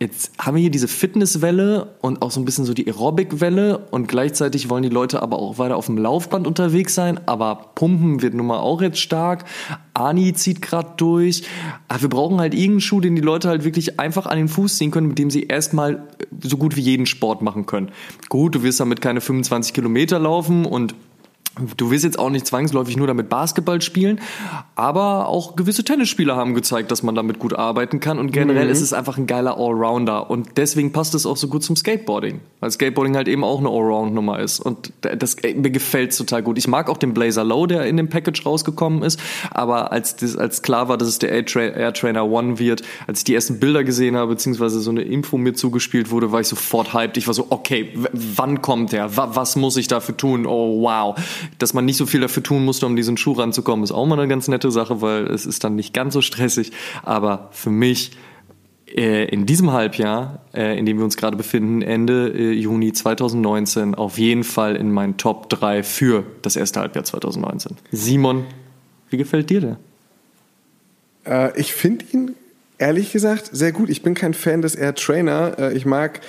jetzt 0.01 0.31
haben 0.39 0.55
wir 0.55 0.61
hier 0.61 0.71
diese 0.71 0.87
Fitnesswelle 0.87 1.95
und 2.01 2.23
auch 2.23 2.31
so 2.31 2.41
ein 2.41 2.45
bisschen 2.45 2.65
so 2.65 2.73
die 2.73 2.87
Aerobic-Welle 2.87 3.79
und 3.91 4.07
gleichzeitig 4.07 4.71
wollen 4.71 4.85
die 4.85 4.89
Leute 4.89 5.23
aber 5.23 5.39
auch 5.39 5.59
weiter 5.59 5.77
auf 5.77 5.87
dem 5.87 5.99
Laufband 5.99 6.47
unterwegs 6.47 6.95
sein, 6.95 7.21
aber 7.27 7.73
Pumpen 7.75 8.23
wird 8.23 8.35
nun 8.35 8.47
mal 8.47 8.59
auch 8.59 8.81
jetzt 8.81 9.01
stark. 9.01 9.45
Ani 9.95 10.33
zieht 10.35 10.63
gerade 10.63 10.93
durch. 10.97 11.43
Aber 11.89 12.03
wir 12.03 12.09
brauchen 12.09 12.39
halt 12.39 12.55
irgendeinen 12.55 12.81
Schuh, 12.81 13.01
den 13.01 13.17
die 13.17 13.23
Leute 13.23 13.49
halt 13.49 13.65
wirklich 13.65 13.99
einfach 13.99 14.27
an 14.27 14.39
den 14.39 14.49
Fuß 14.49 14.77
ziehen 14.77 14.93
können, 14.93 15.09
mit 15.09 15.19
dem 15.19 15.31
sie 15.31 15.45
erstmal 15.45 16.05
so 16.41 16.57
gut 16.57 16.77
wie 16.77 16.81
jeden 16.81 17.07
Sport 17.07 17.43
machen 17.43 17.67
können. 17.67 17.91
Gut, 18.29 18.55
du 18.55 18.63
wirst 18.63 18.79
damit 18.79 19.01
keine 19.01 19.21
25 19.21 19.75
Kilometer 19.75 20.21
laufen 20.21 20.65
und 20.65 20.95
Du 21.77 21.91
willst 21.91 22.05
jetzt 22.05 22.19
auch 22.19 22.31
nicht 22.31 22.47
zwangsläufig 22.47 22.97
nur 22.97 23.07
damit 23.07 23.29
Basketball 23.29 23.81
spielen, 23.81 24.21
aber 24.77 25.29
auch 25.29 25.57
gewisse 25.57 25.85
Tennisspieler 25.85 26.37
haben 26.37 26.55
gezeigt, 26.55 26.91
dass 26.91 27.03
man 27.03 27.15
damit 27.15 27.39
gut 27.39 27.55
arbeiten 27.55 28.01
kann 28.01 28.19
und 28.19 28.33
generell 28.33 28.67
mhm. 28.67 28.71
ist 28.73 28.81
es 28.81 28.93
einfach 28.93 29.19
ein 29.19 29.27
geiler 29.27 29.59
Allrounder 29.59 30.31
und 30.31 30.57
deswegen 30.57 30.93
passt 30.93 31.15
es 31.15 31.27
auch 31.27 31.37
so 31.37 31.49
gut 31.49 31.63
zum 31.63 31.77
Skateboarding, 31.77 32.41
weil 32.61 32.71
Skateboarding 32.71 33.17
halt 33.17 33.29
eben 33.29 33.45
auch 33.45 33.59
eine 33.59 33.69
Allround-Nummer 33.69 34.39
ist 34.39 34.61
und 34.61 34.93
das 35.01 35.37
mir 35.43 35.71
gefällt 35.71 36.17
total 36.17 36.43
gut. 36.43 36.59
Ich 36.59 36.69
mag 36.69 36.89
auch 36.89 36.97
den 36.97 37.15
Blazer 37.15 37.45
Low, 37.45 37.67
der 37.67 37.87
in 37.87 37.97
dem 37.97 38.09
Package 38.09 38.45
rausgekommen 38.47 39.03
ist, 39.03 39.21
aber 39.51 39.93
als 39.93 40.17
das, 40.17 40.37
als 40.37 40.63
klar 40.63 40.89
war, 40.89 40.97
dass 40.97 41.09
es 41.09 41.19
der 41.19 41.31
Air 41.31 41.93
Trainer 41.93 42.27
One 42.27 42.59
wird, 42.59 42.83
als 43.07 43.21
ich 43.21 43.25
die 43.25 43.35
ersten 43.35 43.61
Bilder 43.61 43.85
gesehen 43.85 44.17
habe 44.17 44.33
beziehungsweise 44.33 44.81
so 44.81 44.91
eine 44.91 45.03
Info 45.03 45.39
mir 45.39 45.55
zugespielt 45.55 46.11
wurde, 46.11 46.33
war 46.33 46.41
ich 46.41 46.49
sofort 46.49 46.95
hyped. 46.95 47.17
Ich 47.17 47.27
war 47.27 47.35
so, 47.35 47.47
okay, 47.51 47.93
wann 48.13 48.63
kommt 48.63 48.93
der? 48.93 49.17
Was 49.17 49.57
muss 49.57 49.77
ich 49.77 49.89
dafür 49.89 50.17
tun? 50.17 50.47
Oh 50.47 50.83
wow 50.83 51.17
dass 51.59 51.75
man 51.75 51.85
nicht 51.85 51.97
so 51.97 52.07
viel 52.07 52.21
dafür 52.21 52.43
tun 52.43 52.65
musste, 52.65 52.87
um 52.87 52.97
diesen 52.97 53.17
Schuh 53.17 53.33
ranzukommen, 53.33 53.85
ist 53.85 53.93
auch 53.93 54.07
mal 54.07 54.19
eine 54.19 54.29
ganz 54.29 54.49
nette 54.49 54.71
Sache, 54.71 55.01
weil 55.01 55.27
es 55.27 55.47
ist 55.47 55.65
dann 55.65 55.77
nicht 55.77 55.95
ganz 55.95 56.15
so 56.15 56.21
stressig. 56.21 56.73
Aber 57.03 57.49
für 57.53 57.71
mich 57.71 58.13
äh, 58.97 59.27
in 59.27 59.45
diesem 59.47 59.73
Halbjahr, 59.73 60.41
äh, 60.55 60.79
in 60.79 60.87
dem 60.87 60.99
wir 60.99 61.05
uns 61.05 61.17
gerade 61.17 61.37
befinden, 61.37 61.83
Ende 61.83 62.33
äh, 62.35 62.53
Juni 62.53 62.93
2019, 62.93 63.95
auf 63.95 64.19
jeden 64.19 64.45
Fall 64.45 64.77
in 64.77 64.91
meinen 64.91 65.17
Top 65.17 65.51
3 65.51 65.83
für 65.83 66.25
das 66.43 66.57
erste 66.57 66.81
Halbjahr 66.81 67.05
2019. 67.05 67.77
Simon, 67.93 68.45
wie 69.11 69.19
gefällt 69.19 69.51
dir 69.51 69.61
der? 69.61 69.77
Äh, 71.27 71.61
ich 71.61 71.75
finde 71.75 72.05
ihn 72.13 72.35
ehrlich 72.79 73.13
gesagt 73.13 73.51
sehr 73.53 73.73
gut. 73.73 73.91
Ich 73.91 74.03
bin 74.03 74.15
kein 74.15 74.33
Fan 74.33 74.63
des 74.63 74.75
Air 74.75 74.95
Trainer. 74.95 75.73
Ich 75.73 75.85
mag 75.85 76.21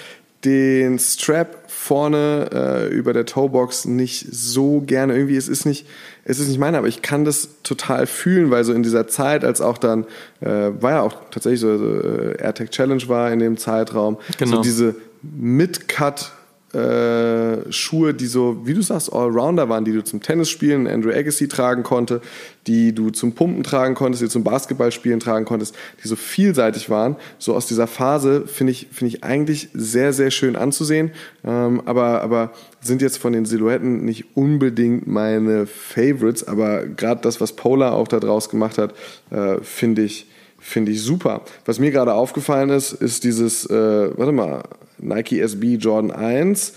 den 0.46 1.00
Strap 1.00 1.60
vorne 1.68 2.50
äh, 2.54 2.94
über 2.94 3.14
der 3.14 3.26
Toebox 3.26 3.86
nicht 3.86 4.26
so 4.32 4.82
gerne. 4.82 5.14
Irgendwie, 5.14 5.36
es 5.36 5.48
ist 5.48 5.66
nicht, 5.66 5.88
es 6.24 6.40
ist 6.40 6.48
nicht 6.48 6.60
meine, 6.60 6.78
aber 6.78 6.88
ich 6.88 7.02
kann 7.02 7.26
das 7.26 7.50
total 7.64 8.08
fühlen, 8.08 8.52
weil 8.52 8.64
so 8.64 8.74
in 8.74 8.84
dieser 8.84 9.08
Zeit, 9.08 9.44
als 9.44 9.60
auch 9.60 9.78
dann, 9.78 10.06
äh, 10.42 10.70
war 10.80 10.92
ja 10.92 11.02
auch 11.02 11.16
tatsächlich 11.32 11.60
so, 11.60 11.78
so 11.78 12.02
äh, 12.02 12.42
AirTag 12.42 12.72
Challenge 12.72 13.08
war 13.08 13.32
in 13.32 13.40
dem 13.40 13.58
Zeitraum, 13.58 14.18
genau. 14.38 14.58
so 14.58 14.62
diese 14.62 14.96
Mid-Cut 15.22 16.32
äh, 16.74 17.72
Schuhe, 17.72 18.14
die 18.14 18.28
so, 18.28 18.66
wie 18.66 18.74
du 18.74 18.82
sagst, 18.82 19.12
Allrounder 19.12 19.70
waren, 19.70 19.86
die 19.86 19.92
du 19.92 20.04
zum 20.04 20.22
Tennisspielen, 20.22 20.88
Andrew 20.88 21.12
Agassi 21.12 21.48
tragen 21.48 21.84
konnte, 21.84 22.22
die 22.68 22.94
du 22.94 23.10
zum 23.10 23.34
Pumpen 23.34 23.64
tragen 23.64 23.96
konntest, 23.96 24.22
die 24.22 24.26
du 24.26 24.32
zum 24.32 24.44
Basketballspielen 24.44 25.20
tragen 25.20 25.46
konntest, 25.46 25.76
die 26.04 26.08
so 26.08 26.16
vielseitig 26.16 26.90
waren. 26.90 27.16
So 27.40 27.56
aus 27.56 27.66
dieser 27.66 27.88
Phase 27.88 28.46
finde 28.46 28.72
ich, 28.72 28.88
finde 28.92 29.16
ich 29.16 29.24
eigentlich 29.24 29.70
sehr, 29.74 30.14
sehr 30.14 30.30
schön 30.30 30.56
anzusehen, 30.56 31.12
ähm, 31.44 31.82
aber, 31.86 32.22
aber 32.22 32.52
sind 32.82 33.02
jetzt 33.02 33.18
von 33.18 33.34
den 33.34 33.46
Silhouetten 33.46 34.06
nicht 34.06 34.38
unbedingt 34.38 35.08
meine 35.08 35.66
Favorites, 35.66 36.48
aber 36.48 36.86
gerade 36.86 37.22
das, 37.22 37.42
was 37.42 37.54
Polar 37.54 37.94
auch 37.94 38.08
da 38.08 38.20
draus 38.20 38.50
gemacht 38.50 38.78
hat, 38.78 38.94
äh, 39.32 39.58
finde 39.62 40.04
ich, 40.04 40.28
finde 40.60 40.92
ich 40.92 41.02
super. 41.02 41.42
Was 41.66 41.80
mir 41.80 41.92
gerade 41.92 42.14
aufgefallen 42.14 42.70
ist, 42.70 42.92
ist 42.92 43.24
dieses, 43.24 43.66
äh, 43.66 44.18
warte 44.18 44.32
mal, 44.32 44.64
Nike 45.02 45.40
SB 45.42 45.76
Jordan 45.76 46.12
1, 46.12 46.74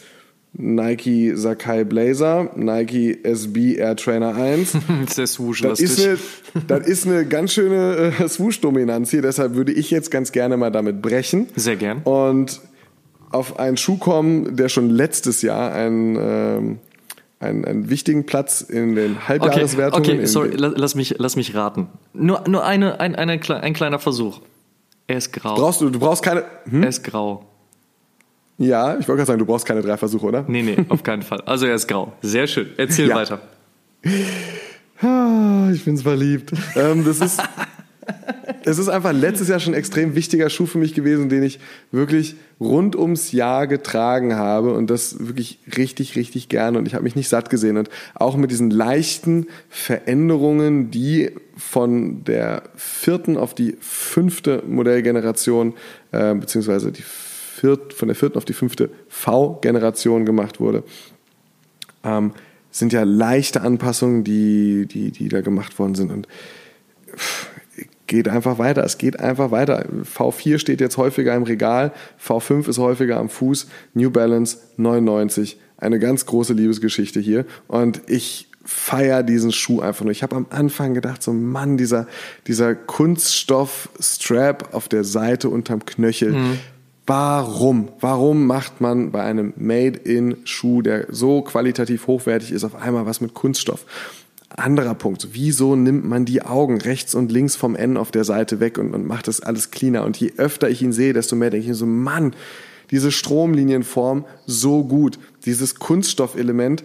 Nike 0.54 1.32
Sakai 1.34 1.84
Blazer, 1.84 2.50
Nike 2.56 3.18
SB 3.22 3.76
Air 3.76 3.96
Trainer 3.96 4.34
1. 4.34 4.72
das 5.06 5.08
ist 5.08 5.18
der 5.18 5.26
Swoosh 5.26 5.62
das 5.62 5.80
ist, 5.80 6.00
eine, 6.04 6.18
das 6.68 6.86
ist 6.86 7.06
eine 7.06 7.26
ganz 7.26 7.52
schöne 7.52 8.12
äh, 8.18 8.28
Swoosh-Dominanz 8.28 9.10
hier, 9.10 9.22
deshalb 9.22 9.54
würde 9.54 9.72
ich 9.72 9.90
jetzt 9.90 10.10
ganz 10.10 10.32
gerne 10.32 10.56
mal 10.56 10.70
damit 10.70 11.00
brechen. 11.00 11.48
Sehr 11.56 11.76
gern. 11.76 12.02
Und 12.04 12.60
auf 13.30 13.58
einen 13.58 13.78
Schuh 13.78 13.96
kommen, 13.96 14.56
der 14.56 14.68
schon 14.68 14.90
letztes 14.90 15.40
Jahr 15.42 15.72
ein 15.72 16.18
ähm, 16.20 16.78
einen, 17.42 17.64
einen 17.64 17.90
wichtigen 17.90 18.24
Platz 18.24 18.60
in 18.60 18.94
den 18.94 19.28
Halbjahreswertungen. 19.28 20.08
Okay, 20.08 20.18
okay 20.18 20.26
sorry, 20.26 20.50
lass 20.54 20.94
mich, 20.94 21.16
lass 21.18 21.36
mich 21.36 21.54
raten. 21.54 21.88
Nur, 22.12 22.48
nur 22.48 22.64
eine, 22.64 23.00
ein, 23.00 23.16
eine, 23.16 23.32
ein 23.32 23.72
kleiner 23.74 23.98
Versuch. 23.98 24.40
Er 25.08 25.18
ist 25.18 25.32
grau. 25.32 25.56
Brauchst 25.56 25.80
du, 25.80 25.90
du 25.90 25.98
brauchst 25.98 26.22
keine. 26.22 26.44
Hm? 26.70 26.84
Er 26.84 26.88
ist 26.88 27.02
grau. 27.02 27.51
Ja, 28.62 28.92
ich 28.92 29.08
wollte 29.08 29.18
gerade 29.18 29.26
sagen, 29.26 29.38
du 29.40 29.46
brauchst 29.46 29.66
keine 29.66 29.82
drei 29.82 29.96
Versuche, 29.96 30.24
oder? 30.24 30.44
Nee, 30.46 30.62
nee, 30.62 30.76
auf 30.88 31.02
keinen 31.02 31.22
Fall. 31.22 31.40
Also 31.46 31.66
er 31.66 31.74
ist 31.74 31.88
grau. 31.88 32.12
Sehr 32.22 32.46
schön. 32.46 32.68
Erzähl 32.76 33.08
ja. 33.08 33.16
weiter. 33.16 33.40
Ah, 35.00 35.70
ich 35.72 35.84
bin's 35.84 36.02
verliebt. 36.02 36.52
Ähm, 36.76 37.04
das 37.04 37.20
ist, 37.20 37.42
es 38.64 38.78
ist 38.78 38.88
einfach 38.88 39.12
letztes 39.12 39.48
Jahr 39.48 39.58
schon 39.58 39.74
ein 39.74 39.78
extrem 39.78 40.14
wichtiger 40.14 40.48
Schuh 40.48 40.66
für 40.66 40.78
mich 40.78 40.94
gewesen, 40.94 41.28
den 41.28 41.42
ich 41.42 41.58
wirklich 41.90 42.36
rund 42.60 42.94
ums 42.94 43.32
Jahr 43.32 43.66
getragen 43.66 44.36
habe 44.36 44.72
und 44.74 44.90
das 44.90 45.16
wirklich 45.18 45.58
richtig, 45.76 46.14
richtig 46.14 46.48
gerne 46.48 46.78
und 46.78 46.86
ich 46.86 46.94
habe 46.94 47.02
mich 47.02 47.16
nicht 47.16 47.28
satt 47.28 47.50
gesehen 47.50 47.76
und 47.76 47.90
auch 48.14 48.36
mit 48.36 48.52
diesen 48.52 48.70
leichten 48.70 49.46
Veränderungen, 49.68 50.92
die 50.92 51.32
von 51.56 52.22
der 52.22 52.62
vierten 52.76 53.36
auf 53.36 53.54
die 53.54 53.76
fünfte 53.80 54.62
Modellgeneration 54.68 55.74
äh, 56.12 56.34
beziehungsweise 56.34 56.92
die 56.92 57.02
viert, 57.62 57.92
von 57.92 58.08
der 58.08 58.16
vierten 58.16 58.36
auf 58.36 58.44
die 58.44 58.52
fünfte 58.52 58.90
V-Generation 59.08 60.26
gemacht 60.26 60.58
wurde, 60.58 60.82
ähm, 62.02 62.32
sind 62.72 62.92
ja 62.92 63.04
leichte 63.04 63.60
Anpassungen, 63.60 64.24
die, 64.24 64.86
die, 64.86 65.12
die 65.12 65.28
da 65.28 65.42
gemacht 65.42 65.78
worden 65.78 65.94
sind 65.94 66.10
und 66.10 66.26
pff, 67.14 67.50
geht 68.08 68.28
einfach 68.28 68.58
weiter. 68.58 68.84
Es 68.84 68.98
geht 68.98 69.20
einfach 69.20 69.52
weiter. 69.52 69.86
V4 70.02 70.58
steht 70.58 70.80
jetzt 70.80 70.96
häufiger 70.96 71.34
im 71.34 71.44
Regal, 71.44 71.92
V5 72.22 72.68
ist 72.68 72.78
häufiger 72.78 73.18
am 73.18 73.28
Fuß, 73.28 73.68
New 73.94 74.10
Balance 74.10 74.58
99. 74.76 75.58
Eine 75.78 75.98
ganz 75.98 76.26
große 76.26 76.52
Liebesgeschichte 76.52 77.20
hier. 77.20 77.46
Und 77.68 78.02
ich 78.08 78.48
feier 78.64 79.22
diesen 79.22 79.52
Schuh 79.52 79.80
einfach 79.80 80.04
nur. 80.04 80.12
Ich 80.12 80.22
habe 80.22 80.36
am 80.36 80.46
Anfang 80.50 80.94
gedacht, 80.94 81.22
so 81.22 81.32
Mann, 81.32 81.76
dieser, 81.76 82.06
dieser 82.46 82.74
Kunststoff-Strap 82.74 84.74
auf 84.74 84.88
der 84.88 85.04
Seite 85.04 85.48
unterm 85.48 85.84
Knöchel. 85.84 86.32
Mhm. 86.32 86.58
Warum? 87.14 87.90
Warum 88.00 88.46
macht 88.46 88.80
man 88.80 89.10
bei 89.10 89.22
einem 89.22 89.52
Made-in-Schuh, 89.56 90.80
der 90.80 91.08
so 91.10 91.42
qualitativ 91.42 92.06
hochwertig 92.06 92.52
ist, 92.52 92.64
auf 92.64 92.74
einmal 92.74 93.04
was 93.04 93.20
mit 93.20 93.34
Kunststoff? 93.34 93.84
Anderer 94.48 94.94
Punkt, 94.94 95.28
wieso 95.32 95.76
nimmt 95.76 96.06
man 96.06 96.24
die 96.24 96.40
Augen 96.40 96.80
rechts 96.80 97.14
und 97.14 97.30
links 97.30 97.54
vom 97.54 97.76
N 97.76 97.98
auf 97.98 98.12
der 98.12 98.24
Seite 98.24 98.60
weg 98.60 98.78
und, 98.78 98.94
und 98.94 99.06
macht 99.06 99.28
das 99.28 99.42
alles 99.42 99.70
cleaner? 99.70 100.04
Und 100.04 100.16
je 100.16 100.32
öfter 100.38 100.70
ich 100.70 100.80
ihn 100.80 100.94
sehe, 100.94 101.12
desto 101.12 101.36
mehr 101.36 101.50
denke 101.50 101.64
ich 101.64 101.68
mir 101.68 101.74
so, 101.74 101.84
Mann, 101.84 102.34
diese 102.90 103.12
Stromlinienform 103.12 104.24
so 104.46 104.82
gut, 104.82 105.18
dieses 105.44 105.74
Kunststoffelement, 105.74 106.82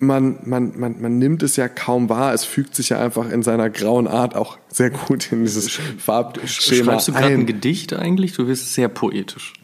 man, 0.00 0.38
man, 0.44 0.78
man, 0.78 1.00
man 1.00 1.18
nimmt 1.18 1.42
es 1.42 1.56
ja 1.56 1.68
kaum 1.68 2.08
wahr. 2.08 2.32
Es 2.32 2.44
fügt 2.44 2.74
sich 2.74 2.90
ja 2.90 3.00
einfach 3.00 3.30
in 3.30 3.42
seiner 3.42 3.68
grauen 3.70 4.06
Art 4.06 4.36
auch 4.36 4.58
sehr 4.68 4.90
gut 4.90 5.32
in 5.32 5.42
dieses 5.42 5.70
Farbschema 5.98 6.92
Schreibst 6.92 7.08
du 7.08 7.12
gerade 7.12 7.34
ein 7.34 7.46
Gedicht 7.46 7.92
eigentlich? 7.92 8.32
Du 8.32 8.46
bist 8.46 8.74
sehr 8.74 8.88
poetisch. 8.88 9.54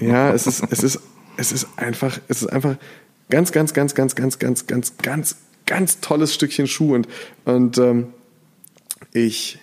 Ja, 0.00 0.32
es 0.32 0.46
ist, 0.46 0.64
es 0.70 0.82
ist, 0.82 1.00
es 1.36 1.52
ist 1.52 1.68
einfach, 1.76 2.18
es 2.28 2.42
ist 2.42 2.48
einfach 2.48 2.76
ganz, 3.30 3.52
ganz, 3.52 3.72
ganz, 3.72 3.94
ganz, 3.94 4.14
ganz, 4.14 4.38
ganz, 4.38 4.66
ganz, 4.66 4.96
ganz, 4.98 5.36
ganz 5.66 6.00
tolles 6.00 6.34
Stückchen 6.34 6.66
Schuh 6.66 6.94
und, 6.94 7.08
und 7.44 7.78
ähm, 7.78 8.08
ich, 9.12 9.58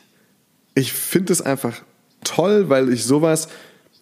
ich 0.73 0.93
finde 0.93 1.33
es 1.33 1.41
einfach 1.41 1.81
toll, 2.23 2.69
weil 2.69 2.91
ich 2.91 3.03
sowas, 3.03 3.49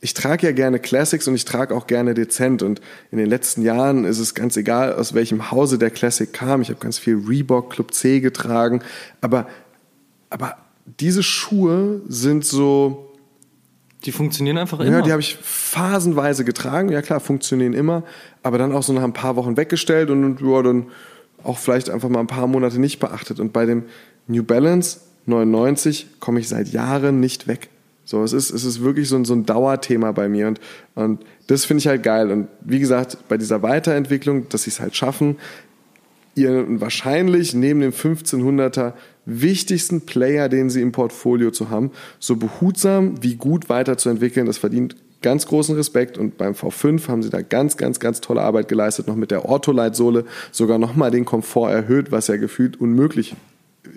ich 0.02 0.14
trage 0.14 0.48
ja 0.48 0.54
gerne 0.54 0.80
Classics 0.80 1.28
und 1.28 1.36
ich 1.36 1.46
trage 1.46 1.76
auch 1.76 1.88
gerne 1.88 2.14
dezent 2.14 2.64
und 2.64 2.80
in 3.12 3.18
den 3.18 3.28
letzten 3.28 3.62
Jahren 3.62 4.06
ist 4.06 4.20
es 4.20 4.34
ganz 4.34 4.56
egal, 4.56 4.94
aus 4.94 5.14
welchem 5.14 5.52
Hause 5.52 5.78
der 5.78 5.90
Classic 5.90 6.32
kam. 6.32 6.62
Ich 6.62 6.70
habe 6.70 6.80
ganz 6.80 6.98
viel 6.98 7.22
Reebok 7.28 7.72
Club 7.72 7.94
C 7.94 8.22
getragen, 8.22 8.82
aber, 9.20 9.48
aber 10.30 10.58
diese 10.86 11.22
Schuhe 11.22 12.02
sind 12.08 12.46
so, 12.46 13.14
die 14.06 14.14
funktionieren 14.14 14.58
einfach 14.58 14.80
immer. 14.80 14.90
Ja, 14.90 15.02
die 15.02 15.12
habe 15.12 15.22
ich 15.22 15.38
phasenweise 15.42 16.46
getragen. 16.46 16.90
Ja 16.90 17.02
klar, 17.02 17.20
funktionieren 17.20 17.74
immer. 17.74 18.04
Aber 18.44 18.58
dann 18.58 18.72
auch 18.72 18.84
so 18.84 18.94
nach 18.94 19.04
ein 19.04 19.14
paar 19.14 19.36
Wochen 19.36 19.58
weggestellt 19.58 20.10
und 20.10 20.40
ja, 20.40 20.62
dann 20.62 20.88
auch 21.44 21.58
vielleicht 21.58 21.90
einfach 21.90 22.08
mal 22.08 22.22
ein 22.22 22.28
paar 22.28 22.48
Monate 22.48 22.80
nicht 22.80 23.00
beachtet. 23.00 23.40
Und 23.42 23.52
bei 23.52 23.66
dem 23.66 23.84
New 24.28 24.44
Balance 24.44 25.02
99 25.26 26.08
komme 26.20 26.40
ich 26.40 26.48
seit 26.48 26.70
Jahren 26.70 27.20
nicht 27.20 27.48
weg. 27.48 27.70
So, 28.10 28.24
es 28.24 28.34
ist, 28.34 28.50
es 28.50 28.66
ist 28.66 28.82
wirklich 28.82 29.08
so 29.08 29.18
ein, 29.18 29.24
so 29.24 29.36
ein 29.36 29.46
Dauerthema 29.46 30.14
bei 30.14 30.28
mir 30.30 30.48
und, 30.48 30.60
und 30.96 31.24
das 31.46 31.66
finde 31.66 31.82
ich 31.82 31.88
halt 31.88 32.02
geil. 32.02 32.32
Und 32.32 32.48
wie 32.62 32.80
gesagt, 32.80 33.20
bei 33.28 33.38
dieser 33.38 33.62
Weiterentwicklung, 33.62 34.50
dass 34.50 34.64
sie 34.64 34.72
es 34.72 34.80
halt 34.80 34.96
schaffen, 34.96 35.38
ihren 36.34 36.82
wahrscheinlich 36.82 37.54
neben 37.54 37.82
dem 37.82 37.92
1500er 37.92 38.94
wichtigsten 39.26 40.02
Player, 40.08 40.50
den 40.50 40.72
sie 40.72 40.82
im 40.82 40.92
Portfolio 40.92 41.52
zu 41.52 41.70
haben, 41.70 41.92
so 42.18 42.36
behutsam 42.36 43.22
wie 43.22 43.36
gut 43.36 43.70
weiterzuentwickeln, 43.70 44.48
das 44.48 44.58
verdient 44.58 44.96
ganz 45.22 45.46
großen 45.46 45.76
Respekt 45.76 46.18
und 46.18 46.36
beim 46.36 46.54
V5 46.54 47.10
haben 47.10 47.22
sie 47.22 47.30
da 47.30 47.44
ganz, 47.44 47.78
ganz, 47.78 48.00
ganz 48.00 48.22
tolle 48.22 48.42
Arbeit 48.42 48.70
geleistet, 48.70 49.06
noch 49.08 49.18
mit 49.18 49.30
der 49.30 49.46
Ortho-Leitsohle 49.46 50.26
sogar 50.52 50.80
nochmal 50.80 51.12
den 51.12 51.26
Komfort 51.26 51.70
erhöht, 51.70 52.12
was 52.12 52.26
ja 52.26 52.38
gefühlt 52.38 52.82
unmöglich 52.82 53.36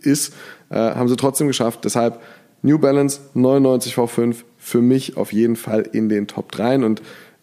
ist, 0.02 0.34
äh, 0.68 0.76
haben 0.76 1.08
sie 1.08 1.16
trotzdem 1.16 1.46
geschafft. 1.46 1.86
Deshalb 1.86 2.20
New 2.62 2.78
Balance 2.78 3.20
99 3.34 3.94
V5 3.94 4.36
für 4.58 4.80
mich 4.80 5.16
auf 5.16 5.32
jeden 5.32 5.56
Fall 5.56 5.82
in 5.92 6.08
den 6.08 6.26
Top 6.26 6.52
3 6.52 6.84
und 6.84 7.02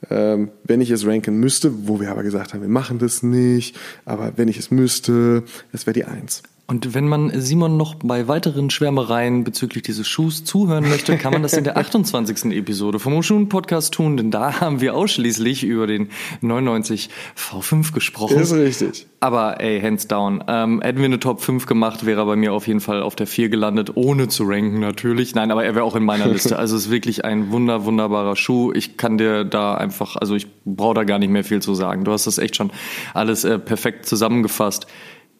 ähm, 0.09 0.51
wenn 0.63 0.79
ich 0.79 0.91
es 0.91 1.05
ranken 1.05 1.39
müsste, 1.39 1.87
wo 1.87 1.99
wir 1.99 2.09
aber 2.11 2.23
gesagt 2.23 2.53
haben, 2.53 2.61
wir 2.61 2.69
machen 2.69 2.99
das 2.99 3.21
nicht, 3.21 3.77
aber 4.05 4.33
wenn 4.37 4.47
ich 4.47 4.57
es 4.57 4.71
müsste, 4.71 5.43
das 5.71 5.85
wäre 5.85 5.93
die 5.93 6.05
1. 6.05 6.43
Und 6.69 6.93
wenn 6.93 7.07
man 7.07 7.31
Simon 7.33 7.77
noch 7.77 7.95
bei 7.95 8.27
weiteren 8.27 8.69
Schwärmereien 8.69 9.43
bezüglich 9.43 9.81
dieses 9.81 10.07
Schuhs 10.07 10.43
zuhören 10.43 10.87
möchte, 10.87 11.17
kann 11.17 11.33
man 11.33 11.41
das 11.41 11.53
in 11.53 11.63
der 11.63 11.77
28. 11.77 12.55
Episode 12.55 12.99
vom 12.99 13.23
Schuhen 13.23 13.49
Podcast 13.49 13.95
tun, 13.95 14.17
denn 14.17 14.29
da 14.29 14.61
haben 14.61 14.79
wir 14.79 14.93
ausschließlich 14.93 15.63
über 15.63 15.87
den 15.87 16.09
99 16.41 17.09
V5 17.35 17.91
gesprochen. 17.91 18.37
Ist 18.37 18.53
richtig. 18.53 19.07
Aber 19.19 19.59
ey, 19.59 19.81
hands 19.81 20.07
down. 20.07 20.43
Ähm, 20.47 20.79
hätten 20.83 20.99
wir 20.99 21.05
eine 21.05 21.19
Top 21.19 21.41
5 21.41 21.65
gemacht, 21.65 22.05
wäre 22.05 22.21
er 22.21 22.25
bei 22.27 22.35
mir 22.35 22.53
auf 22.53 22.67
jeden 22.67 22.81
Fall 22.81 23.01
auf 23.01 23.15
der 23.15 23.25
4 23.25 23.49
gelandet, 23.49 23.93
ohne 23.95 24.27
zu 24.27 24.43
ranken 24.43 24.79
natürlich. 24.79 25.33
Nein, 25.33 25.49
aber 25.49 25.65
er 25.65 25.73
wäre 25.73 25.85
auch 25.85 25.95
in 25.95 26.05
meiner 26.05 26.27
Liste. 26.27 26.59
Also 26.59 26.75
es 26.75 26.85
ist 26.85 26.91
wirklich 26.91 27.25
ein 27.25 27.49
wunder, 27.49 27.85
wunderbarer 27.85 28.35
Schuh. 28.35 28.71
Ich 28.73 28.95
kann 28.95 29.17
dir 29.17 29.43
da 29.43 29.73
einfach, 29.73 30.17
also 30.17 30.35
ich 30.35 30.45
brauche 30.65 30.93
da 30.93 31.03
gar 31.03 31.17
nicht 31.17 31.31
mehr 31.31 31.43
viel 31.43 31.63
zu 31.63 31.73
sagen. 31.73 32.03
Du 32.03 32.11
hast 32.11 32.27
das 32.27 32.37
echt 32.37 32.55
schon 32.55 32.69
alles 33.15 33.43
äh, 33.43 33.57
perfekt 33.57 34.05
zusammengefasst. 34.05 34.85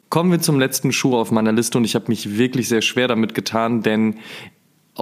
Kommen 0.10 0.32
wir 0.32 0.40
zum 0.40 0.60
letzten 0.60 0.92
Schuh 0.92 1.16
auf 1.16 1.32
meiner 1.32 1.52
Liste 1.52 1.78
und 1.78 1.84
ich 1.84 1.96
habe 1.96 2.06
mich 2.08 2.38
wirklich 2.38 2.68
sehr 2.68 2.82
schwer 2.82 3.08
damit 3.08 3.36
getan, 3.36 3.84
denn 3.84 4.16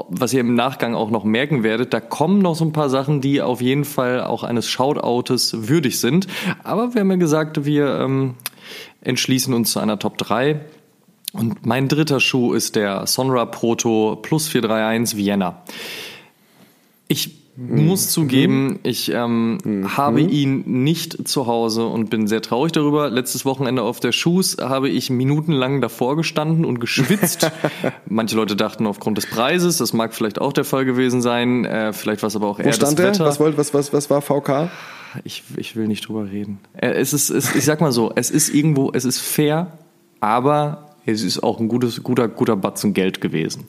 was 0.09 0.33
ihr 0.33 0.41
im 0.41 0.53
Nachgang 0.53 0.95
auch 0.95 1.09
noch 1.09 1.23
merken 1.23 1.63
werdet, 1.63 1.93
da 1.93 1.99
kommen 1.99 2.39
noch 2.39 2.55
so 2.55 2.65
ein 2.65 2.73
paar 2.73 2.89
Sachen, 2.89 3.21
die 3.21 3.41
auf 3.41 3.61
jeden 3.61 3.85
Fall 3.85 4.23
auch 4.23 4.43
eines 4.43 4.67
Shoutoutes 4.67 5.69
würdig 5.69 5.99
sind. 5.99 6.27
Aber 6.63 6.93
wir 6.93 7.01
haben 7.01 7.09
ja 7.09 7.17
gesagt, 7.17 7.65
wir 7.65 7.99
ähm, 7.99 8.35
entschließen 9.01 9.53
uns 9.53 9.71
zu 9.71 9.79
einer 9.79 9.97
Top 9.97 10.17
3. 10.17 10.59
Und 11.33 11.65
mein 11.65 11.87
dritter 11.87 12.19
Schuh 12.19 12.53
ist 12.53 12.75
der 12.75 13.07
Sonra 13.07 13.45
Proto 13.45 14.17
Plus 14.21 14.47
431 14.47 15.17
Vienna. 15.17 15.63
Ich 17.07 17.36
muss 17.57 18.05
mhm. 18.05 18.09
zugeben, 18.09 18.79
ich 18.83 19.11
ähm, 19.11 19.57
mhm. 19.63 19.97
habe 19.97 20.21
ihn 20.21 20.63
nicht 20.83 21.27
zu 21.27 21.47
Hause 21.47 21.87
und 21.87 22.11
bin 22.11 22.27
sehr 22.27 22.43
traurig 22.43 22.71
darüber. 22.71 23.09
Letztes 23.09 23.45
Wochenende 23.45 23.81
auf 23.81 23.99
der 23.99 24.11
Shoes 24.11 24.57
habe 24.61 24.89
ich 24.89 25.09
minutenlang 25.09 25.81
davor 25.81 26.15
gestanden 26.15 26.65
und 26.65 26.79
geschwitzt. 26.79 27.51
Manche 28.05 28.35
Leute 28.35 28.55
dachten 28.55 28.85
aufgrund 28.85 29.17
des 29.17 29.25
Preises, 29.25 29.77
das 29.77 29.91
mag 29.91 30.13
vielleicht 30.13 30.39
auch 30.39 30.53
der 30.53 30.65
Fall 30.65 30.85
gewesen 30.85 31.23
sein. 31.23 31.65
Äh, 31.65 31.93
vielleicht 31.93 32.21
war 32.21 32.27
es 32.27 32.35
aber 32.35 32.47
auch 32.47 32.59
eher 32.59 32.67
Wo 32.67 32.71
stand 32.73 32.99
das 32.99 33.03
der? 33.03 33.13
Wetter. 33.13 33.25
Was, 33.25 33.39
wollt, 33.39 33.57
was, 33.57 33.73
was, 33.73 33.91
was 33.91 34.07
war 34.11 34.21
VK? 34.21 34.69
Ich, 35.23 35.43
ich 35.55 35.75
will 35.75 35.87
nicht 35.87 36.07
drüber 36.07 36.29
reden. 36.29 36.59
Äh, 36.73 36.91
es 36.91 37.11
ist, 37.11 37.31
es, 37.31 37.55
ich 37.55 37.65
sag 37.65 37.81
mal 37.81 37.91
so, 37.91 38.11
es 38.13 38.29
ist 38.29 38.53
irgendwo, 38.53 38.91
es 38.93 39.03
ist 39.03 39.19
fair, 39.19 39.79
aber 40.19 40.95
es 41.07 41.23
ist 41.23 41.41
auch 41.41 41.59
ein 41.59 41.69
gutes, 41.69 42.03
guter, 42.03 42.27
guter 42.27 42.55
Batzen 42.55 42.93
Geld 42.93 43.19
gewesen. 43.19 43.65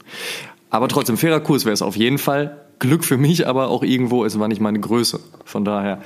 Aber 0.68 0.88
trotzdem, 0.88 1.16
fairer 1.16 1.40
Kurs 1.40 1.64
wäre 1.64 1.72
es 1.72 1.80
auf 1.80 1.96
jeden 1.96 2.18
Fall. 2.18 2.67
Glück 2.78 3.04
für 3.04 3.16
mich, 3.16 3.46
aber 3.46 3.68
auch 3.68 3.82
irgendwo, 3.82 4.24
es 4.24 4.38
war 4.38 4.48
nicht 4.48 4.60
meine 4.60 4.80
Größe. 4.80 5.20
Von 5.44 5.64
daher, 5.64 6.02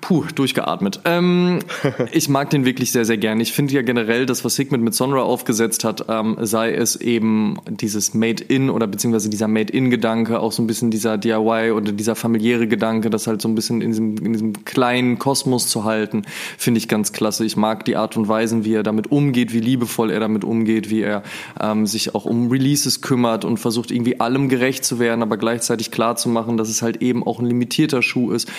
puh, 0.00 0.24
durchgeatmet. 0.34 1.00
Ähm, 1.04 1.58
ich 2.12 2.28
mag 2.28 2.50
den 2.50 2.64
wirklich 2.64 2.92
sehr, 2.92 3.04
sehr 3.04 3.18
gerne. 3.18 3.42
Ich 3.42 3.52
finde 3.52 3.74
ja 3.74 3.82
generell, 3.82 4.24
das, 4.24 4.44
was 4.44 4.56
Higmet 4.56 4.80
mit 4.80 4.94
Sonra 4.94 5.22
aufgesetzt 5.22 5.82
hat, 5.82 6.04
ähm, 6.08 6.36
sei 6.40 6.72
es 6.72 6.94
eben 6.94 7.56
dieses 7.68 8.14
Made-in 8.14 8.70
oder 8.70 8.86
beziehungsweise 8.86 9.28
dieser 9.30 9.48
Made-in-Gedanke, 9.48 10.38
auch 10.38 10.52
so 10.52 10.62
ein 10.62 10.68
bisschen 10.68 10.92
dieser 10.92 11.18
DIY 11.18 11.72
oder 11.72 11.90
dieser 11.90 12.14
familiäre 12.14 12.68
Gedanke, 12.68 13.10
das 13.10 13.26
halt 13.26 13.42
so 13.42 13.48
ein 13.48 13.56
bisschen 13.56 13.80
in 13.80 13.90
diesem, 13.90 14.16
in 14.18 14.32
diesem 14.32 14.64
kleinen 14.64 15.18
Kosmos 15.18 15.66
zu 15.66 15.82
halten, 15.82 16.22
finde 16.56 16.78
ich 16.78 16.86
ganz 16.86 17.12
klasse. 17.12 17.44
Ich 17.44 17.56
mag 17.56 17.84
die 17.84 17.96
Art 17.96 18.16
und 18.16 18.28
Weise, 18.28 18.64
wie 18.64 18.74
er 18.74 18.84
damit 18.84 19.10
umgeht, 19.10 19.52
wie 19.52 19.60
liebevoll 19.60 20.12
er 20.12 20.20
damit 20.20 20.44
umgeht, 20.44 20.88
wie 20.88 21.02
er 21.02 21.24
ähm, 21.60 21.86
sich 21.86 22.14
auch 22.14 22.26
um 22.26 22.48
Releases 22.48 23.00
kümmert 23.00 23.44
und 23.44 23.56
versucht 23.56 23.90
irgendwie 23.90 24.20
allem 24.20 24.48
gerecht 24.48 24.84
zu 24.84 25.00
werden, 25.00 25.22
aber 25.22 25.36
gleichzeitig 25.36 25.81
klar 25.90 26.16
zu 26.16 26.28
machen, 26.28 26.56
dass 26.56 26.68
es 26.68 26.82
halt 26.82 27.02
eben 27.02 27.26
auch 27.26 27.40
ein 27.40 27.46
limitierter 27.46 28.02
Schuh 28.02 28.30
ist. 28.30 28.50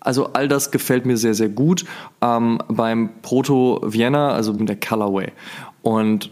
Also 0.00 0.32
all 0.32 0.48
das 0.48 0.70
gefällt 0.70 1.06
mir 1.06 1.16
sehr, 1.16 1.34
sehr 1.34 1.48
gut 1.48 1.84
ähm, 2.22 2.58
beim 2.68 3.10
Proto 3.22 3.80
Vienna, 3.84 4.30
also 4.30 4.52
mit 4.52 4.68
der 4.68 4.78
Colorway. 4.78 5.32
Und 5.82 6.30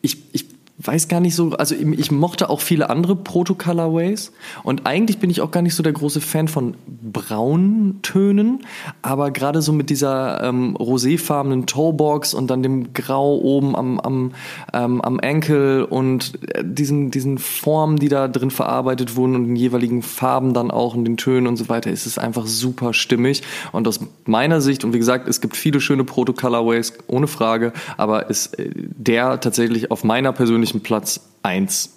ich, 0.00 0.18
ich 0.32 0.46
weiß 0.84 1.08
gar 1.08 1.20
nicht 1.20 1.34
so, 1.34 1.50
also 1.52 1.74
ich 1.74 2.10
mochte 2.10 2.50
auch 2.50 2.60
viele 2.60 2.90
andere 2.90 3.16
Proto-Colorways. 3.16 4.32
Und 4.62 4.86
eigentlich 4.86 5.18
bin 5.18 5.30
ich 5.30 5.40
auch 5.40 5.50
gar 5.50 5.62
nicht 5.62 5.74
so 5.74 5.82
der 5.82 5.92
große 5.92 6.20
Fan 6.20 6.48
von 6.48 6.74
Brauntönen, 6.86 8.60
aber 9.00 9.30
gerade 9.30 9.62
so 9.62 9.72
mit 9.72 9.90
dieser 9.90 10.42
ähm, 10.42 10.76
roséfarbenen 10.76 11.66
Toebox 11.66 12.34
und 12.34 12.50
dann 12.50 12.62
dem 12.62 12.92
Grau 12.92 13.36
oben 13.36 13.76
am, 13.76 14.00
am, 14.00 14.32
ähm, 14.72 15.00
am 15.00 15.20
Ankle 15.20 15.86
und 15.86 16.32
äh, 16.54 16.64
diesen, 16.64 17.10
diesen 17.10 17.38
Formen, 17.38 17.96
die 17.98 18.08
da 18.08 18.28
drin 18.28 18.50
verarbeitet 18.50 19.16
wurden 19.16 19.36
und 19.36 19.44
den 19.46 19.56
jeweiligen 19.56 20.02
Farben 20.02 20.54
dann 20.54 20.70
auch 20.70 20.94
und 20.94 21.04
den 21.04 21.16
Tönen 21.16 21.46
und 21.46 21.56
so 21.56 21.68
weiter, 21.68 21.90
ist 21.90 22.06
es 22.06 22.18
einfach 22.18 22.46
super 22.46 22.92
stimmig. 22.92 23.42
Und 23.72 23.86
aus 23.86 24.00
meiner 24.24 24.60
Sicht, 24.60 24.84
und 24.84 24.92
wie 24.92 24.98
gesagt, 24.98 25.28
es 25.28 25.40
gibt 25.40 25.56
viele 25.56 25.80
schöne 25.80 26.04
Proto-Colorways, 26.04 26.94
ohne 27.06 27.26
Frage, 27.26 27.72
aber 27.96 28.28
ist 28.30 28.58
äh, 28.58 28.70
der 28.74 29.40
tatsächlich 29.40 29.90
auf 29.90 30.04
meiner 30.04 30.32
persönlichen 30.32 30.71
persönlichen 30.72 30.80
Platz 30.80 31.20
1. 31.42 31.90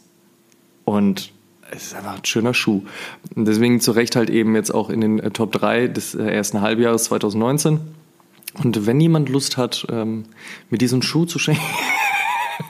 Und 0.84 1.32
es 1.72 1.88
ist 1.88 1.96
einfach 1.96 2.16
ein 2.16 2.26
schöner 2.26 2.54
Schuh. 2.54 2.84
Und 3.36 3.46
deswegen 3.46 3.80
zu 3.80 3.92
Recht 3.92 4.16
halt 4.16 4.30
eben 4.30 4.56
jetzt 4.56 4.74
auch 4.74 4.90
in 4.90 5.02
den 5.02 5.20
äh, 5.20 5.32
Top 5.32 5.52
3 5.52 5.88
des 5.88 6.16
äh, 6.16 6.24
ersten 6.24 6.62
Halbjahres 6.62 7.06
2019. 7.06 7.80
Und 8.64 8.86
wenn 8.86 9.02
jemand 9.02 9.30
Lust 9.30 9.58
hat, 9.58 9.86
ähm, 9.90 10.26
mir 10.70 10.78
diesen 10.78 11.02
Schuh 11.02 11.26
zu 11.26 11.40
schenken. 11.40 11.64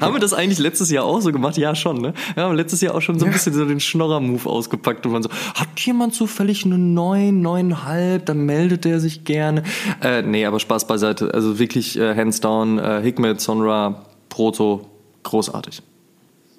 haben 0.00 0.14
wir 0.14 0.20
das 0.20 0.32
eigentlich 0.32 0.60
letztes 0.60 0.88
Jahr 0.90 1.04
auch 1.04 1.20
so 1.20 1.32
gemacht? 1.32 1.56
Ja, 1.56 1.74
schon, 1.74 2.00
ne? 2.00 2.14
Wir 2.34 2.44
haben 2.44 2.54
letztes 2.54 2.80
Jahr 2.82 2.94
auch 2.94 3.00
schon 3.00 3.18
so 3.18 3.26
ein 3.26 3.32
bisschen 3.32 3.52
so 3.52 3.64
den 3.64 3.80
Schnorrer-Move 3.80 4.48
ausgepackt 4.48 5.04
und 5.06 5.12
man 5.12 5.24
so, 5.24 5.30
hat 5.54 5.80
jemand 5.80 6.14
zufällig 6.14 6.64
eine 6.64 6.78
9, 6.78 7.44
9,5, 7.44 8.18
dann 8.18 8.46
meldet 8.46 8.84
der 8.84 9.00
sich 9.00 9.24
gerne. 9.24 9.64
Äh, 10.00 10.22
nee, 10.22 10.46
aber 10.46 10.60
Spaß 10.60 10.86
beiseite. 10.86 11.34
Also 11.34 11.58
wirklich 11.58 11.98
äh, 11.98 12.14
hands 12.14 12.40
down, 12.40 12.78
äh, 12.78 13.00
Hikmet, 13.02 13.40
Sonra, 13.40 14.06
Proto, 14.28 14.91
großartig. 15.22 15.82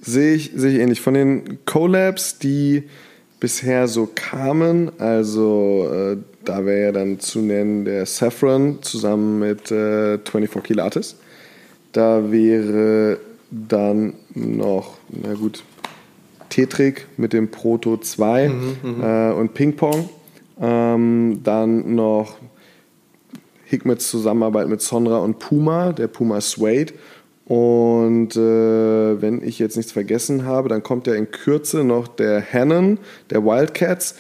Sehe 0.02 0.36
ich, 0.36 0.52
sehe 0.56 0.74
ich 0.74 0.80
ähnlich. 0.80 1.02
Von 1.02 1.14
den 1.14 1.66
Collabs, 1.66 2.40
die 2.40 2.84
bisher 3.40 3.88
so 3.88 4.10
kamen, 4.14 4.92
also 5.00 5.90
äh, 5.92 6.18
da 6.46 6.66
wäre 6.66 6.86
ja 6.86 6.92
dann 6.92 7.20
zu 7.20 7.40
nennen 7.40 7.86
der 7.86 8.06
Saffron 8.06 8.82
zusammen 8.82 9.40
mit 9.40 9.72
äh, 9.72 10.18
24 10.18 10.64
Kilates. 10.64 11.18
Da 11.92 12.32
wäre 12.32 13.20
dann 13.52 14.16
noch, 14.34 14.98
na 15.10 15.34
gut, 15.34 15.64
Tetrik 16.50 17.08
mit 17.18 17.34
dem 17.34 17.50
Proto 17.50 17.98
2 17.98 18.50
mhm, 18.50 18.78
mhm, 18.82 19.04
äh, 19.04 19.32
und 19.32 19.54
Ping 19.54 19.76
Pong. 19.76 20.10
Ähm, 20.62 21.42
dann 21.44 21.96
noch 21.96 22.38
Hikmets 23.66 24.10
Zusammenarbeit 24.10 24.68
mit 24.68 24.82
Sonra 24.82 25.18
und 25.18 25.40
Puma, 25.40 25.94
der 25.94 26.08
Puma 26.08 26.42
Suede 26.42 26.94
und 27.46 28.36
äh, 28.38 29.22
wenn 29.22 29.44
ich 29.44 29.60
jetzt 29.60 29.76
nichts 29.76 29.92
vergessen 29.92 30.46
habe, 30.46 30.70
dann 30.70 30.82
kommt 30.82 31.08
ja 31.08 31.14
in 31.14 31.30
Kürze 31.30 31.84
noch 31.84 32.08
der 32.08 32.42
Hannon, 32.42 33.00
der 33.30 33.44
Wildcats. 33.44 34.16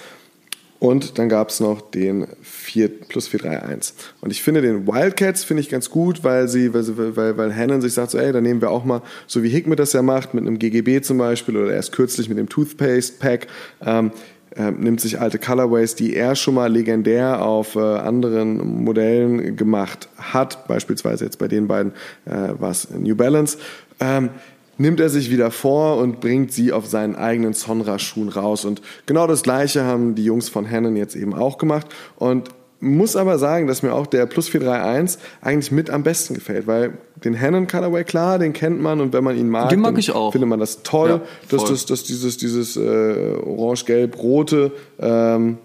Und 0.80 1.17
dann 1.17 1.30
gab 1.30 1.47
es 1.47 1.61
noch 1.61 1.80
den 1.80 2.28
4 2.41 2.89
plus 3.07 3.30
431. 3.30 3.95
Und 4.19 4.32
ich 4.32 4.43
finde 4.43 4.61
den 4.61 4.86
Wildcats 4.86 5.45
finde 5.45 5.61
ich 5.61 5.69
ganz 5.69 5.89
gut, 5.89 6.26
weil 6.26 6.49
sie, 6.49 6.74
weil, 6.74 7.15
weil, 7.15 7.38
weil 7.38 7.55
Hannon 7.55 7.80
sich 7.80 7.93
sagt, 7.93 8.11
so, 8.11 8.17
ey, 8.17 8.34
dann 8.34 8.43
nehmen 8.43 8.59
wir 8.59 8.69
auch 8.69 8.84
mal, 8.84 9.01
so 9.26 9.43
wie 9.43 9.47
Hickmet 9.47 9.80
das 9.80 9.93
ja 9.93 10.01
macht, 10.01 10.34
mit 10.34 10.45
einem 10.45 10.59
GGB 10.59 10.99
zum 10.99 11.17
Beispiel 11.17 11.55
oder 11.55 11.71
erst 11.71 11.93
kürzlich 11.93 12.28
mit 12.28 12.38
dem 12.38 12.49
Toothpaste 12.49 13.13
Pack, 13.17 13.47
ähm, 13.86 14.11
äh, 14.56 14.72
nimmt 14.72 15.01
sich 15.01 15.20
alte 15.20 15.39
Colorways, 15.39 15.95
die 15.95 16.16
er 16.16 16.36
schon 16.36 16.56
mal 16.56 16.72
legendär 16.72 17.43
auf 17.43 17.76
äh, 17.76 17.80
anderen 17.80 18.84
Modellen 18.84 19.56
gemacht 19.56 20.10
hat, 20.18 20.68
beispielsweise 20.68 21.26
jetzt 21.26 21.39
bei 21.39 21.47
den 21.47 21.68
beiden 21.68 21.93
äh, 22.26 22.49
war 22.60 22.76
New 22.97 23.16
Balance, 23.16 23.58
ähm, 23.99 24.30
nimmt 24.78 24.99
er 24.99 25.10
sich 25.10 25.30
wieder 25.30 25.51
vor 25.51 25.97
und 25.97 26.20
bringt 26.20 26.51
sie 26.51 26.72
auf 26.72 26.88
seinen 26.88 27.16
eigenen 27.16 27.54
Sonra-Schuhen 27.54 28.30
raus. 28.30 28.66
Und 28.66 28.82
genau 29.06 29.28
das 29.28 29.43
Gleiche 29.43 29.84
haben 29.84 30.16
die 30.16 30.26
Jungs 30.26 30.49
von 30.49 30.70
Hannon 30.70 30.95
jetzt 30.95 31.16
eben 31.16 31.34
auch 31.34 31.58
gemacht. 31.58 31.88
Und 32.16 32.49
muss 32.84 33.16
aber 33.16 33.40
sagen, 33.40 33.68
dass 33.68 33.82
mir 33.82 33.94
auch 33.94 34.08
der 34.08 34.26
Plus 34.26 34.50
431 34.50 35.20
eigentlich 35.42 35.72
mit 35.72 35.90
am 35.90 36.04
besten 36.04 36.34
gefällt, 36.34 36.68
weil 36.68 36.98
den 37.24 37.40
Hannon 37.40 37.68
Colorway, 37.68 38.04
klar, 38.04 38.40
den 38.40 38.54
kennt 38.54 38.82
man 38.82 39.00
und 39.00 39.14
wenn 39.14 39.24
man 39.24 39.38
ihn 39.38 39.50
mag, 39.50 39.70
den 39.70 39.80
mag 39.80 39.98
ich 39.98 40.12
auch. 40.12 40.32
findet 40.32 40.50
man 40.50 40.60
das 40.60 40.84
toll, 40.84 41.10
ja, 41.10 41.22
dass, 41.50 41.66
das, 41.66 41.86
dass 41.86 42.04
dieses, 42.04 42.38
dieses 42.38 42.76
äh, 42.76 43.36
orange-gelb-rote 43.42 44.72
ähm, 45.00 45.58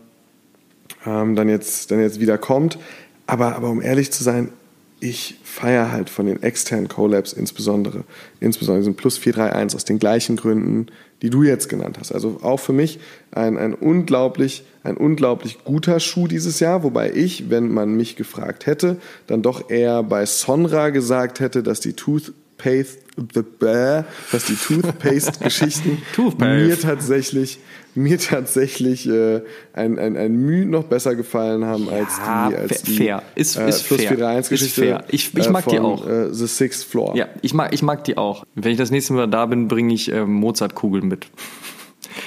ähm, 1.05 1.37
dann, 1.37 1.49
jetzt, 1.49 1.91
dann 1.91 2.01
jetzt 2.01 2.21
wieder 2.21 2.39
kommt. 2.39 2.79
Aber, 3.27 3.57
aber 3.57 3.69
um 3.69 3.83
ehrlich 3.83 4.13
zu 4.13 4.23
sein, 4.23 4.53
ich 5.01 5.39
feiere 5.45 5.93
halt 5.93 6.11
von 6.11 6.27
den 6.27 6.43
externen 6.43 6.89
Collabs 6.89 7.33
insbesondere, 7.33 8.05
insbesondere 8.41 8.81
diesen 8.81 8.95
Plus 8.95 9.19
431 9.19 9.77
aus 9.77 9.85
den 9.85 9.99
gleichen 9.99 10.37
Gründen, 10.37 10.87
die 11.23 11.31
du 11.31 11.43
jetzt 11.43 11.69
genannt 11.69 11.99
hast. 11.99 12.13
Also 12.13 12.39
auch 12.43 12.61
für 12.61 12.73
mich 12.73 13.01
ein, 13.33 13.57
ein, 13.57 13.75
unglaublich, 13.75 14.65
ein 14.83 14.97
unglaublich 14.97 15.59
guter 15.65 16.01
Schuh 16.01 16.29
dieses 16.29 16.61
Jahr, 16.61 16.83
wobei 16.83 17.13
ich, 17.13 17.51
wenn 17.51 17.73
man 17.73 17.95
mich 17.95 18.17
gefragt 18.17 18.67
hätte, 18.67 18.97
dann 19.27 19.43
doch 19.43 19.71
eher 19.71 20.03
bei 20.03 20.27
Sonra 20.27 20.91
gesagt 20.91 21.41
hätte, 21.41 21.63
dass 21.63 21.81
die 21.81 21.95
Toothpaste, 21.95 23.03
dass 24.33 24.45
die 24.45 24.55
Toothpaste-Geschichten 24.67 26.03
mir 26.39 26.79
tatsächlich 26.81 27.59
mir 27.99 28.19
tatsächlich 28.19 29.09
äh, 29.09 29.43
ein, 29.73 29.99
ein, 29.99 30.17
ein 30.17 30.35
Mühe 30.37 30.67
noch 30.67 30.85
besser 30.85 31.17
gefallen 31.17 31.65
haben 31.65 31.87
ja, 31.87 31.93
als 31.93 32.17
die 32.17 32.57
als 32.57 32.83
die 32.83 32.97
fair. 32.97 33.23
Ist, 33.35 33.57
äh, 33.57 33.69
ist 33.69 33.87
Plus 33.87 34.03
fair. 34.03 34.43
Geschichte. 34.43 34.65
Ist 34.65 34.75
fair. 34.75 35.05
Ich, 35.09 35.35
ich 35.37 35.51
mag 35.51 35.67
äh, 35.67 35.71
von, 35.71 35.73
die 35.73 35.81
auch. 35.81 36.07
Äh, 36.07 36.33
The 36.33 36.47
Sixth 36.47 36.85
Floor. 36.85 37.17
Ja, 37.17 37.29
ich 37.43 37.55
mag, 37.55 37.73
ich 37.73 37.83
mag 37.83 38.05
die 38.05 38.17
auch. 38.17 38.45
Wenn 38.55 38.73
ich 38.73 38.79
das 38.79 38.91
nächste 38.91 39.13
Mal 39.13 39.27
da 39.27 39.47
bin, 39.47 39.69
bringe 39.69 39.93
ich 39.93 40.13
äh, 40.13 40.25
Mozartkugeln 40.25 41.09
mit. 41.09 41.27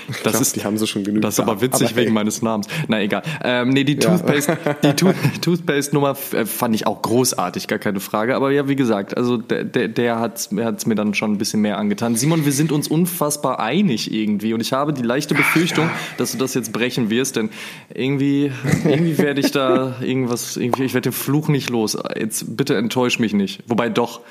Das 0.08 0.34
glaub, 0.34 0.42
ist, 0.42 0.56
die 0.56 0.64
haben 0.64 0.78
sie 0.78 0.86
schon 0.86 1.04
genug. 1.04 1.22
Das 1.22 1.36
ist 1.36 1.40
aber 1.40 1.62
witzig 1.62 1.90
aber, 1.90 1.98
wegen 1.98 2.10
ey. 2.10 2.14
meines 2.14 2.42
Namens. 2.42 2.68
Na 2.88 3.02
egal. 3.02 3.24
Ähm, 3.44 3.70
nee, 3.70 3.84
die 3.84 3.98
Toothpaste, 3.98 4.58
die 4.84 4.94
Toothpaste 4.94 5.96
Nummer 5.96 6.16
äh, 6.34 6.46
fand 6.46 6.76
ich 6.76 6.88
auch 6.88 7.02
großartig, 7.02 7.68
gar 7.68 7.80
keine 7.80 8.00
Frage. 8.00 8.36
Aber 8.36 8.52
ja, 8.52 8.68
wie 8.68 8.76
gesagt, 8.76 9.16
also 9.16 9.38
der, 9.38 9.64
der, 9.64 9.88
der 9.88 10.20
hat 10.20 10.38
es 10.38 10.52
mir 10.52 10.96
dann 10.96 11.14
schon 11.14 11.34
ein 11.34 11.38
bisschen 11.38 11.62
mehr 11.62 11.78
angetan. 11.78 12.16
Simon, 12.16 12.46
wir 12.46 12.52
sind 12.52 12.72
uns 12.72 12.88
unfassbar 12.88 13.60
einig 13.60 14.14
irgendwie 14.14 14.54
und 14.54 14.62
ich 14.62 14.74
habe 14.74 14.94
die 14.94 15.04
leichte 15.04 15.36
Befürchtung, 15.36 15.86
ja. 15.86 15.94
dass 16.18 16.34
du 16.34 16.38
das 16.38 16.54
jetzt 16.54 16.74
brechen 16.74 17.10
wirst, 17.10 17.38
denn 17.38 17.50
irgendwie, 17.94 18.52
irgendwie 18.84 19.18
werde 19.18 19.40
ich 19.40 19.52
da 19.52 19.96
irgendwas, 20.02 20.58
irgendwie, 20.58 20.84
ich 20.84 20.94
werde 20.94 21.10
den 21.10 21.16
Fluch 21.16 21.48
nicht 21.48 21.70
los. 21.70 21.98
Jetzt 22.18 22.58
bitte 22.58 22.76
enttäusch 22.76 23.20
mich 23.20 23.34
nicht. 23.34 23.64
Wobei 23.68 23.90
doch 23.90 24.22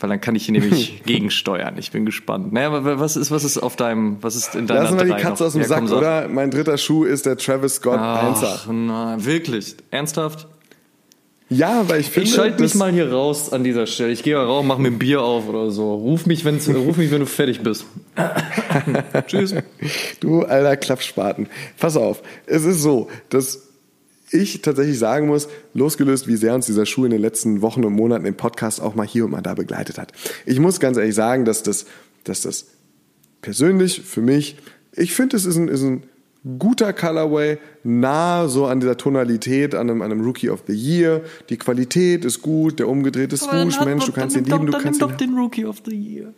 weil 0.00 0.10
dann 0.10 0.20
kann 0.20 0.34
ich 0.34 0.46
hier 0.46 0.52
nämlich 0.52 1.02
gegensteuern. 1.06 1.76
Ich 1.78 1.90
bin 1.90 2.06
gespannt. 2.06 2.52
Naja, 2.52 2.72
aber 2.72 2.98
was 2.98 3.16
ist, 3.16 3.30
was 3.30 3.44
ist 3.44 3.58
auf 3.58 3.76
deinem, 3.76 4.16
was 4.22 4.34
ist 4.34 4.54
in 4.54 4.66
deiner 4.66 4.82
Lassen 4.82 4.98
wir 4.98 5.04
die 5.04 5.22
Katze 5.22 5.42
noch? 5.42 5.48
aus 5.48 5.52
dem 5.52 5.62
ja, 5.62 5.68
Sack, 5.68 5.90
oder? 5.90 6.28
Mein 6.28 6.50
dritter 6.50 6.78
Schuh 6.78 7.04
ist 7.04 7.26
der 7.26 7.36
Travis 7.36 7.76
Scott 7.76 7.98
Ach, 8.00 8.42
1 8.42 8.68
na, 8.70 9.24
wirklich? 9.24 9.76
Ernsthaft? 9.90 10.48
Ja, 11.50 11.88
weil 11.88 12.00
ich 12.00 12.06
finde. 12.06 12.28
Ich 12.28 12.34
schalte 12.34 12.62
mich 12.62 12.76
mal 12.76 12.92
hier 12.92 13.12
raus 13.12 13.52
an 13.52 13.64
dieser 13.64 13.86
Stelle. 13.86 14.12
Ich 14.12 14.22
gehe 14.22 14.36
mal 14.36 14.44
raus, 14.44 14.64
mach 14.64 14.78
mir 14.78 14.88
ein 14.88 15.00
Bier 15.00 15.20
auf 15.20 15.48
oder 15.48 15.72
so. 15.72 15.94
Ruf 15.94 16.24
mich, 16.24 16.44
wenn's, 16.44 16.68
ruf 16.72 16.96
mich, 16.96 17.10
wenn 17.10 17.20
du 17.20 17.26
fertig 17.26 17.60
bist. 17.60 17.86
Tschüss. 19.26 19.54
Du 20.20 20.42
alter 20.42 20.76
Klappspaten. 20.76 21.48
Pass 21.76 21.96
auf. 21.96 22.22
Es 22.46 22.64
ist 22.64 22.82
so, 22.82 23.08
dass 23.30 23.69
ich 24.32 24.62
tatsächlich 24.62 24.98
sagen 24.98 25.26
muss, 25.26 25.48
losgelöst, 25.74 26.28
wie 26.28 26.36
sehr 26.36 26.54
uns 26.54 26.66
dieser 26.66 26.86
Schuh 26.86 27.04
in 27.04 27.10
den 27.10 27.20
letzten 27.20 27.62
Wochen 27.62 27.84
und 27.84 27.92
Monaten 27.92 28.26
im 28.26 28.34
Podcast 28.34 28.80
auch 28.80 28.94
mal 28.94 29.06
hier 29.06 29.24
und 29.24 29.32
mal 29.32 29.40
da 29.40 29.54
begleitet 29.54 29.98
hat. 29.98 30.12
Ich 30.46 30.60
muss 30.60 30.80
ganz 30.80 30.96
ehrlich 30.96 31.14
sagen, 31.14 31.44
dass 31.44 31.62
das, 31.62 31.86
dass 32.24 32.42
das 32.42 32.66
persönlich 33.42 34.02
für 34.02 34.20
mich, 34.20 34.56
ich 34.94 35.14
finde, 35.14 35.36
es 35.36 35.44
ist 35.44 35.56
ein, 35.56 35.68
ist 35.68 35.82
ein 35.82 36.04
guter 36.58 36.92
Colorway, 36.92 37.58
nah 37.82 38.48
so 38.48 38.66
an 38.66 38.80
dieser 38.80 38.96
Tonalität, 38.96 39.74
an 39.74 39.90
einem, 39.90 40.02
an 40.02 40.10
einem 40.10 40.22
Rookie 40.22 40.50
of 40.50 40.64
the 40.66 40.74
Year. 40.74 41.22
Die 41.48 41.56
Qualität 41.56 42.24
ist 42.24 42.40
gut, 42.40 42.78
der 42.78 42.88
umgedrehte 42.88 43.36
Swoosh, 43.36 43.80
Mensch, 43.84 44.06
du 44.06 44.12
kannst 44.12 44.36
ihn 44.36 44.44
lieben, 44.44 44.66
du 44.66 44.72
kannst 44.72 45.00
ihn. 45.00 45.08
doch 45.08 45.16
den 45.16 45.36
Rookie 45.36 45.66
of 45.66 45.82
the 45.84 45.94
Year. 45.94 46.32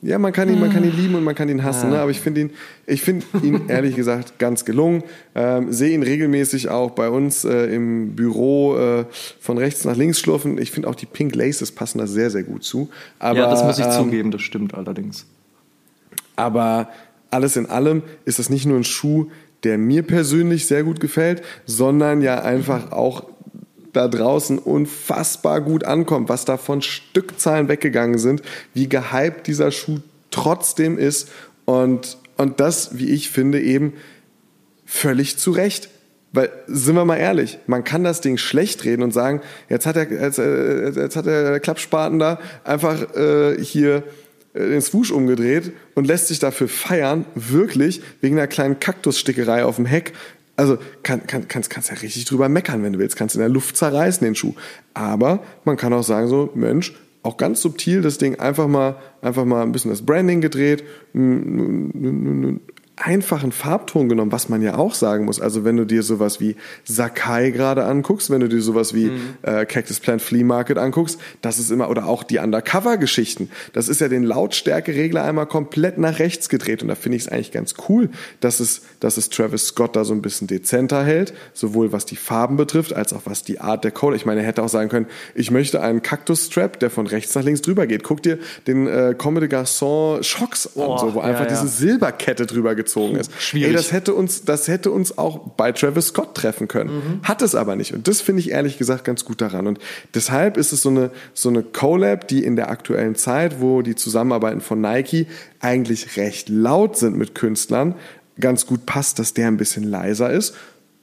Ja, 0.00 0.16
man 0.18 0.32
kann 0.32 0.48
ihn, 0.48 0.60
man 0.60 0.72
kann 0.72 0.84
ihn 0.84 0.96
lieben 0.96 1.16
und 1.16 1.24
man 1.24 1.34
kann 1.34 1.48
ihn 1.48 1.64
hassen, 1.64 1.90
ne? 1.90 1.98
aber 1.98 2.12
ich 2.12 2.20
finde 2.20 2.42
ihn, 2.42 2.50
ich 2.86 3.02
finde 3.02 3.26
ihn 3.42 3.62
ehrlich 3.68 3.96
gesagt 3.96 4.38
ganz 4.38 4.64
gelungen. 4.64 5.02
Ähm, 5.34 5.72
Sehe 5.72 5.92
ihn 5.92 6.04
regelmäßig 6.04 6.68
auch 6.68 6.92
bei 6.92 7.08
uns 7.08 7.44
äh, 7.44 7.74
im 7.74 8.14
Büro 8.14 8.76
äh, 8.76 9.06
von 9.40 9.58
rechts 9.58 9.84
nach 9.84 9.96
links 9.96 10.20
schlurfen. 10.20 10.56
Ich 10.58 10.70
finde 10.70 10.88
auch 10.88 10.94
die 10.94 11.06
Pink 11.06 11.34
Laces 11.34 11.72
passen 11.72 11.98
da 11.98 12.06
sehr, 12.06 12.30
sehr 12.30 12.44
gut 12.44 12.62
zu. 12.62 12.90
Aber, 13.18 13.40
ja, 13.40 13.50
das 13.50 13.64
muss 13.64 13.78
ich 13.80 13.86
ähm, 13.86 13.90
zugeben, 13.90 14.30
das 14.30 14.42
stimmt 14.42 14.72
allerdings. 14.74 15.26
Aber 16.36 16.90
alles 17.32 17.56
in 17.56 17.66
allem 17.66 18.02
ist 18.24 18.38
das 18.38 18.50
nicht 18.50 18.66
nur 18.66 18.76
ein 18.76 18.84
Schuh, 18.84 19.26
der 19.64 19.78
mir 19.78 20.02
persönlich 20.02 20.66
sehr 20.66 20.84
gut 20.84 21.00
gefällt, 21.00 21.42
sondern 21.66 22.22
ja 22.22 22.40
einfach 22.42 22.92
auch 22.92 23.24
da 23.98 24.06
draußen 24.06 24.58
unfassbar 24.58 25.60
gut 25.60 25.82
ankommt, 25.82 26.28
was 26.28 26.44
da 26.44 26.56
von 26.56 26.82
Stückzahlen 26.82 27.68
weggegangen 27.68 28.18
sind, 28.18 28.42
wie 28.74 28.88
gehypt 28.88 29.48
dieser 29.48 29.72
Schuh 29.72 29.98
trotzdem 30.30 30.98
ist 30.98 31.28
und, 31.64 32.16
und 32.36 32.60
das, 32.60 32.96
wie 32.96 33.10
ich 33.10 33.30
finde, 33.30 33.60
eben 33.60 33.94
völlig 34.86 35.36
zu 35.36 35.50
Recht. 35.50 35.90
Weil, 36.32 36.50
sind 36.66 36.94
wir 36.94 37.04
mal 37.04 37.16
ehrlich, 37.16 37.58
man 37.66 37.84
kann 37.84 38.04
das 38.04 38.20
Ding 38.20 38.36
schlecht 38.36 38.84
reden 38.84 39.02
und 39.02 39.12
sagen, 39.12 39.40
jetzt 39.68 39.86
hat 39.86 39.96
der, 39.96 40.10
jetzt, 40.10 40.38
äh, 40.38 40.90
jetzt 40.90 41.16
hat 41.16 41.26
der 41.26 41.58
Klappspaten 41.58 42.18
da 42.18 42.38
einfach 42.64 43.16
äh, 43.16 43.56
hier 43.60 44.04
äh, 44.54 44.68
den 44.68 44.82
Swoosh 44.82 45.10
umgedreht 45.10 45.72
und 45.94 46.06
lässt 46.06 46.28
sich 46.28 46.38
dafür 46.38 46.68
feiern, 46.68 47.24
wirklich, 47.34 48.02
wegen 48.20 48.38
einer 48.38 48.46
kleinen 48.46 48.78
Kaktusstickerei 48.78 49.64
auf 49.64 49.76
dem 49.76 49.86
Heck, 49.86 50.12
also 50.58 50.76
kann, 51.04 51.26
kann, 51.26 51.46
kannst, 51.46 51.70
kannst 51.70 51.88
ja 51.90 51.96
richtig 51.96 52.24
drüber 52.24 52.48
meckern, 52.48 52.82
wenn 52.82 52.94
du 52.94 52.98
willst. 52.98 53.16
Kannst 53.16 53.36
in 53.36 53.40
der 53.40 53.48
Luft 53.48 53.76
zerreißen 53.76 54.24
den 54.24 54.34
Schuh. 54.34 54.54
Aber 54.92 55.40
man 55.64 55.76
kann 55.76 55.92
auch 55.92 56.02
sagen 56.02 56.26
so, 56.26 56.50
Mensch, 56.54 56.94
auch 57.22 57.36
ganz 57.36 57.62
subtil 57.62 58.02
das 58.02 58.18
Ding 58.18 58.40
einfach 58.40 58.66
mal, 58.66 58.96
einfach 59.22 59.44
mal 59.44 59.62
ein 59.62 59.70
bisschen 59.70 59.92
das 59.92 60.02
Branding 60.04 60.40
gedreht, 60.40 60.82
einfachen 63.04 63.52
Farbton 63.52 64.08
genommen, 64.08 64.32
was 64.32 64.48
man 64.48 64.62
ja 64.62 64.76
auch 64.76 64.94
sagen 64.94 65.24
muss. 65.24 65.40
Also 65.40 65.64
wenn 65.64 65.76
du 65.76 65.84
dir 65.84 66.02
sowas 66.02 66.40
wie 66.40 66.56
Sakai 66.84 67.50
gerade 67.50 67.84
anguckst, 67.84 68.30
wenn 68.30 68.40
du 68.40 68.48
dir 68.48 68.60
sowas 68.60 68.94
wie 68.94 69.06
mhm. 69.06 69.36
äh, 69.42 69.64
Cactus 69.66 70.00
Plant 70.00 70.22
Flea 70.22 70.44
Market 70.44 70.78
anguckst, 70.78 71.18
das 71.40 71.58
ist 71.58 71.70
immer, 71.70 71.88
oder 71.90 72.06
auch 72.06 72.22
die 72.22 72.38
Undercover-Geschichten, 72.38 73.50
das 73.72 73.88
ist 73.88 74.00
ja 74.00 74.08
den 74.08 74.24
Lautstärkeregler 74.24 75.22
einmal 75.22 75.46
komplett 75.46 75.98
nach 75.98 76.18
rechts 76.18 76.48
gedreht. 76.48 76.82
Und 76.82 76.88
da 76.88 76.94
finde 76.94 77.16
ich 77.16 77.24
es 77.24 77.28
eigentlich 77.28 77.52
ganz 77.52 77.74
cool, 77.88 78.10
dass 78.40 78.60
es, 78.60 78.82
dass 79.00 79.16
es 79.16 79.30
Travis 79.30 79.68
Scott 79.68 79.94
da 79.96 80.04
so 80.04 80.14
ein 80.14 80.22
bisschen 80.22 80.46
dezenter 80.46 81.04
hält, 81.04 81.34
sowohl 81.54 81.92
was 81.92 82.04
die 82.04 82.16
Farben 82.16 82.56
betrifft, 82.56 82.92
als 82.92 83.12
auch 83.12 83.22
was 83.24 83.44
die 83.44 83.60
Art 83.60 83.84
der 83.84 83.92
Code. 83.92 84.16
Ich 84.16 84.26
meine, 84.26 84.40
er 84.40 84.46
hätte 84.46 84.62
auch 84.62 84.68
sagen 84.68 84.88
können, 84.88 85.06
ich 85.34 85.50
möchte 85.50 85.80
einen 85.80 86.02
Cactus-Strap, 86.02 86.80
der 86.80 86.90
von 86.90 87.06
rechts 87.06 87.34
nach 87.34 87.42
links 87.42 87.62
drüber 87.62 87.86
geht. 87.86 88.02
Guck 88.02 88.22
dir 88.22 88.38
den 88.66 88.86
äh, 88.86 89.14
Comme 89.16 89.40
de 89.40 89.48
Garçon 89.48 90.22
Shocks 90.22 90.66
an, 90.76 90.82
oh, 90.82 90.98
so, 90.98 91.14
wo 91.14 91.18
ja, 91.20 91.26
einfach 91.26 91.44
ja. 91.44 91.50
diese 91.50 91.68
Silberkette 91.68 92.46
drüber 92.46 92.74
gezogen 92.74 92.87
gezogen 92.88 93.16
ist. 93.16 93.30
Schwierig. 93.38 93.68
Ey, 93.68 93.76
das 93.76 93.92
hätte 93.92 94.14
uns, 94.14 94.44
das 94.44 94.66
hätte 94.66 94.90
uns 94.90 95.18
auch 95.18 95.50
bei 95.50 95.72
Travis 95.72 96.08
Scott 96.08 96.34
treffen 96.34 96.68
können. 96.68 96.94
Mhm. 96.94 97.20
Hat 97.22 97.42
es 97.42 97.54
aber 97.54 97.76
nicht. 97.76 97.92
Und 97.92 98.08
das 98.08 98.20
finde 98.20 98.40
ich 98.40 98.50
ehrlich 98.50 98.78
gesagt 98.78 99.04
ganz 99.04 99.24
gut 99.24 99.40
daran. 99.40 99.66
Und 99.66 99.78
deshalb 100.14 100.56
ist 100.56 100.72
es 100.72 100.82
so 100.82 100.88
eine, 100.88 101.10
so 101.34 101.50
eine 101.50 101.62
Collab, 101.62 102.26
die 102.28 102.42
in 102.42 102.56
der 102.56 102.70
aktuellen 102.70 103.14
Zeit, 103.14 103.60
wo 103.60 103.82
die 103.82 103.94
Zusammenarbeiten 103.94 104.60
von 104.60 104.80
Nike 104.80 105.26
eigentlich 105.60 106.16
recht 106.16 106.48
laut 106.48 106.96
sind 106.96 107.16
mit 107.16 107.34
Künstlern, 107.34 107.94
ganz 108.40 108.66
gut 108.66 108.86
passt, 108.86 109.18
dass 109.18 109.34
der 109.34 109.48
ein 109.48 109.56
bisschen 109.56 109.84
leiser 109.84 110.32
ist. 110.32 110.54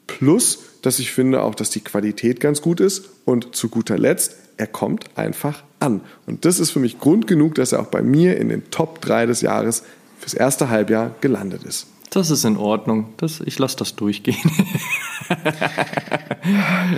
Plus, 0.07 0.59
dass 0.81 0.99
ich 0.99 1.11
finde 1.11 1.41
auch, 1.41 1.55
dass 1.55 1.69
die 1.69 1.81
Qualität 1.81 2.39
ganz 2.39 2.61
gut 2.61 2.79
ist. 2.79 3.09
Und 3.25 3.55
zu 3.55 3.69
guter 3.69 3.97
Letzt, 3.97 4.35
er 4.57 4.67
kommt 4.67 5.05
einfach 5.15 5.63
an. 5.79 6.01
Und 6.25 6.45
das 6.45 6.59
ist 6.59 6.71
für 6.71 6.79
mich 6.79 6.99
Grund 6.99 7.27
genug, 7.27 7.55
dass 7.55 7.73
er 7.73 7.81
auch 7.81 7.87
bei 7.87 8.01
mir 8.01 8.37
in 8.37 8.49
den 8.49 8.69
Top 8.71 9.01
3 9.01 9.25
des 9.25 9.41
Jahres 9.41 9.83
fürs 10.25 10.33
erste 10.33 10.69
Halbjahr 10.69 11.11
gelandet 11.21 11.61
ist. 11.63 11.85
Das 12.09 12.31
ist 12.31 12.45
in 12.45 12.57
Ordnung. 12.57 13.13
Das, 13.17 13.41
ich 13.41 13.59
lasse 13.59 13.77
das 13.77 13.95
durchgehen. 13.95 14.49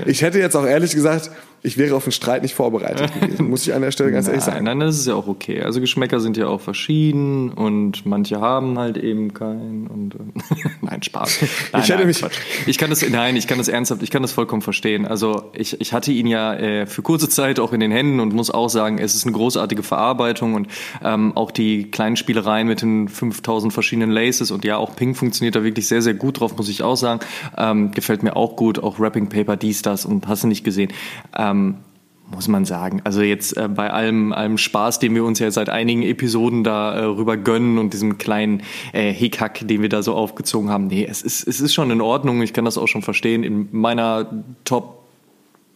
ich 0.06 0.22
hätte 0.22 0.40
jetzt 0.40 0.56
auch 0.56 0.66
ehrlich 0.66 0.94
gesagt 0.94 1.30
ich 1.68 1.78
wäre 1.78 1.96
auf 1.96 2.06
den 2.06 2.14
Streit 2.14 2.42
nicht 2.42 2.56
vorbereitet 2.56 3.14
gewesen, 3.14 3.50
muss 3.50 3.68
ich 3.68 3.74
an 3.74 3.82
der 3.82 3.92
Stelle 3.92 4.12
ganz 4.12 4.26
nein, 4.28 4.36
ehrlich 4.36 4.46
sagen. 4.46 4.64
Nein, 4.64 4.80
das 4.80 4.98
ist 4.98 5.08
ja 5.08 5.16
auch 5.16 5.28
okay. 5.28 5.62
Also 5.62 5.82
Geschmäcker 5.82 6.20
sind 6.20 6.38
ja 6.38 6.48
auch 6.48 6.62
verschieden 6.62 7.52
und 7.52 8.06
manche 8.06 8.40
haben 8.40 8.80
halt 8.80 8.98
eben 8.98 9.34
keinen 9.34 9.88
und 9.88 10.16
nein, 10.82 11.04
Spaß. 11.04 11.42
Nein, 11.74 11.82
ich 11.84 11.90
nein, 11.90 12.08
mich 12.08 12.20
Quatsch. 12.20 12.38
Ich 12.66 12.78
kann 12.78 12.90
das 12.90 13.08
nein, 13.08 13.36
ich 13.36 13.48
kann 13.48 13.58
das 13.58 13.68
ernsthaft, 13.68 14.02
ich 14.02 14.12
kann 14.12 14.22
das 14.22 14.32
vollkommen 14.32 14.62
verstehen. 14.62 15.06
Also 15.06 15.52
ich, 15.54 15.80
ich 15.82 15.94
hatte 15.94 16.12
ihn 16.12 16.28
ja 16.28 16.54
äh, 16.54 16.86
für 16.86 17.02
kurze 17.02 17.30
Zeit 17.30 17.60
auch 17.60 17.74
in 17.74 17.82
den 17.82 17.92
Händen 17.92 18.20
und 18.20 18.34
muss 18.34 18.50
auch 18.50 18.70
sagen, 18.70 18.98
es 18.98 19.14
ist 19.14 19.26
eine 19.26 19.34
großartige 19.34 19.84
Verarbeitung 19.84 20.54
und 20.54 20.68
ähm, 21.04 21.36
auch 21.36 21.52
die 21.52 21.92
kleinen 21.92 22.16
Spielereien 22.16 22.68
mit 22.68 22.82
den 22.82 23.10
5000 23.10 23.74
verschiedenen 23.74 24.12
Laces 24.12 24.52
und 24.52 24.64
ja, 24.64 24.78
auch 24.78 24.96
Pink 24.96 25.18
funktioniert 25.18 25.56
da 25.56 25.64
wirklich 25.64 25.88
sehr, 25.88 26.02
sehr 26.02 26.14
gut 26.14 26.40
drauf, 26.40 26.56
muss 26.56 26.70
ich 26.70 26.82
auch 26.82 26.96
sagen. 26.96 27.20
Ähm, 27.58 27.92
gefällt 27.92 28.24
mir 28.24 28.38
auch 28.38 28.56
gut, 28.56 28.80
auch 28.80 29.00
Wrapping 29.00 29.28
Paper, 29.28 29.58
dies, 29.58 29.82
das 29.82 30.06
und 30.06 30.28
hast 30.28 30.44
du 30.44 30.48
nicht 30.48 30.64
gesehen. 30.64 30.94
Ähm, 31.38 31.57
ähm, 31.58 31.76
muss 32.30 32.48
man 32.48 32.66
sagen. 32.66 33.02
Also 33.04 33.22
jetzt 33.22 33.56
äh, 33.56 33.70
bei 33.70 33.92
allem, 33.92 34.34
allem 34.34 34.58
Spaß, 34.58 35.00
den 35.00 35.16
wir 35.16 35.24
uns 35.24 35.40
ja 35.40 35.50
seit 35.50 35.70
einigen 35.70 36.04
Episoden 36.04 36.64
da 36.64 36.94
äh, 36.94 37.04
rüber 37.04 37.38
gönnen 37.38 37.78
und 37.78 37.94
diesem 37.94 38.18
kleinen 38.18 38.64
äh, 38.94 39.14
Hickhack, 39.14 39.68
den 39.68 39.82
wir 39.82 39.90
da 39.90 40.04
so 40.04 40.14
aufgezogen 40.14 40.70
haben. 40.70 40.88
Nee, 40.88 41.08
es 41.10 41.22
ist, 41.22 41.48
es 41.48 41.62
ist 41.62 41.74
schon 41.74 41.90
in 41.90 42.02
Ordnung. 42.02 42.42
Ich 42.42 42.54
kann 42.54 42.66
das 42.66 42.78
auch 42.78 42.88
schon 42.88 43.02
verstehen. 43.02 43.44
In 43.44 43.70
meiner 43.72 44.44
Top 44.66 45.04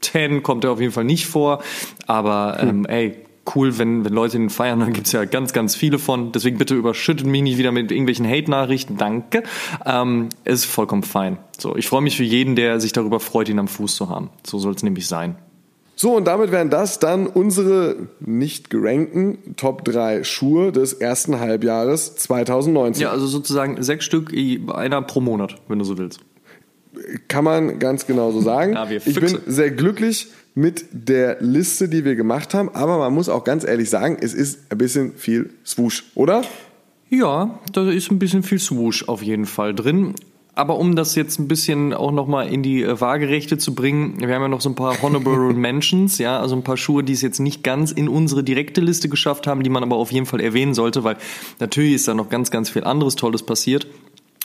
10 0.01 0.43
kommt 0.43 0.63
er 0.63 0.71
auf 0.71 0.81
jeden 0.81 0.91
Fall 0.91 1.05
nicht 1.05 1.25
vor. 1.25 1.63
Aber 2.07 2.57
hm. 2.59 2.69
ähm, 2.69 2.85
ey, 2.85 3.15
cool, 3.55 3.77
wenn, 3.77 4.03
wenn 4.03 4.13
Leute 4.13 4.37
ihn 4.37 4.49
feiern, 4.49 4.81
dann 4.81 4.91
gibt's 4.91 5.13
ja 5.13 5.23
ganz, 5.23 5.53
ganz 5.53 5.75
viele 5.75 5.99
von. 5.99 6.33
Deswegen 6.33 6.57
bitte 6.57 6.75
überschüttet 6.75 7.25
mich 7.25 7.41
nicht 7.43 7.57
wieder 7.59 7.71
mit 7.71 7.91
irgendwelchen 7.91 8.27
Hate-Nachrichten. 8.27 8.97
Danke. 8.97 9.43
Ähm, 9.85 10.29
es 10.43 10.65
ist 10.65 10.65
vollkommen 10.65 11.03
fein. 11.03 11.37
So, 11.57 11.77
ich 11.77 11.87
freue 11.87 12.01
mich 12.01 12.17
für 12.17 12.23
jeden, 12.23 12.57
der 12.57 12.81
sich 12.81 12.91
darüber 12.91 13.21
freut, 13.21 13.47
ihn 13.47 13.59
am 13.59 13.69
Fuß 13.69 13.95
zu 13.95 14.09
haben. 14.09 14.29
So 14.45 14.59
soll 14.59 14.73
es 14.73 14.83
nämlich 14.83 15.07
sein. 15.07 15.37
So, 15.95 16.15
und 16.15 16.25
damit 16.25 16.51
wären 16.51 16.69
das 16.69 16.99
dann 16.99 17.27
unsere 17.27 17.95
nicht 18.19 18.69
gerankten 18.69 19.55
Top 19.55 19.85
3 19.85 20.23
Schuhe 20.23 20.71
des 20.71 20.93
ersten 20.93 21.39
Halbjahres 21.39 22.15
2019. 22.15 23.03
Ja, 23.03 23.11
also 23.11 23.27
sozusagen 23.27 23.81
sechs 23.83 24.05
Stück, 24.05 24.33
einer 24.73 25.01
pro 25.03 25.21
Monat, 25.21 25.57
wenn 25.67 25.79
du 25.79 25.85
so 25.85 25.97
willst. 25.97 26.19
Kann 27.27 27.43
man 27.43 27.79
ganz 27.79 28.07
genau 28.07 28.31
so 28.31 28.41
sagen. 28.41 28.73
Ja, 28.81 28.89
ich 28.89 29.19
bin 29.19 29.39
sehr 29.45 29.71
glücklich 29.71 30.27
mit 30.55 30.85
der 30.91 31.37
Liste, 31.39 31.87
die 31.87 32.03
wir 32.03 32.15
gemacht 32.15 32.53
haben, 32.53 32.69
aber 32.69 32.97
man 32.97 33.13
muss 33.13 33.29
auch 33.29 33.43
ganz 33.43 33.63
ehrlich 33.63 33.89
sagen, 33.89 34.17
es 34.19 34.33
ist 34.33 34.71
ein 34.71 34.77
bisschen 34.77 35.13
viel 35.15 35.51
Swoosh, 35.65 36.03
oder? 36.15 36.43
Ja, 37.09 37.59
da 37.73 37.89
ist 37.89 38.11
ein 38.11 38.19
bisschen 38.19 38.43
viel 38.43 38.59
Swoosh 38.59 39.07
auf 39.07 39.21
jeden 39.21 39.45
Fall 39.45 39.75
drin. 39.75 40.15
Aber 40.61 40.77
um 40.77 40.95
das 40.95 41.15
jetzt 41.15 41.39
ein 41.39 41.47
bisschen 41.47 41.91
auch 41.91 42.11
nochmal 42.11 42.47
in 42.47 42.61
die 42.61 42.83
äh, 42.83 43.01
Waagerechte 43.01 43.57
zu 43.57 43.73
bringen, 43.73 44.19
wir 44.19 44.31
haben 44.35 44.43
ja 44.43 44.47
noch 44.47 44.61
so 44.61 44.69
ein 44.69 44.75
paar 44.75 45.01
Honorable 45.01 45.53
Mentions, 45.55 46.19
ja, 46.19 46.39
also 46.39 46.55
ein 46.55 46.61
paar 46.61 46.77
Schuhe, 46.77 47.03
die 47.03 47.13
es 47.13 47.23
jetzt 47.23 47.39
nicht 47.39 47.63
ganz 47.63 47.91
in 47.91 48.07
unsere 48.07 48.43
direkte 48.43 48.79
Liste 48.79 49.09
geschafft 49.09 49.47
haben, 49.47 49.63
die 49.63 49.71
man 49.71 49.81
aber 49.81 49.95
auf 49.95 50.11
jeden 50.11 50.27
Fall 50.27 50.39
erwähnen 50.39 50.75
sollte, 50.75 51.03
weil 51.03 51.17
natürlich 51.59 51.93
ist 51.93 52.07
da 52.07 52.13
noch 52.13 52.29
ganz, 52.29 52.51
ganz 52.51 52.69
viel 52.69 52.83
anderes 52.83 53.15
Tolles 53.15 53.41
passiert. 53.41 53.87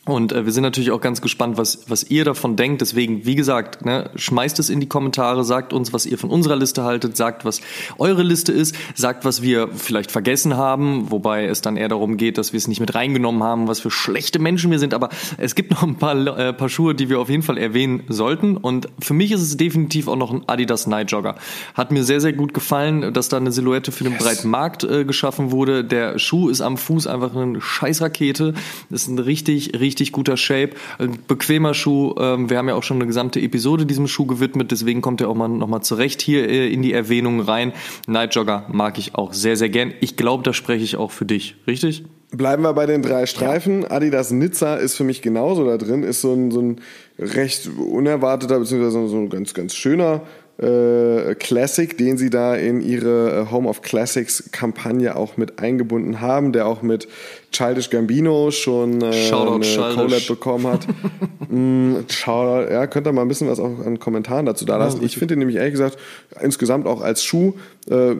Und 0.07 0.31
äh, 0.31 0.45
wir 0.45 0.53
sind 0.53 0.63
natürlich 0.63 0.93
auch 0.93 1.01
ganz 1.01 1.21
gespannt, 1.21 1.59
was, 1.59 1.81
was 1.89 2.05
ihr 2.05 2.25
davon 2.25 2.55
denkt. 2.55 2.81
Deswegen, 2.81 3.27
wie 3.27 3.35
gesagt, 3.35 3.85
ne, 3.85 4.09
schmeißt 4.15 4.59
es 4.61 4.71
in 4.71 4.79
die 4.79 4.89
Kommentare, 4.89 5.45
sagt 5.45 5.73
uns, 5.73 5.93
was 5.93 6.07
ihr 6.07 6.17
von 6.17 6.31
unserer 6.31 6.55
Liste 6.55 6.85
haltet, 6.85 7.17
sagt, 7.17 7.45
was 7.45 7.61
eure 7.99 8.23
Liste 8.23 8.53
ist, 8.53 8.77
sagt, 8.95 9.25
was 9.25 9.43
wir 9.43 9.69
vielleicht 9.75 10.13
vergessen 10.13 10.57
haben, 10.57 11.11
wobei 11.11 11.47
es 11.47 11.61
dann 11.61 11.77
eher 11.77 11.89
darum 11.89 12.17
geht, 12.17 12.39
dass 12.39 12.53
wir 12.53 12.59
es 12.59 12.69
nicht 12.69 12.79
mit 12.79 12.95
reingenommen 12.95 13.43
haben, 13.43 13.67
was 13.67 13.81
für 13.81 13.91
schlechte 13.91 14.39
Menschen 14.39 14.71
wir 14.71 14.79
sind. 14.79 14.95
Aber 14.95 15.09
es 15.39 15.57
gibt 15.57 15.73
noch 15.73 15.83
ein 15.83 15.97
paar, 15.97 16.15
äh, 16.39 16.53
paar 16.53 16.69
Schuhe, 16.69 16.95
die 16.95 17.09
wir 17.09 17.19
auf 17.19 17.29
jeden 17.29 17.43
Fall 17.43 17.59
erwähnen 17.59 18.05
sollten. 18.09 18.57
Und 18.57 18.89
für 19.01 19.15
mich 19.15 19.33
ist 19.33 19.43
es 19.43 19.57
definitiv 19.57 20.07
auch 20.07 20.17
noch 20.17 20.33
ein 20.33 20.45
Adidas 20.47 20.87
Night 20.87 21.11
Jogger. 21.11 21.35
Hat 21.75 21.91
mir 21.91 22.05
sehr, 22.05 22.21
sehr 22.21 22.33
gut 22.33 22.55
gefallen, 22.55 23.13
dass 23.13 23.29
da 23.29 23.39
eine 23.39 23.51
Silhouette 23.51 23.91
für 23.91 24.05
den 24.05 24.13
Yes. 24.13 24.23
breiten 24.23 24.49
Markt 24.51 24.85
äh, 24.85 25.05
geschaffen 25.05 25.51
wurde. 25.51 25.83
Der 25.83 26.21
Schuh 26.21 26.49
ist 26.49 26.61
am 26.61 26.77
Fuß 26.77 27.09
einfach 27.09 27.35
eine 27.35 27.61
Scheißrakete. 27.61 28.55
Das 28.89 29.03
ist 29.03 29.09
ein 29.09 29.19
richtig, 29.19 29.81
richtig 29.81 29.96
guter 30.13 30.37
Shape. 30.37 30.71
Ein 30.99 31.19
bequemer 31.27 31.75
Schuh. 31.75 32.15
Ähm, 32.19 32.51
wir 32.51 32.59
haben 32.59 32.69
ja 32.69 32.75
auch 32.75 32.83
schon 32.83 32.99
eine 32.99 33.07
gesamte 33.07 33.41
Episode 33.41 33.87
diesem 33.87 34.07
Schuh 34.07 34.27
gewidmet, 34.27 34.71
deswegen 34.71 35.03
kommt 35.03 35.21
er 35.21 35.29
auch 35.29 35.35
mal 35.35 35.49
nochmal 35.49 35.83
zurecht 35.83 36.23
hier 36.23 36.49
äh, 36.49 36.73
in 36.73 36.83
die 36.83 36.93
Erwähnung 36.93 37.41
rein. 37.41 37.73
Night 38.07 38.35
Jogger 38.35 38.67
mag 38.73 38.99
ich 38.99 39.15
auch 39.15 39.33
sehr, 39.33 39.57
sehr 39.57 39.69
gern. 39.69 39.93
Ich 40.01 40.17
glaube, 40.17 40.43
da 40.43 40.53
spreche 40.53 40.85
ich 40.85 40.97
auch 40.97 41.11
für 41.11 41.25
dich, 41.25 41.57
richtig? 41.67 42.05
Bleiben 42.33 42.63
wir 42.63 42.75
bei 42.75 42.87
den 42.87 43.03
drei 43.03 43.27
Streifen. 43.27 43.85
Adidas 43.85 44.31
Nizza 44.31 44.77
ist 44.77 44.97
für 44.97 45.05
mich 45.05 45.23
genauso 45.23 45.65
da 45.65 45.79
drin. 45.79 46.03
Ist 46.03 46.21
so 46.21 46.33
ein, 46.33 46.51
so 46.51 46.61
ein 46.61 46.81
recht 47.19 47.71
unerwarteter, 47.79 48.59
beziehungsweise 48.59 49.09
so 49.09 49.17
ein 49.17 49.31
ganz, 49.31 49.55
ganz 49.55 49.75
schöner 49.75 50.23
äh, 50.59 51.35
Classic, 51.35 51.97
den 51.97 52.17
sie 52.17 52.31
da 52.31 52.55
in 52.55 52.81
ihre 52.81 53.43
äh, 53.47 53.53
Home 53.53 53.69
of 53.69 53.83
Classics 53.83 54.51
Kampagne 54.53 55.15
auch 55.15 55.37
mit 55.37 55.59
eingebunden 55.59 56.21
haben, 56.21 56.53
der 56.53 56.67
auch 56.67 56.83
mit 56.83 57.09
Childish 57.53 57.91
Gambino 57.91 58.51
schon 58.51 59.01
äh, 59.01 59.13
Shoutout, 59.29 59.65
eine. 59.65 59.95
Collab 59.95 60.27
bekommen 60.27 60.67
hat. 60.67 60.87
mm, 61.49 61.95
Shoutout, 62.09 62.73
ja, 62.73 62.87
könnt 62.87 63.07
ihr 63.07 63.13
mal 63.13 63.23
ein 63.23 63.29
bisschen 63.29 63.49
was 63.49 63.59
auch 63.61 63.85
an 63.85 63.99
Kommentaren 63.99 64.47
dazu 64.47 64.65
da 64.65 64.77
lassen. 64.77 65.03
ich 65.05 65.17
finde 65.17 65.37
nämlich 65.37 65.57
ehrlich 65.57 65.73
gesagt 65.73 65.99
insgesamt 66.41 66.87
auch 66.87 67.01
als 67.01 67.25
Schuh, 67.25 67.55
äh, 67.91 68.17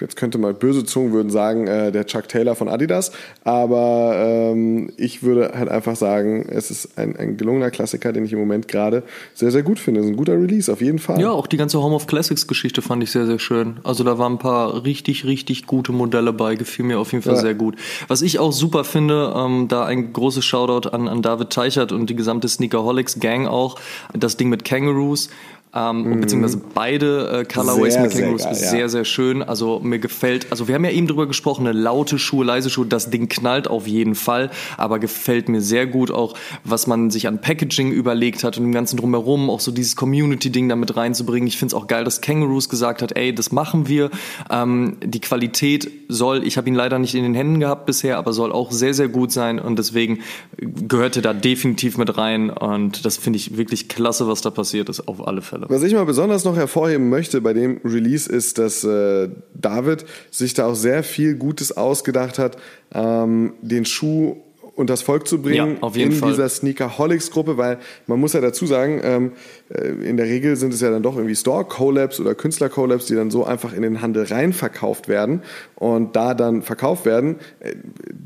jetzt 0.00 0.16
könnte 0.16 0.38
mal 0.38 0.54
böse 0.54 0.84
Zungen 0.84 1.12
würden 1.12 1.30
sagen, 1.30 1.66
äh, 1.66 1.92
der 1.92 2.06
Chuck 2.06 2.28
Taylor 2.28 2.54
von 2.54 2.68
Adidas, 2.68 3.12
aber 3.44 4.14
ähm, 4.16 4.90
ich 4.96 5.22
würde 5.22 5.52
halt 5.54 5.68
einfach 5.68 5.96
sagen, 5.96 6.46
es 6.50 6.70
ist 6.70 6.98
ein, 6.98 7.16
ein 7.16 7.36
gelungener 7.36 7.70
Klassiker, 7.70 8.12
den 8.12 8.24
ich 8.24 8.32
im 8.32 8.38
Moment 8.38 8.66
gerade 8.68 9.02
sehr, 9.34 9.50
sehr 9.50 9.62
gut 9.62 9.78
finde. 9.78 10.00
Es 10.00 10.06
ist 10.06 10.12
ein 10.12 10.16
guter 10.16 10.34
Release, 10.40 10.72
auf 10.72 10.80
jeden 10.80 10.98
Fall. 10.98 11.20
Ja, 11.20 11.30
auch 11.30 11.46
die 11.46 11.56
ganze 11.56 11.80
Home 11.82 11.94
of 11.94 12.06
Classics 12.06 12.46
Geschichte 12.46 12.82
fand 12.82 13.02
ich 13.02 13.10
sehr, 13.10 13.26
sehr 13.26 13.38
schön. 13.38 13.78
Also 13.84 14.04
da 14.04 14.18
waren 14.18 14.34
ein 14.34 14.38
paar 14.38 14.84
richtig, 14.84 15.24
richtig 15.24 15.66
gute 15.66 15.92
Modelle 15.92 16.32
bei, 16.32 16.54
gefiel 16.54 16.84
mir 16.84 16.98
auf 16.98 17.12
jeden 17.12 17.22
Fall 17.22 17.34
Ja. 17.34 17.40
sehr 17.40 17.54
gut. 17.54 17.76
Was 18.08 18.22
ich 18.22 18.38
auch 18.38 18.52
super 18.52 18.79
finde, 18.84 19.32
ähm, 19.36 19.68
da 19.68 19.84
ein 19.84 20.12
großes 20.12 20.44
Shoutout 20.44 20.88
an, 20.90 21.08
an 21.08 21.22
David 21.22 21.50
Teichert 21.50 21.92
und 21.92 22.08
die 22.10 22.16
gesamte 22.16 22.48
Sneakerholics 22.48 23.20
Gang 23.20 23.46
auch, 23.46 23.76
das 24.12 24.36
Ding 24.36 24.48
mit 24.48 24.64
Kangaroos. 24.64 25.30
Ähm, 25.72 26.20
Beziehungsweise 26.20 26.60
beide 26.74 27.42
äh, 27.42 27.44
Colorways 27.44 27.94
Sehr, 27.94 28.02
mit 28.02 28.10
sehr 28.12 28.20
Kangaroos 28.22 28.42
geil, 28.42 28.52
ist 28.52 28.62
ja. 28.62 28.70
sehr, 28.70 28.88
sehr 28.88 29.04
schön. 29.04 29.42
Also 29.42 29.78
mir 29.80 30.00
gefällt, 30.00 30.48
also 30.50 30.66
wir 30.66 30.74
haben 30.74 30.84
ja 30.84 30.90
eben 30.90 31.06
drüber 31.06 31.28
gesprochen, 31.28 31.66
eine 31.66 31.78
laute 31.78 32.18
Schuhe, 32.18 32.44
leise 32.44 32.70
Schuhe, 32.70 32.86
das 32.86 33.10
Ding 33.10 33.28
knallt 33.28 33.68
auf 33.68 33.86
jeden 33.86 34.16
Fall, 34.16 34.50
aber 34.76 34.98
gefällt 34.98 35.48
mir 35.48 35.60
sehr 35.60 35.86
gut 35.86 36.10
auch, 36.10 36.34
was 36.64 36.88
man 36.88 37.10
sich 37.10 37.28
an 37.28 37.40
Packaging 37.40 37.92
überlegt 37.92 38.42
hat 38.42 38.58
und 38.58 38.64
dem 38.64 38.72
ganzen 38.72 38.96
drumherum, 38.96 39.48
auch 39.48 39.60
so 39.60 39.70
dieses 39.70 39.94
Community-Ding 39.94 40.68
damit 40.68 40.96
reinzubringen. 40.96 41.46
Ich 41.46 41.56
finde 41.56 41.76
es 41.76 41.80
auch 41.80 41.86
geil, 41.86 42.02
dass 42.02 42.20
Kangaroos 42.20 42.68
gesagt 42.68 43.00
hat, 43.00 43.16
ey, 43.16 43.32
das 43.32 43.52
machen 43.52 43.86
wir. 43.86 44.10
Ähm, 44.50 44.96
die 45.04 45.20
Qualität 45.20 45.88
soll, 46.08 46.44
ich 46.44 46.56
habe 46.56 46.68
ihn 46.68 46.74
leider 46.74 46.98
nicht 46.98 47.14
in 47.14 47.22
den 47.22 47.34
Händen 47.34 47.60
gehabt 47.60 47.86
bisher, 47.86 48.18
aber 48.18 48.32
soll 48.32 48.50
auch 48.50 48.72
sehr, 48.72 48.94
sehr 48.94 49.08
gut 49.08 49.30
sein 49.30 49.60
und 49.60 49.78
deswegen 49.78 50.18
gehörte 50.56 51.22
da 51.22 51.32
definitiv 51.32 51.96
mit 51.96 52.16
rein 52.18 52.50
und 52.50 53.04
das 53.04 53.18
finde 53.18 53.36
ich 53.36 53.56
wirklich 53.56 53.88
klasse, 53.88 54.26
was 54.26 54.40
da 54.40 54.50
passiert 54.50 54.88
ist, 54.88 55.06
auf 55.06 55.26
alle 55.26 55.42
Fälle. 55.42 55.59
Was 55.68 55.82
ich 55.82 55.92
mal 55.92 56.04
besonders 56.06 56.44
noch 56.44 56.56
hervorheben 56.56 57.08
möchte 57.08 57.40
bei 57.40 57.52
dem 57.52 57.80
Release 57.84 58.30
ist, 58.30 58.58
dass 58.58 58.84
äh, 58.84 59.28
David 59.54 60.04
sich 60.30 60.54
da 60.54 60.66
auch 60.66 60.74
sehr 60.74 61.02
viel 61.02 61.34
Gutes 61.34 61.76
ausgedacht 61.76 62.38
hat, 62.38 62.56
ähm, 62.92 63.54
den 63.62 63.84
Schuh 63.84 64.36
und 64.76 64.88
das 64.88 65.02
Volk 65.02 65.28
zu 65.28 65.42
bringen 65.42 65.76
Ja, 65.76 65.82
auf 65.82 65.96
jeden 65.96 66.12
in 66.12 66.18
Fall. 66.18 66.30
dieser 66.30 66.48
Sneakerholics-Gruppe, 66.48 67.58
weil 67.58 67.78
man 68.06 68.18
muss 68.18 68.32
ja 68.32 68.40
dazu 68.40 68.64
sagen, 68.66 69.00
ähm, 69.02 69.26
äh, 69.26 69.32
in 69.70 70.16
der 70.16 70.26
Regel 70.26 70.56
sind 70.56 70.74
es 70.74 70.80
ja 70.80 70.90
dann 70.90 71.04
doch 71.04 71.14
irgendwie 71.14 71.36
Store-Collabs 71.36 72.18
oder 72.18 72.34
Künstler-Collabs, 72.34 73.06
die 73.06 73.14
dann 73.14 73.30
so 73.30 73.44
einfach 73.44 73.72
in 73.72 73.82
den 73.82 74.02
Handel 74.02 74.24
rein 74.24 74.52
verkauft 74.52 75.06
werden 75.06 75.42
und 75.76 76.16
da 76.16 76.34
dann 76.34 76.62
verkauft 76.62 77.06
werden. 77.06 77.36
Äh, 77.60 77.76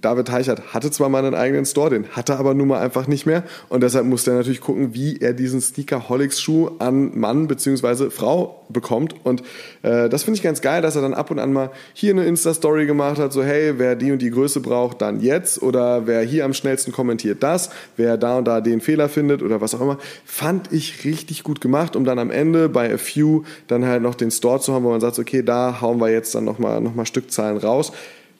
David 0.00 0.28
Teichert 0.28 0.72
hatte 0.72 0.90
zwar 0.90 1.10
mal 1.10 1.22
einen 1.22 1.34
eigenen 1.34 1.66
Store, 1.66 1.90
den 1.90 2.08
hatte 2.08 2.36
aber 2.36 2.54
nun 2.54 2.68
mal 2.68 2.80
einfach 2.80 3.08
nicht 3.08 3.26
mehr 3.26 3.44
und 3.68 3.82
deshalb 3.82 4.06
musste 4.06 4.30
er 4.30 4.38
natürlich 4.38 4.62
gucken, 4.62 4.94
wie 4.94 5.18
er 5.18 5.34
diesen 5.34 5.60
Sneaker-Holics-Schuh 5.60 6.70
an 6.78 7.18
Mann 7.18 7.46
bzw. 7.46 8.08
Frau 8.08 8.64
bekommt 8.70 9.14
und 9.24 9.42
äh, 9.82 10.08
das 10.08 10.22
finde 10.22 10.38
ich 10.38 10.42
ganz 10.42 10.62
geil, 10.62 10.80
dass 10.80 10.96
er 10.96 11.02
dann 11.02 11.12
ab 11.12 11.30
und 11.30 11.38
an 11.38 11.52
mal 11.52 11.70
hier 11.92 12.12
eine 12.12 12.24
Insta-Story 12.24 12.86
gemacht 12.86 13.18
hat, 13.18 13.34
so 13.34 13.42
hey, 13.42 13.74
wer 13.76 13.96
die 13.96 14.12
und 14.12 14.22
die 14.22 14.30
Größe 14.30 14.60
braucht, 14.60 15.02
dann 15.02 15.20
jetzt 15.20 15.60
oder 15.60 16.06
wer 16.06 16.22
hier 16.22 16.46
am 16.46 16.54
schnellsten 16.54 16.90
kommentiert 16.90 17.42
das, 17.42 17.68
wer 17.98 18.16
da 18.16 18.38
und 18.38 18.46
da 18.46 18.62
den 18.62 18.80
Fehler 18.80 19.10
findet 19.10 19.42
oder 19.42 19.60
was 19.60 19.74
auch 19.74 19.82
immer, 19.82 19.98
fand 20.24 20.72
ich 20.72 21.04
richtig 21.04 21.33
gut 21.42 21.60
gemacht, 21.60 21.96
um 21.96 22.04
dann 22.04 22.18
am 22.18 22.30
Ende 22.30 22.68
bei 22.68 22.92
A 22.94 22.98
Few 22.98 23.42
dann 23.66 23.84
halt 23.84 24.02
noch 24.02 24.14
den 24.14 24.30
Store 24.30 24.60
zu 24.60 24.72
haben, 24.72 24.84
wo 24.84 24.90
man 24.90 25.00
sagt, 25.00 25.18
okay, 25.18 25.42
da 25.42 25.80
hauen 25.80 26.00
wir 26.00 26.10
jetzt 26.10 26.34
dann 26.34 26.44
nochmal 26.44 26.80
noch 26.80 26.94
mal 26.94 27.06
Stückzahlen 27.06 27.56
raus. 27.58 27.92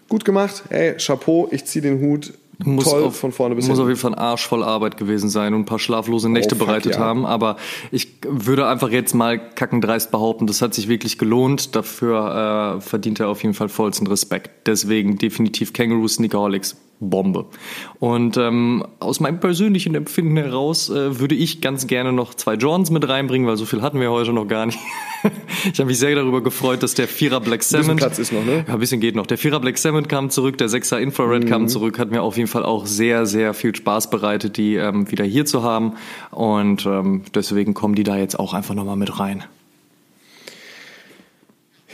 Gut 0.09 0.25
gemacht, 0.25 0.65
hey, 0.69 0.95
Chapeau, 0.99 1.49
ich 1.51 1.65
ziehe 1.65 1.83
den 1.83 2.01
Hut, 2.01 2.35
muss 2.65 2.85
toll 2.85 3.03
auf, 3.05 3.17
von 3.17 3.33
vorne 3.33 3.55
bis 3.57 3.67
Muss 3.67 3.79
auf 3.79 3.87
hinten. 3.87 3.91
jeden 3.91 4.01
Fall 4.01 4.13
ein 4.15 4.19
Arsch 4.19 4.47
voll 4.47 4.63
Arbeit 4.63 4.97
gewesen 4.97 5.29
sein 5.29 5.55
und 5.55 5.63
ein 5.63 5.65
paar 5.65 5.81
schlaflose 5.81 6.29
Nächte 6.29 6.55
Oh, 6.55 6.59
bereitet 6.59 6.93
ja. 6.95 6.99
haben. 7.01 7.27
Aber 7.27 7.57
ich 7.91 8.19
würde 8.23 8.69
einfach 8.69 8.91
jetzt 8.91 9.13
mal 9.15 9.39
kackendreist 9.39 10.11
behaupten, 10.13 10.47
das 10.47 10.63
hat 10.63 10.73
sich 10.73 10.87
wirklich 10.89 11.19
gelohnt. 11.19 11.75
Dafür 11.75 12.77
äh, 12.77 12.81
verdient 12.81 13.19
er 13.19 13.29
auf 13.29 13.43
jeden 13.43 13.55
Fall 13.55 13.69
vollsten 13.69 14.07
Respekt. 14.07 14.69
Deswegen 14.69 15.19
definitiv 15.19 15.73
Kangaroo 15.73 16.07
Sneakerholics. 16.07 16.77
Bombe. 17.01 17.47
Und 18.01 18.37
ähm, 18.37 18.85
aus 19.01 19.21
meinem 19.21 19.41
persönlichen 19.41 19.95
Empfinden 19.95 20.37
heraus 20.37 20.91
äh, 20.91 21.19
würde 21.19 21.35
ich 21.35 21.61
ganz 21.61 21.87
gerne 21.87 22.13
noch 22.13 22.35
zwei 22.35 22.55
Jordans 22.55 22.91
mit 22.91 23.09
reinbringen, 23.09 23.47
weil 23.47 23.57
so 23.57 23.65
viel 23.65 23.83
hatten 23.83 24.01
wir 24.01 24.11
heute 24.11 24.33
noch 24.33 24.47
gar 24.47 24.67
nicht. 24.67 24.79
ich 25.73 25.79
habe 25.79 25.87
mich 25.87 25.99
sehr 25.99 26.15
darüber 26.15 26.43
gefreut, 26.43 26.83
dass 26.83 26.95
der 26.95 27.09
Vierer 27.09 27.41
Black 27.41 27.63
Salmon 27.63 27.97
Platz 27.97 28.19
ist 28.19 28.33
noch, 28.33 28.45
ne? 28.45 28.65
ja, 28.67 28.75
ein 28.75 28.81
bisschen 28.81 29.01
geht 29.01 29.17
noch. 29.17 29.27
Der 29.27 29.39
Vierer 29.39 29.61
Black 29.61 29.79
Salmon 29.79 30.09
kam 30.09 30.31
zurück, 30.31 30.59
der 30.59 30.69
Sechser 30.69 31.01
Infrared 31.01 31.45
Mhm. 31.45 31.49
kam 31.49 31.69
zurück, 31.69 31.99
hat 31.99 32.11
mir 32.11 32.23
auf 32.23 32.37
jeden 32.37 32.49
Fall 32.49 32.65
auch 32.65 32.87
sehr, 32.87 33.27
sehr 33.27 33.55
viel 33.55 33.75
Spaß 33.75 34.11
bereitet, 34.11 34.57
die 34.57 34.77
ähm, 34.77 35.11
wieder 35.11 35.25
hier 35.25 35.47
zu 35.47 35.63
haben. 35.63 35.95
Und 36.31 36.87
ähm, 36.87 37.23
deswegen 37.35 37.75
kommen 37.75 37.95
die 37.95 38.05
da 38.05 38.17
jetzt 38.17 38.39
auch 38.39 38.55
einfach 38.55 38.75
nochmal 38.75 38.97
mit 38.97 39.19
rein. 39.19 39.45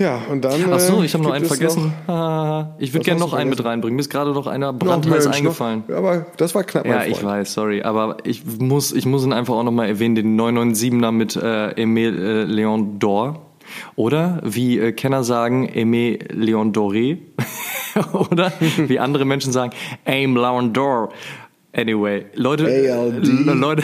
Ja, 0.00 0.22
und 0.30 0.42
dann. 0.42 0.72
Ach 0.72 0.80
so, 0.80 1.02
äh, 1.02 1.04
ich 1.04 1.12
habe 1.12 1.22
noch 1.24 1.32
einen 1.32 1.44
es 1.44 1.48
vergessen. 1.48 1.92
Ah, 2.06 2.68
ich 2.78 2.94
würde 2.94 3.04
gerne 3.04 3.20
noch 3.20 3.34
einen 3.34 3.50
mit 3.50 3.62
reinbringen. 3.62 3.96
Mir 3.96 4.00
ist 4.00 4.08
gerade 4.08 4.32
noch 4.32 4.46
einer 4.46 4.72
Noch, 4.72 4.78
brandheiß 4.78 5.24
Mensch, 5.24 5.36
eingefallen. 5.36 5.84
Noch, 5.86 5.96
aber 5.96 6.26
das 6.38 6.54
war 6.54 6.64
knapp, 6.64 6.86
mein 6.86 6.94
Ja, 6.94 7.04
ich 7.04 7.22
weiß, 7.22 7.52
sorry. 7.52 7.82
Aber 7.82 8.16
ich 8.24 8.42
muss, 8.58 8.92
ich 8.92 9.04
muss 9.04 9.26
ihn 9.26 9.34
einfach 9.34 9.54
auch 9.54 9.62
nochmal 9.62 9.88
erwähnen, 9.88 10.14
den 10.14 10.40
997er 10.40 11.10
mit 11.12 11.36
äh, 11.36 11.40
Aimé 11.40 12.08
äh, 12.08 12.44
Leon 12.44 12.98
d'Or. 12.98 13.40
Oder 13.94 14.40
wie 14.42 14.78
äh, 14.78 14.92
Kenner 14.92 15.22
sagen, 15.22 15.68
Aimé 15.68 16.32
Leon 16.32 16.72
Doré. 16.72 17.18
Oder 18.12 18.52
wie 18.78 18.98
andere 18.98 19.26
Menschen 19.26 19.52
sagen, 19.52 19.72
Aim 20.06 20.34
Leon 20.34 20.72
d'Or. 20.72 21.10
Anyway, 21.76 22.24
Leute, 22.34 22.64
ALD. 22.64 23.26
Leute, 23.46 23.82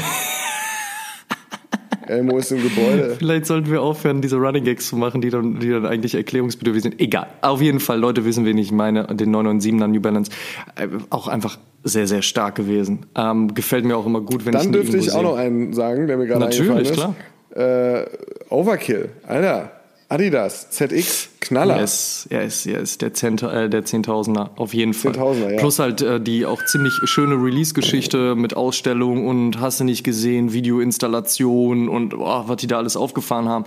Elmo 2.06 2.38
ist 2.38 2.52
im 2.52 2.62
Gebäude. 2.62 3.14
vielleicht 3.18 3.46
sollten 3.46 3.70
wir 3.70 3.82
aufhören, 3.82 4.20
diese 4.22 4.36
Running 4.36 4.64
Gags 4.64 4.88
zu 4.88 4.96
machen, 4.96 5.20
die 5.20 5.30
dann, 5.30 5.60
die 5.60 5.70
dann 5.70 5.86
eigentlich 5.86 6.14
erklärungsbedürftig 6.14 6.82
sind. 6.82 7.00
Egal. 7.00 7.26
Auf 7.42 7.60
jeden 7.60 7.80
Fall, 7.80 7.98
Leute 7.98 8.24
wissen, 8.24 8.44
wen 8.44 8.58
ich 8.58 8.72
meine. 8.72 9.04
Den 9.06 9.34
997er 9.34 9.86
New 9.86 10.00
Balance. 10.00 10.30
Äh, 10.76 10.88
auch 11.10 11.28
einfach 11.28 11.58
sehr, 11.84 12.06
sehr 12.06 12.22
stark 12.22 12.56
gewesen. 12.56 13.06
Ähm, 13.14 13.54
gefällt 13.54 13.84
mir 13.84 13.96
auch 13.96 14.06
immer 14.06 14.20
gut, 14.20 14.44
wenn 14.46 14.54
ich 14.54 14.62
Dann 14.62 14.72
dürfte 14.72 14.96
ich 14.96 15.10
auch 15.10 15.14
sehe. 15.14 15.22
noch 15.22 15.36
einen 15.36 15.72
sagen, 15.72 16.06
der 16.06 16.16
mir 16.16 16.26
gerade 16.26 16.40
Natürlich, 16.40 16.70
eingefallen 16.72 17.14
ist. 17.50 17.56
Äh, 17.56 18.04
Overkill, 18.50 19.10
Alter. 19.26 19.72
Adidas 20.08 20.70
ZX 20.70 21.30
Knaller. 21.40 21.76
Er 21.76 21.84
ist, 21.84 22.26
er 22.30 22.42
ist, 22.42 22.66
er 22.66 22.80
ist 22.80 23.02
der, 23.02 23.12
Zehnt, 23.12 23.42
äh, 23.42 23.68
der 23.68 23.84
Zehntausender 23.84 24.50
auf 24.56 24.72
jeden 24.72 24.94
Fall. 24.94 25.12
Zehntausender, 25.12 25.52
ja. 25.52 25.58
Plus 25.58 25.78
halt 25.78 26.00
äh, 26.00 26.20
die 26.20 26.46
auch 26.46 26.64
ziemlich 26.64 26.94
schöne 27.04 27.34
Release-Geschichte 27.34 28.36
mit 28.36 28.54
Ausstellung 28.56 29.26
und 29.26 29.60
hast 29.60 29.80
du 29.80 29.84
nicht 29.84 30.04
gesehen, 30.04 30.52
Videoinstallation 30.52 31.88
und 31.88 32.14
oh, 32.14 32.44
was 32.46 32.56
die 32.58 32.68
da 32.68 32.78
alles 32.78 32.96
aufgefahren 32.96 33.48
haben. 33.48 33.64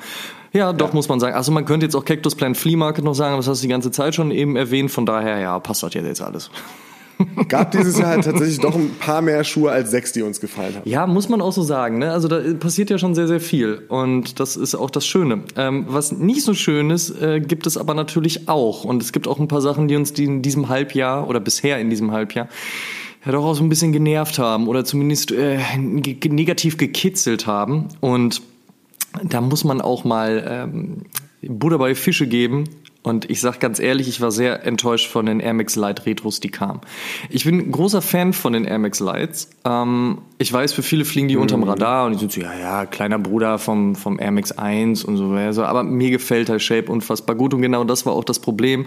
Ja, 0.54 0.74
doch, 0.74 0.90
ja. 0.90 0.96
muss 0.96 1.10
man 1.10 1.20
sagen. 1.20 1.36
Also 1.36 1.52
man 1.52 1.66
könnte 1.66 1.86
jetzt 1.86 1.96
auch 1.96 2.06
Cactus 2.06 2.36
Plant 2.36 2.58
Flea 2.58 2.78
Market 2.78 3.04
noch 3.04 3.16
sagen, 3.16 3.34
aber 3.34 3.40
das 3.40 3.48
hast 3.48 3.62
du 3.62 3.68
die 3.68 3.72
ganze 3.72 3.92
Zeit 3.92 4.16
schon 4.16 4.32
eben 4.32 4.56
erwähnt. 4.56 4.92
Von 4.92 5.06
daher, 5.06 5.40
ja, 5.40 5.60
passt 5.60 5.84
das 5.84 5.94
jetzt 5.94 6.22
alles. 6.22 6.50
Gab 7.50 7.72
dieses 7.72 8.00
Jahr 8.00 8.10
halt 8.10 8.24
tatsächlich 8.24 8.60
doch 8.60 8.76
ein 8.76 8.92
paar 9.00 9.22
mehr 9.22 9.44
Schuhe 9.44 9.72
als 9.72 9.92
sechs, 9.92 10.14
die 10.14 10.22
uns 10.22 10.40
gefallen 10.40 10.76
haben. 10.76 10.90
Ja, 10.90 11.06
muss 11.06 11.28
man 11.28 11.42
auch 11.42 11.52
so 11.52 11.64
sagen. 11.64 11.98
Ne? 11.98 12.12
Also 12.12 12.28
da 12.28 12.42
passiert 12.60 12.90
ja 12.90 12.98
schon 12.98 13.16
sehr, 13.16 13.28
sehr 13.28 13.42
viel. 13.42 13.84
Und 13.90 14.40
das 14.40 14.56
ist 14.56 14.76
auch 14.76 14.90
das 14.90 15.06
Schöne. 15.06 15.44
Ähm, 15.58 15.86
was 15.90 16.12
nicht 16.12 16.44
so 16.44 16.54
schön 16.54 16.90
ist, 16.90 17.10
äh, 17.22 17.42
gibt 17.42 17.68
es 17.68 17.78
aber 17.78 17.94
natürlich 17.94 18.48
auch. 18.48 18.86
Und 18.86 19.02
es 19.02 19.12
gibt 19.12 19.28
auch 19.28 19.40
ein 19.40 19.48
paar 19.48 19.62
Sachen, 19.62 19.88
die 19.88 19.96
uns 19.96 20.14
die 20.14 20.24
in 20.24 20.42
diesem 20.42 20.70
Halbjahr 20.70 21.28
oder 21.28 21.40
bisher 21.40 21.80
in 21.80 21.90
diesem 21.90 22.12
Halbjahr 22.12 22.48
ja 23.26 23.32
doch 23.32 23.44
auch 23.44 23.54
so 23.54 23.64
ein 23.64 23.70
bisschen 23.70 23.92
genervt 23.92 24.40
haben 24.40 24.68
oder 24.68 24.86
zumindest 24.86 25.32
äh, 25.32 25.60
negativ 25.78 26.78
gekitzelt 26.78 27.48
haben. 27.48 27.90
Und 28.00 28.42
da 29.24 29.42
muss 29.42 29.64
man 29.64 29.82
auch 29.82 30.04
mal 30.04 30.44
ähm, 30.48 31.02
Buddha 31.42 31.78
bei 31.78 31.96
Fische 31.96 32.28
geben 32.28 32.66
und 33.10 33.30
ich 33.30 33.42
sag 33.42 33.60
ganz 33.60 33.80
ehrlich, 33.80 34.08
ich 34.08 34.22
war 34.22 34.32
sehr 34.32 34.66
enttäuscht 34.66 35.08
von 35.10 35.26
den 35.26 35.40
Air 35.40 35.54
Max 35.54 35.76
Light 35.76 36.06
Retros, 36.06 36.40
die 36.40 36.50
kamen. 36.50 36.80
Ich 37.30 37.44
bin 37.44 37.72
großer 37.72 38.02
Fan 38.02 38.34
von 38.34 38.54
den 38.54 38.66
Air 38.66 38.80
Max 38.80 39.00
Lights. 39.00 39.50
Ähm, 39.66 40.20
ich 40.38 40.54
weiß, 40.54 40.74
für 40.74 40.84
viele 40.84 41.06
fliegen 41.06 41.28
die 41.28 41.36
mhm. 41.36 41.42
unterm 41.42 41.64
Radar 41.64 42.06
und 42.06 42.14
die 42.14 42.20
sind 42.20 42.32
so, 42.32 42.42
ja, 42.42 42.58
ja, 42.58 42.86
kleiner 42.86 43.20
Bruder 43.20 43.60
vom, 43.60 43.96
vom 43.96 44.20
Air 44.20 44.32
Max 44.32 44.52
1 44.52 45.04
und 45.04 45.18
so. 45.18 45.34
Aber 45.64 45.84
mir 45.84 46.12
gefällt 46.12 46.48
der 46.48 46.60
Shape 46.60 46.92
unfassbar 46.92 47.36
gut 47.36 47.54
und 47.54 47.62
genau 47.62 47.84
das 47.84 48.06
war 48.06 48.14
auch 48.14 48.24
das 48.24 48.40
Problem 48.40 48.86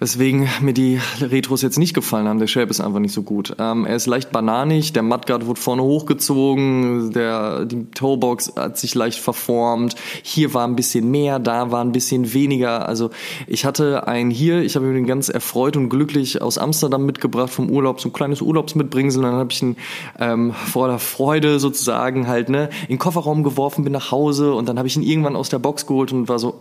Weswegen 0.00 0.48
mir 0.60 0.74
die 0.74 1.00
Retros 1.20 1.60
jetzt 1.62 1.76
nicht 1.76 1.92
gefallen 1.92 2.28
haben. 2.28 2.38
Der 2.38 2.46
Shape 2.46 2.70
ist 2.70 2.80
einfach 2.80 3.00
nicht 3.00 3.12
so 3.12 3.22
gut. 3.22 3.56
Ähm, 3.58 3.84
er 3.84 3.96
ist 3.96 4.06
leicht 4.06 4.30
bananig, 4.30 4.92
der 4.92 5.02
Mudguard 5.02 5.46
wurde 5.46 5.60
vorne 5.60 5.82
hochgezogen, 5.82 7.12
der, 7.12 7.64
die 7.64 7.86
Toebox 7.86 8.52
hat 8.56 8.78
sich 8.78 8.94
leicht 8.94 9.18
verformt. 9.18 9.96
Hier 10.22 10.54
war 10.54 10.68
ein 10.68 10.76
bisschen 10.76 11.10
mehr, 11.10 11.40
da 11.40 11.72
war 11.72 11.84
ein 11.84 11.90
bisschen 11.90 12.32
weniger. 12.32 12.88
Also 12.88 13.10
ich 13.48 13.64
hatte 13.64 14.06
einen 14.06 14.30
hier, 14.30 14.62
ich 14.62 14.76
habe 14.76 14.96
ihn 14.96 15.06
ganz 15.06 15.28
erfreut 15.30 15.76
und 15.76 15.88
glücklich 15.88 16.40
aus 16.42 16.58
Amsterdam 16.58 17.04
mitgebracht 17.04 17.50
vom 17.50 17.68
Urlaub, 17.68 18.00
so 18.00 18.08
ein 18.08 18.12
kleines 18.12 18.40
Urlaubsmitbringsel. 18.40 19.22
Dann 19.22 19.34
habe 19.34 19.52
ich 19.52 19.60
ihn 19.62 19.76
ähm, 20.20 20.52
vor 20.52 20.86
der 20.86 21.00
Freude 21.00 21.58
sozusagen 21.58 22.28
halt 22.28 22.50
ne 22.50 22.70
in 22.82 22.94
den 22.94 22.98
Kofferraum 22.98 23.42
geworfen, 23.42 23.82
bin 23.82 23.92
nach 23.92 24.12
Hause 24.12 24.54
und 24.54 24.68
dann 24.68 24.78
habe 24.78 24.86
ich 24.86 24.96
ihn 24.96 25.02
irgendwann 25.02 25.34
aus 25.34 25.48
der 25.48 25.58
Box 25.58 25.86
geholt 25.86 26.12
und 26.12 26.28
war 26.28 26.38
so, 26.38 26.60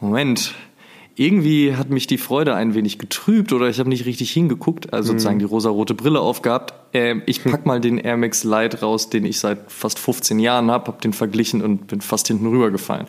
Moment, 0.00 0.54
irgendwie 1.16 1.76
hat 1.76 1.90
mich 1.90 2.06
die 2.06 2.18
Freude 2.18 2.54
ein 2.54 2.74
wenig 2.74 2.98
getrübt 2.98 3.52
oder 3.52 3.68
ich 3.68 3.78
habe 3.78 3.88
nicht 3.88 4.06
richtig 4.06 4.30
hingeguckt, 4.32 4.92
also 4.92 5.12
sozusagen 5.12 5.36
mhm. 5.36 5.40
die 5.40 5.44
rosa-rote 5.46 5.94
Brille 5.94 6.20
aufgehabt. 6.20 6.74
Ähm, 6.94 7.22
ich 7.26 7.42
pack 7.42 7.66
mal 7.66 7.80
den 7.80 7.98
Air 7.98 8.16
Max 8.16 8.44
Lite 8.44 8.80
raus, 8.80 9.10
den 9.10 9.24
ich 9.26 9.40
seit 9.40 9.70
fast 9.70 9.98
15 9.98 10.38
Jahren 10.38 10.70
habe, 10.70 10.86
habe 10.86 11.00
den 11.02 11.12
verglichen 11.12 11.60
und 11.60 11.88
bin 11.88 12.00
fast 12.00 12.28
hinten 12.28 12.46
rübergefallen. 12.46 13.08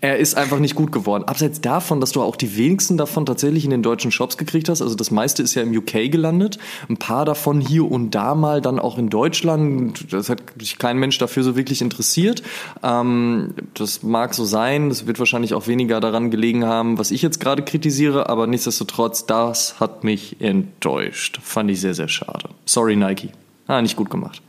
Er 0.00 0.16
ist 0.16 0.36
einfach 0.36 0.58
nicht 0.58 0.74
gut 0.74 0.92
geworden. 0.92 1.24
Abseits 1.24 1.60
davon, 1.60 2.00
dass 2.00 2.12
du 2.12 2.22
auch 2.22 2.36
die 2.36 2.56
wenigsten 2.56 2.96
davon 2.96 3.26
tatsächlich 3.26 3.64
in 3.64 3.70
den 3.70 3.82
deutschen 3.82 4.10
Shops 4.10 4.38
gekriegt 4.38 4.70
hast, 4.70 4.80
also 4.80 4.94
das 4.94 5.10
meiste 5.10 5.42
ist 5.42 5.54
ja 5.54 5.62
im 5.62 5.76
UK 5.76 6.10
gelandet, 6.10 6.58
ein 6.88 6.96
paar 6.96 7.26
davon 7.26 7.60
hier 7.60 7.90
und 7.90 8.12
da 8.12 8.34
mal 8.34 8.62
dann 8.62 8.78
auch 8.78 8.96
in 8.96 9.10
Deutschland. 9.10 10.12
Das 10.12 10.30
hat 10.30 10.42
sich 10.58 10.78
kein 10.78 10.96
Mensch 10.96 11.18
dafür 11.18 11.42
so 11.42 11.54
wirklich 11.54 11.82
interessiert. 11.82 12.42
Ähm, 12.82 13.54
das 13.74 14.02
mag 14.02 14.32
so 14.32 14.46
sein, 14.46 14.88
das 14.88 15.06
wird 15.06 15.18
wahrscheinlich 15.18 15.52
auch 15.52 15.66
weniger 15.66 16.00
daran 16.00 16.30
gelegen 16.30 16.64
haben, 16.64 16.98
was 16.98 17.10
ich 17.10 17.20
jetzt 17.20 17.40
gerade 17.40 17.62
kritisiere, 17.62 18.30
aber 18.30 18.46
nichtsdestotrotz, 18.46 19.26
das 19.26 19.80
hat 19.80 20.02
mich 20.02 20.40
enttäuscht. 20.40 21.40
Fand 21.42 21.70
ich 21.70 21.80
sehr, 21.82 21.94
sehr 21.94 22.08
schade. 22.08 22.48
Sorry, 22.68 22.96
Nike. 22.96 23.30
Ah, 23.66 23.80
nicht 23.80 23.96
gut 23.96 24.10
gemacht. 24.10 24.42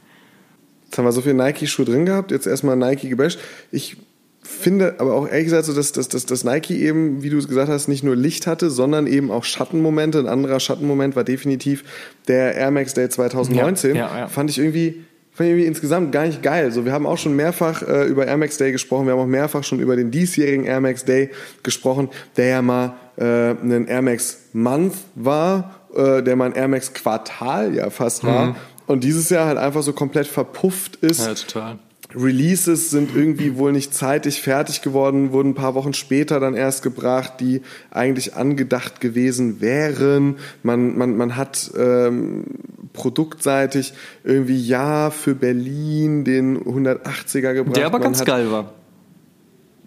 Jetzt 0.85 0.97
haben 0.97 1.05
wir 1.05 1.11
so 1.11 1.21
viele 1.21 1.35
Nike-Schuhe 1.35 1.85
drin 1.85 2.05
gehabt, 2.05 2.31
jetzt 2.31 2.47
erstmal 2.47 2.75
Nike 2.75 3.09
gebasht. 3.09 3.39
Ich 3.71 3.97
finde 4.41 4.95
aber 4.99 5.13
auch 5.13 5.27
ehrlich 5.27 5.45
gesagt 5.45 5.65
so, 5.65 5.73
dass, 5.73 5.91
dass, 5.91 6.09
dass, 6.09 6.25
dass 6.25 6.43
Nike 6.43 6.71
eben, 6.71 7.21
wie 7.23 7.29
du 7.29 7.37
es 7.37 7.47
gesagt 7.47 7.69
hast, 7.69 7.87
nicht 7.87 8.03
nur 8.03 8.15
Licht 8.15 8.47
hatte, 8.47 8.69
sondern 8.69 9.05
eben 9.07 9.31
auch 9.31 9.43
Schattenmomente. 9.43 10.19
Ein 10.19 10.27
anderer 10.27 10.59
Schattenmoment 10.59 11.15
war 11.15 11.23
definitiv 11.23 11.83
der 12.27 12.55
Air 12.55 12.71
Max 12.71 12.93
Day 12.93 13.07
2019. 13.07 13.95
Ja, 13.95 14.07
ja, 14.07 14.19
ja. 14.19 14.27
Fand 14.27 14.49
ich 14.49 14.57
irgendwie 14.57 15.05
fand 15.31 15.47
ich 15.47 15.51
irgendwie 15.53 15.67
insgesamt 15.67 16.11
gar 16.11 16.25
nicht 16.25 16.43
geil. 16.43 16.71
So, 16.71 16.83
wir 16.83 16.91
haben 16.91 17.05
auch 17.05 17.17
schon 17.17 17.35
mehrfach 17.35 17.81
äh, 17.83 18.05
über 18.07 18.27
Air 18.27 18.37
Max 18.37 18.57
Day 18.57 18.73
gesprochen, 18.73 19.05
wir 19.05 19.13
haben 19.13 19.19
auch 19.19 19.25
mehrfach 19.27 19.63
schon 19.63 19.79
über 19.79 19.95
den 19.95 20.11
diesjährigen 20.11 20.65
Air 20.65 20.81
Max 20.81 21.05
Day 21.05 21.29
gesprochen, 21.63 22.09
der 22.35 22.47
ja 22.47 22.61
mal 22.61 22.95
äh, 23.17 23.51
ein 23.51 23.87
Air 23.87 24.01
Max 24.01 24.39
Month 24.51 24.95
war 25.15 25.78
äh, 25.95 26.21
der 26.21 26.35
mein 26.35 26.53
Air 26.53 26.67
Max 26.67 26.93
Quartal 26.93 27.73
ja 27.73 27.89
fast 27.89 28.23
war. 28.23 28.47
Mhm. 28.47 28.55
Und 28.87 29.03
dieses 29.03 29.29
Jahr 29.29 29.45
halt 29.45 29.57
einfach 29.57 29.83
so 29.83 29.93
komplett 29.93 30.27
verpufft 30.27 30.95
ist. 30.97 31.19
Ja, 31.19 31.33
total. 31.33 31.77
Releases 32.15 32.89
sind 32.89 33.15
irgendwie 33.15 33.55
wohl 33.55 33.71
nicht 33.71 33.93
zeitig 33.93 34.41
fertig 34.41 34.81
geworden, 34.81 35.31
wurden 35.31 35.49
ein 35.49 35.55
paar 35.55 35.75
Wochen 35.75 35.93
später 35.93 36.39
dann 36.39 36.55
erst 36.55 36.81
gebracht, 36.81 37.33
die 37.39 37.61
eigentlich 37.91 38.35
angedacht 38.35 38.99
gewesen 38.99 39.61
wären. 39.61 40.37
Man, 40.63 40.97
man, 40.97 41.15
man 41.17 41.35
hat 41.35 41.69
ähm, 41.77 42.45
produktseitig 42.93 43.93
irgendwie 44.23 44.59
ja 44.59 45.11
für 45.11 45.35
Berlin 45.35 46.23
den 46.23 46.57
180er 46.63 47.53
gebracht. 47.53 47.77
Der 47.77 47.85
aber 47.85 47.99
man 47.99 48.05
ganz 48.05 48.25
geil 48.25 48.51
war. 48.51 48.73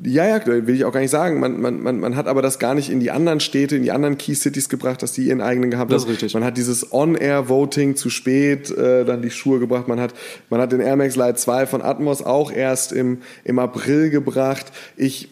Ja, 0.04 0.26
ja, 0.26 0.44
will 0.46 0.74
ich 0.74 0.84
auch 0.84 0.92
gar 0.92 1.00
nicht 1.00 1.10
sagen. 1.10 1.38
Man, 1.38 1.60
man, 1.60 1.80
man, 1.80 2.00
man 2.00 2.16
hat 2.16 2.26
aber 2.26 2.42
das 2.42 2.58
gar 2.58 2.74
nicht 2.74 2.90
in 2.90 2.98
die 2.98 3.10
anderen 3.10 3.38
Städte, 3.38 3.76
in 3.76 3.84
die 3.84 3.92
anderen 3.92 4.18
Key 4.18 4.34
Cities 4.34 4.68
gebracht, 4.68 5.02
dass 5.02 5.12
die 5.12 5.22
ihren 5.22 5.40
eigenen 5.40 5.70
gehabt 5.70 5.90
haben. 5.90 5.94
Das 5.94 6.04
ist 6.04 6.10
richtig. 6.10 6.34
Man 6.34 6.44
hat 6.44 6.56
dieses 6.56 6.92
On-Air-Voting 6.92 7.94
zu 7.94 8.10
spät 8.10 8.70
äh, 8.70 9.04
dann 9.04 9.22
die 9.22 9.30
Schuhe 9.30 9.60
gebracht. 9.60 9.86
Man 9.86 10.00
hat, 10.00 10.14
man 10.50 10.60
hat 10.60 10.72
den 10.72 10.80
Air 10.80 10.96
Max 10.96 11.14
Lite 11.14 11.34
2 11.34 11.66
von 11.66 11.82
Atmos 11.82 12.22
auch 12.22 12.50
erst 12.50 12.92
im, 12.92 13.18
im 13.44 13.58
April 13.60 14.10
gebracht. 14.10 14.66
Ich 14.96 15.28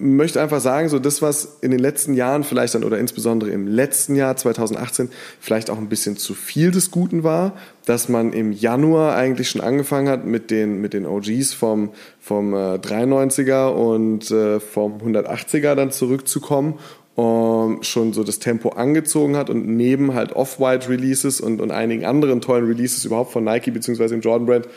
möchte 0.00 0.40
einfach 0.40 0.60
sagen, 0.60 0.88
so 0.88 0.98
das, 0.98 1.22
was 1.22 1.58
in 1.60 1.70
den 1.70 1.80
letzten 1.80 2.14
Jahren 2.14 2.44
vielleicht 2.44 2.74
dann 2.74 2.84
oder 2.84 2.98
insbesondere 2.98 3.50
im 3.50 3.66
letzten 3.66 4.14
Jahr 4.14 4.36
2018 4.36 5.10
vielleicht 5.40 5.70
auch 5.70 5.78
ein 5.78 5.88
bisschen 5.88 6.16
zu 6.16 6.34
viel 6.34 6.70
des 6.70 6.90
Guten 6.90 7.24
war, 7.24 7.52
dass 7.84 8.08
man 8.08 8.32
im 8.32 8.52
Januar 8.52 9.16
eigentlich 9.16 9.50
schon 9.50 9.60
angefangen 9.60 10.08
hat 10.08 10.24
mit 10.24 10.50
den, 10.50 10.80
mit 10.80 10.92
den 10.92 11.06
OGs 11.06 11.52
vom, 11.52 11.90
vom 12.20 12.54
äh, 12.54 12.76
93er 12.76 13.68
und 13.68 14.30
äh, 14.30 14.60
vom 14.60 14.98
180er 14.98 15.74
dann 15.74 15.90
zurückzukommen 15.90 16.78
um, 17.16 17.82
schon 17.82 18.12
so 18.12 18.22
das 18.22 18.38
Tempo 18.38 18.68
angezogen 18.68 19.36
hat 19.36 19.50
und 19.50 19.66
neben 19.66 20.14
halt 20.14 20.36
Off-White 20.36 20.88
Releases 20.88 21.40
und, 21.40 21.60
und 21.60 21.72
einigen 21.72 22.04
anderen 22.04 22.40
tollen 22.40 22.66
Releases 22.66 23.04
überhaupt 23.04 23.32
von 23.32 23.42
Nike 23.42 23.72
bzw. 23.72 24.14
im 24.14 24.20
Jordan 24.20 24.46
Brand 24.46 24.68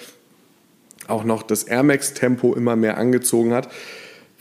auch 1.08 1.24
noch 1.24 1.44
das 1.44 1.64
Air 1.64 1.84
Max 1.84 2.16
Tempo 2.16 2.56
immer 2.56 2.76
mehr 2.76 2.98
angezogen 2.98 3.54
hat 3.54 3.70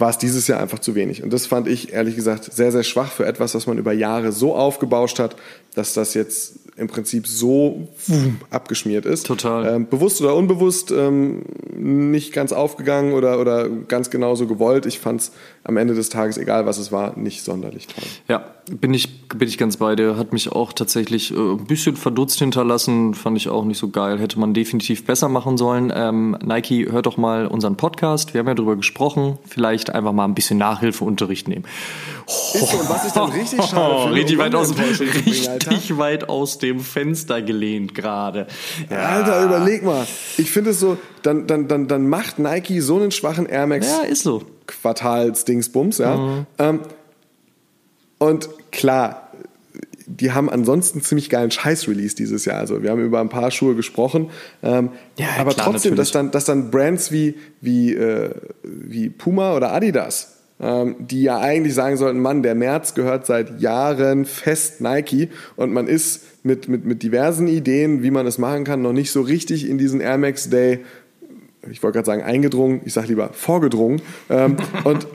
war 0.01 0.11
es 0.11 0.19
dieses 0.19 0.47
Jahr 0.47 0.61
einfach 0.61 0.79
zu 0.79 0.95
wenig. 0.95 1.23
Und 1.23 1.33
das 1.33 1.47
fand 1.47 1.69
ich 1.69 1.93
ehrlich 1.93 2.17
gesagt 2.17 2.53
sehr, 2.53 2.73
sehr 2.73 2.83
schwach 2.83 3.13
für 3.13 3.27
etwas, 3.27 3.55
was 3.55 3.67
man 3.67 3.79
über 3.79 3.93
Jahre 3.93 4.33
so 4.33 4.55
aufgebauscht 4.55 5.19
hat, 5.19 5.37
dass 5.75 5.95
das 5.95 6.15
jetzt 6.15 6.55
im 6.77 6.89
Prinzip 6.89 7.27
so 7.27 7.89
abgeschmiert 8.51 9.05
ist. 9.05 9.27
Total. 9.27 9.75
Ähm, 9.75 9.89
bewusst 9.89 10.21
oder 10.23 10.35
unbewusst 10.35 10.91
ähm, 10.91 11.43
nicht 11.81 12.33
ganz 12.33 12.53
aufgegangen 12.53 13.15
oder, 13.15 13.41
oder 13.41 13.69
ganz 13.69 14.11
genauso 14.11 14.47
gewollt. 14.47 14.87
Ich 14.87 14.99
fand 14.99 15.23
es 15.23 15.33
am 15.65 15.77
Ende 15.77 15.95
des 15.95 16.11
Tages, 16.11 16.37
egal 16.37 16.67
was 16.67 16.79
es 16.79 16.93
war, 16.93 17.17
nicht 17.19 17.43
sonderlich 17.43 17.87
toll. 17.87 18.05
Ja, 18.29 18.45
bin 18.71 18.95
ich, 18.95 19.29
bin 19.29 19.49
ich 19.49 19.59
ganz 19.59 19.79
bei 19.79 19.97
dir. 19.97 20.17
Hat 20.17 20.33
mich 20.33 20.53
auch 20.53 20.73
tatsächlich 20.73 21.33
äh, 21.33 21.37
ein 21.37 21.65
bisschen 21.67 21.97
verdutzt 21.97 22.39
hinterlassen. 22.39 23.15
Fand 23.15 23.37
ich 23.37 23.49
auch 23.49 23.65
nicht 23.65 23.79
so 23.79 23.89
geil. 23.89 24.19
Hätte 24.19 24.39
man 24.39 24.55
definitiv 24.55 25.05
besser 25.05 25.29
machen 25.29 25.57
sollen. 25.57 25.93
Ähm, 25.95 26.37
Nike, 26.45 26.91
hört 26.91 27.07
doch 27.07 27.17
mal 27.17 27.47
unseren 27.47 27.77
Podcast. 27.77 28.35
Wir 28.35 28.41
haben 28.41 28.49
ja 28.49 28.55
darüber 28.55 28.77
gesprochen. 28.77 29.39
Vielleicht 29.47 29.91
einfach 29.91 30.13
mal 30.13 30.25
ein 30.25 30.35
bisschen 30.35 30.59
Nachhilfeunterricht 30.59 31.49
nehmen. 31.49 31.65
Ist 32.27 32.71
so, 32.71 32.79
und 32.79 32.89
was 32.89 33.07
ich 33.07 33.13
dann 33.13 33.31
richtig 33.31 33.65
schade 33.71 34.03
finde, 34.03 34.15
richtig, 34.15 34.39
weit 34.39 34.55
aus, 34.55 34.79
richtig 34.79 35.99
weit 35.99 36.29
aus 36.29 36.59
dem 36.59 36.81
Fenster 36.81 37.43
gelehnt 37.43 37.95
gerade. 37.95 38.47
Ja. 38.89 38.97
Alter, 38.99 39.45
überleg 39.45 39.83
mal. 39.83 40.07
Ich 40.37 40.51
finde 40.51 40.71
es 40.71 40.81
so, 40.81 40.97
dann, 41.23 41.47
dann, 41.47 41.69
dann, 41.71 41.89
dann 41.89 42.09
macht 42.09 42.39
Nike 42.39 42.81
so 42.81 42.97
einen 42.97 43.11
schwachen 43.11 43.47
Air 43.47 43.67
Max. 43.67 43.87
Ja, 43.87 44.03
ist 44.03 44.23
so. 44.23 44.43
Quartalsdingsbums, 44.67 45.99
ja. 45.99 46.17
Mhm. 46.17 46.47
Ähm, 46.59 46.81
und 48.19 48.49
klar, 48.71 49.33
die 50.07 50.33
haben 50.33 50.51
ansonsten 50.51 51.01
ziemlich 51.03 51.31
geilen 51.31 51.51
Scheiß-Release 51.51 52.17
dieses 52.17 52.45
Jahr. 52.45 52.59
Also 52.59 52.83
wir 52.83 52.91
haben 52.91 53.03
über 53.03 53.21
ein 53.21 53.29
paar 53.29 53.51
Schuhe 53.51 53.75
gesprochen. 53.75 54.31
Ähm, 54.63 54.91
ja, 55.17 55.27
aber 55.39 55.55
klar, 55.55 55.71
trotzdem, 55.73 55.97
dass 55.97 56.11
dann, 56.11 56.31
dass 56.31 56.45
dann 56.45 56.71
Brands 56.71 57.13
wie, 57.13 57.37
wie, 57.61 57.95
äh, 57.95 58.31
wie 58.63 59.09
Puma 59.09 59.57
oder 59.57 59.73
Adidas 59.73 60.41
ähm, 60.61 60.97
die 60.99 61.23
ja 61.23 61.41
eigentlich 61.41 61.75
sagen 61.75 61.97
sollten, 61.97 62.21
Mann, 62.21 62.43
der 62.43 62.55
März 62.55 62.95
gehört 62.95 63.27
seit 63.27 63.61
Jahren 63.61 64.27
fest 64.27 64.81
Nike 64.81 65.31
und 65.57 65.73
man 65.73 65.89
ist 65.89 66.45
mit, 66.45 66.69
mit, 66.69 66.85
mit 66.85 67.03
diversen 67.03 67.49
Ideen, 67.49 68.03
wie 68.03 68.11
man 68.11 68.27
es 68.27 68.39
machen 68.39 68.65
kann, 68.65 68.83
noch 68.83 68.93
nicht 68.93 69.11
so 69.11 69.23
richtig 69.23 69.69
in 69.69 69.79
diesen 69.79 70.01
Air 70.01 70.19
Max 70.19 70.51
Day, 70.51 70.81
ich 71.69 71.83
wollte 71.83 71.97
gerade 71.97 72.07
sagen 72.07 72.23
eingedrungen, 72.23 72.81
ich 72.85 72.93
sage 72.93 73.09
lieber 73.09 73.33
vorgedrungen. 73.33 74.01
Ähm, 74.29 74.57
und 74.85 75.07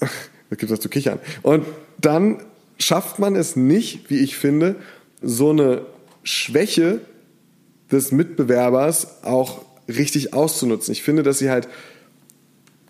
das 0.00 0.58
gibt 0.58 0.72
was 0.72 0.80
zu 0.80 0.88
kichern. 0.88 1.18
Und 1.42 1.66
dann 2.00 2.42
schafft 2.78 3.18
man 3.18 3.36
es 3.36 3.56
nicht, 3.56 4.10
wie 4.10 4.18
ich 4.18 4.36
finde, 4.36 4.76
so 5.20 5.50
eine 5.50 5.82
Schwäche 6.22 7.00
des 7.90 8.12
Mitbewerbers 8.12 9.24
auch 9.24 9.64
richtig 9.88 10.34
auszunutzen. 10.34 10.92
Ich 10.92 11.02
finde, 11.02 11.22
dass 11.22 11.38
sie 11.38 11.50
halt 11.50 11.68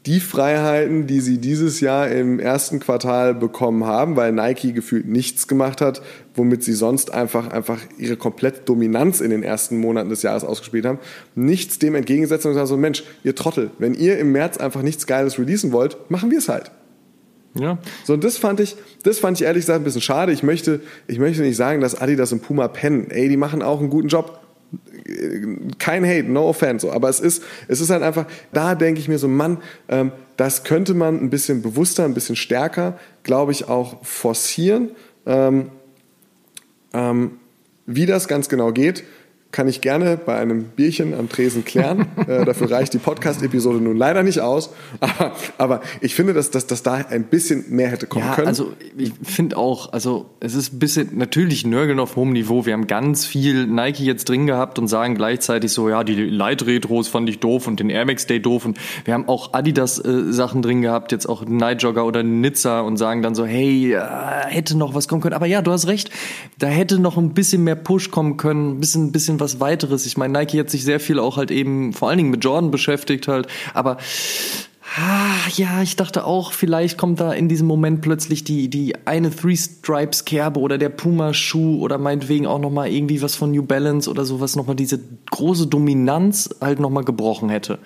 die 0.06 0.20
Freiheiten, 0.20 1.06
die 1.06 1.20
sie 1.20 1.38
dieses 1.38 1.80
Jahr 1.80 2.08
im 2.08 2.38
ersten 2.38 2.80
Quartal 2.80 3.34
bekommen 3.34 3.84
haben, 3.84 4.16
weil 4.16 4.32
Nike 4.32 4.72
gefühlt 4.72 5.06
nichts 5.06 5.48
gemacht 5.48 5.80
hat, 5.80 6.02
womit 6.34 6.62
sie 6.62 6.72
sonst 6.72 7.12
einfach, 7.12 7.48
einfach 7.48 7.80
ihre 7.98 8.16
komplette 8.16 8.60
Dominanz 8.60 9.20
in 9.20 9.30
den 9.30 9.42
ersten 9.42 9.78
Monaten 9.78 10.08
des 10.08 10.22
Jahres 10.22 10.44
ausgespielt 10.44 10.86
haben, 10.86 10.98
nichts 11.34 11.78
dem 11.78 11.94
entgegengesetzt 11.94 12.46
und 12.46 12.52
gesagt 12.52 12.68
so, 12.68 12.76
Mensch, 12.76 13.02
ihr 13.24 13.34
Trottel, 13.34 13.70
wenn 13.78 13.94
ihr 13.94 14.18
im 14.18 14.32
März 14.32 14.58
einfach 14.58 14.82
nichts 14.82 15.06
Geiles 15.06 15.38
releasen 15.38 15.72
wollt, 15.72 16.10
machen 16.10 16.30
wir 16.30 16.38
es 16.38 16.48
halt. 16.48 16.70
Ja. 17.54 17.78
So, 18.04 18.14
und 18.14 18.24
das 18.24 18.36
fand 18.36 18.60
ich, 18.60 18.76
das 19.02 19.18
fand 19.18 19.40
ich 19.40 19.46
ehrlich 19.46 19.62
gesagt 19.62 19.80
ein 19.80 19.84
bisschen 19.84 20.00
schade. 20.00 20.32
Ich 20.32 20.42
möchte, 20.42 20.80
ich 21.06 21.18
möchte 21.18 21.42
nicht 21.42 21.56
sagen, 21.56 21.80
dass 21.80 22.00
Adidas 22.00 22.32
und 22.32 22.42
Puma 22.42 22.68
pennen. 22.68 23.10
Ey, 23.10 23.28
die 23.28 23.36
machen 23.36 23.62
auch 23.62 23.80
einen 23.80 23.90
guten 23.90 24.08
Job 24.08 24.40
kein 25.78 26.04
Hate, 26.04 26.24
no 26.24 26.48
offense, 26.48 26.90
aber 26.90 27.08
es 27.08 27.20
ist, 27.20 27.42
es 27.66 27.80
ist 27.80 27.90
halt 27.90 28.02
einfach, 28.02 28.26
da 28.52 28.74
denke 28.74 29.00
ich 29.00 29.08
mir 29.08 29.18
so, 29.18 29.28
Mann, 29.28 29.58
ähm, 29.88 30.12
das 30.36 30.64
könnte 30.64 30.94
man 30.94 31.20
ein 31.20 31.30
bisschen 31.30 31.62
bewusster, 31.62 32.04
ein 32.04 32.14
bisschen 32.14 32.36
stärker, 32.36 32.98
glaube 33.22 33.52
ich, 33.52 33.68
auch 33.68 34.04
forcieren. 34.04 34.90
Ähm, 35.26 35.70
ähm, 36.92 37.32
wie 37.86 38.06
das 38.06 38.28
ganz 38.28 38.48
genau 38.48 38.72
geht, 38.72 39.04
kann 39.50 39.66
ich 39.66 39.80
gerne 39.80 40.18
bei 40.18 40.36
einem 40.36 40.64
Bierchen 40.64 41.14
am 41.14 41.28
Tresen 41.28 41.64
klären. 41.64 42.06
äh, 42.26 42.44
dafür 42.44 42.70
reicht 42.70 42.92
die 42.92 42.98
Podcast-Episode 42.98 43.78
nun 43.78 43.96
leider 43.96 44.22
nicht 44.22 44.40
aus. 44.40 44.70
Aber, 45.00 45.32
aber 45.56 45.80
ich 46.00 46.14
finde, 46.14 46.34
dass, 46.34 46.50
dass, 46.50 46.66
dass 46.66 46.82
da 46.82 46.94
ein 46.94 47.24
bisschen 47.24 47.64
mehr 47.70 47.88
hätte 47.88 48.06
kommen 48.06 48.26
ja, 48.26 48.34
können. 48.34 48.46
Also 48.46 48.72
ich 48.96 49.12
finde 49.22 49.56
auch, 49.56 49.92
also 49.92 50.26
es 50.40 50.54
ist 50.54 50.74
ein 50.74 50.78
bisschen 50.78 51.16
natürlich 51.16 51.64
Nörgeln 51.64 51.98
auf 51.98 52.16
hohem 52.16 52.32
Niveau. 52.32 52.66
Wir 52.66 52.74
haben 52.74 52.86
ganz 52.86 53.24
viel 53.24 53.66
Nike 53.66 54.04
jetzt 54.04 54.28
drin 54.28 54.46
gehabt 54.46 54.78
und 54.78 54.86
sagen 54.88 55.14
gleichzeitig 55.14 55.72
so, 55.72 55.88
ja, 55.88 56.04
die 56.04 56.14
Light 56.14 56.66
Retros 56.66 57.08
fand 57.08 57.28
ich 57.30 57.38
doof 57.38 57.66
und 57.66 57.80
den 57.80 57.88
Air 57.88 58.04
Max 58.04 58.26
Day 58.26 58.40
doof. 58.40 58.66
Und 58.66 58.78
wir 59.06 59.14
haben 59.14 59.28
auch 59.28 59.54
Adidas 59.54 59.98
äh, 59.98 60.30
Sachen 60.30 60.60
drin 60.60 60.82
gehabt, 60.82 61.10
jetzt 61.10 61.26
auch 61.26 61.46
Night 61.46 61.82
Jogger 61.82 62.04
oder 62.04 62.22
Nizza 62.22 62.80
und 62.82 62.98
sagen 62.98 63.22
dann 63.22 63.34
so, 63.34 63.46
hey, 63.46 63.94
äh, 63.94 64.00
hätte 64.46 64.76
noch 64.76 64.94
was 64.94 65.08
kommen 65.08 65.22
können. 65.22 65.34
Aber 65.34 65.46
ja, 65.46 65.62
du 65.62 65.72
hast 65.72 65.86
recht, 65.86 66.10
da 66.58 66.66
hätte 66.66 66.98
noch 66.98 67.16
ein 67.16 67.30
bisschen 67.30 67.64
mehr 67.64 67.76
Push 67.76 68.10
kommen 68.10 68.36
können, 68.36 68.72
ein 68.72 68.80
bisschen, 68.80 69.06
ein 69.06 69.12
bisschen 69.38 69.60
was 69.60 69.60
weiteres. 69.60 70.06
Ich 70.06 70.16
meine, 70.16 70.38
Nike 70.38 70.58
hat 70.58 70.70
sich 70.70 70.84
sehr 70.84 71.00
viel 71.00 71.18
auch 71.18 71.36
halt 71.36 71.50
eben 71.50 71.92
vor 71.92 72.08
allen 72.08 72.18
Dingen 72.18 72.30
mit 72.30 72.44
Jordan 72.44 72.70
beschäftigt 72.70 73.28
halt, 73.28 73.46
aber 73.74 73.98
Ah, 74.96 75.48
ja, 75.54 75.82
ich 75.82 75.96
dachte 75.96 76.24
auch, 76.24 76.52
vielleicht 76.52 76.96
kommt 76.96 77.20
da 77.20 77.32
in 77.32 77.48
diesem 77.48 77.66
Moment 77.66 78.00
plötzlich 78.00 78.42
die, 78.42 78.68
die 78.68 78.94
eine 79.04 79.30
Three 79.30 79.54
Stripes 79.54 80.24
Kerbe 80.24 80.58
oder 80.60 80.78
der 80.78 80.88
Puma 80.88 81.34
Schuh 81.34 81.80
oder 81.80 81.98
meinetwegen 81.98 82.46
auch 82.46 82.58
nochmal 82.58 82.88
irgendwie 82.88 83.20
was 83.20 83.36
von 83.36 83.52
New 83.52 83.62
Balance 83.62 84.10
oder 84.10 84.24
sowas 84.24 84.56
nochmal 84.56 84.76
diese 84.76 84.98
große 85.30 85.66
Dominanz 85.66 86.48
halt 86.62 86.80
nochmal 86.80 87.04
gebrochen 87.04 87.50
hätte. 87.50 87.78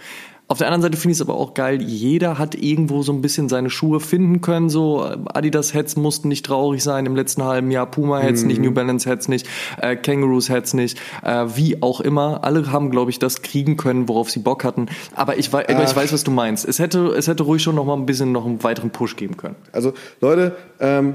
Auf 0.52 0.58
der 0.58 0.66
anderen 0.66 0.82
Seite 0.82 0.98
finde 0.98 1.12
ich 1.12 1.16
es 1.16 1.22
aber 1.22 1.32
auch 1.32 1.54
geil, 1.54 1.80
jeder 1.80 2.36
hat 2.36 2.54
irgendwo 2.54 3.02
so 3.02 3.10
ein 3.10 3.22
bisschen 3.22 3.48
seine 3.48 3.70
Schuhe 3.70 4.00
finden 4.00 4.42
können. 4.42 4.68
So 4.68 5.02
Adidas 5.32 5.72
Heads 5.72 5.96
mussten 5.96 6.28
nicht 6.28 6.44
traurig 6.44 6.82
sein 6.82 7.06
im 7.06 7.16
letzten 7.16 7.42
halben 7.42 7.70
Jahr, 7.70 7.86
Puma 7.90 8.18
Heads 8.18 8.42
mhm. 8.42 8.48
nicht, 8.48 8.60
New 8.60 8.70
Balance 8.70 9.08
Heads 9.08 9.28
nicht, 9.28 9.48
äh, 9.80 9.96
Kangaroos 9.96 10.50
Heads 10.50 10.74
nicht, 10.74 11.00
äh, 11.24 11.46
wie 11.54 11.80
auch 11.80 12.02
immer. 12.02 12.44
Alle 12.44 12.70
haben, 12.70 12.90
glaube 12.90 13.10
ich, 13.10 13.18
das 13.18 13.40
kriegen 13.40 13.78
können, 13.78 14.10
worauf 14.10 14.30
sie 14.30 14.40
Bock 14.40 14.62
hatten. 14.62 14.88
Aber 15.14 15.38
ich, 15.38 15.54
aber 15.54 15.84
ich 15.84 15.96
weiß, 15.96 16.12
was 16.12 16.22
du 16.22 16.30
meinst. 16.30 16.68
Es 16.68 16.78
hätte, 16.78 17.06
es 17.16 17.28
hätte 17.28 17.44
ruhig 17.44 17.62
schon 17.62 17.74
noch 17.74 17.86
mal 17.86 17.96
ein 17.96 18.04
bisschen 18.04 18.30
noch 18.30 18.44
einen 18.44 18.62
weiteren 18.62 18.90
Push 18.90 19.16
geben 19.16 19.38
können. 19.38 19.56
Also 19.72 19.94
Leute, 20.20 20.54
ähm, 20.80 21.14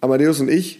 Amadeus 0.00 0.40
und 0.40 0.48
ich 0.48 0.78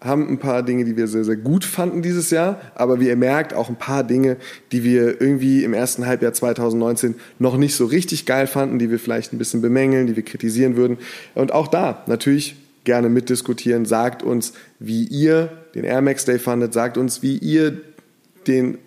haben 0.00 0.28
ein 0.28 0.38
paar 0.38 0.62
Dinge, 0.62 0.84
die 0.84 0.96
wir 0.96 1.06
sehr, 1.06 1.24
sehr 1.24 1.36
gut 1.36 1.64
fanden 1.64 2.02
dieses 2.02 2.30
Jahr, 2.30 2.60
aber 2.74 3.00
wie 3.00 3.08
ihr 3.08 3.16
merkt, 3.16 3.54
auch 3.54 3.68
ein 3.68 3.76
paar 3.76 4.04
Dinge, 4.04 4.36
die 4.72 4.84
wir 4.84 5.20
irgendwie 5.20 5.64
im 5.64 5.72
ersten 5.72 6.06
Halbjahr 6.06 6.32
2019 6.32 7.14
noch 7.38 7.56
nicht 7.56 7.74
so 7.74 7.86
richtig 7.86 8.26
geil 8.26 8.46
fanden, 8.46 8.78
die 8.78 8.90
wir 8.90 8.98
vielleicht 8.98 9.32
ein 9.32 9.38
bisschen 9.38 9.62
bemängeln, 9.62 10.06
die 10.06 10.16
wir 10.16 10.24
kritisieren 10.24 10.76
würden. 10.76 10.98
Und 11.34 11.52
auch 11.52 11.68
da 11.68 12.04
natürlich 12.06 12.56
gerne 12.84 13.08
mitdiskutieren. 13.08 13.84
Sagt 13.84 14.22
uns, 14.22 14.52
wie 14.78 15.04
ihr 15.04 15.50
den 15.74 15.84
Air 15.84 16.02
Max 16.02 16.24
Day 16.24 16.38
fandet, 16.38 16.72
sagt 16.72 16.98
uns, 16.98 17.22
wie 17.22 17.38
ihr 17.38 17.80
den 18.46 18.78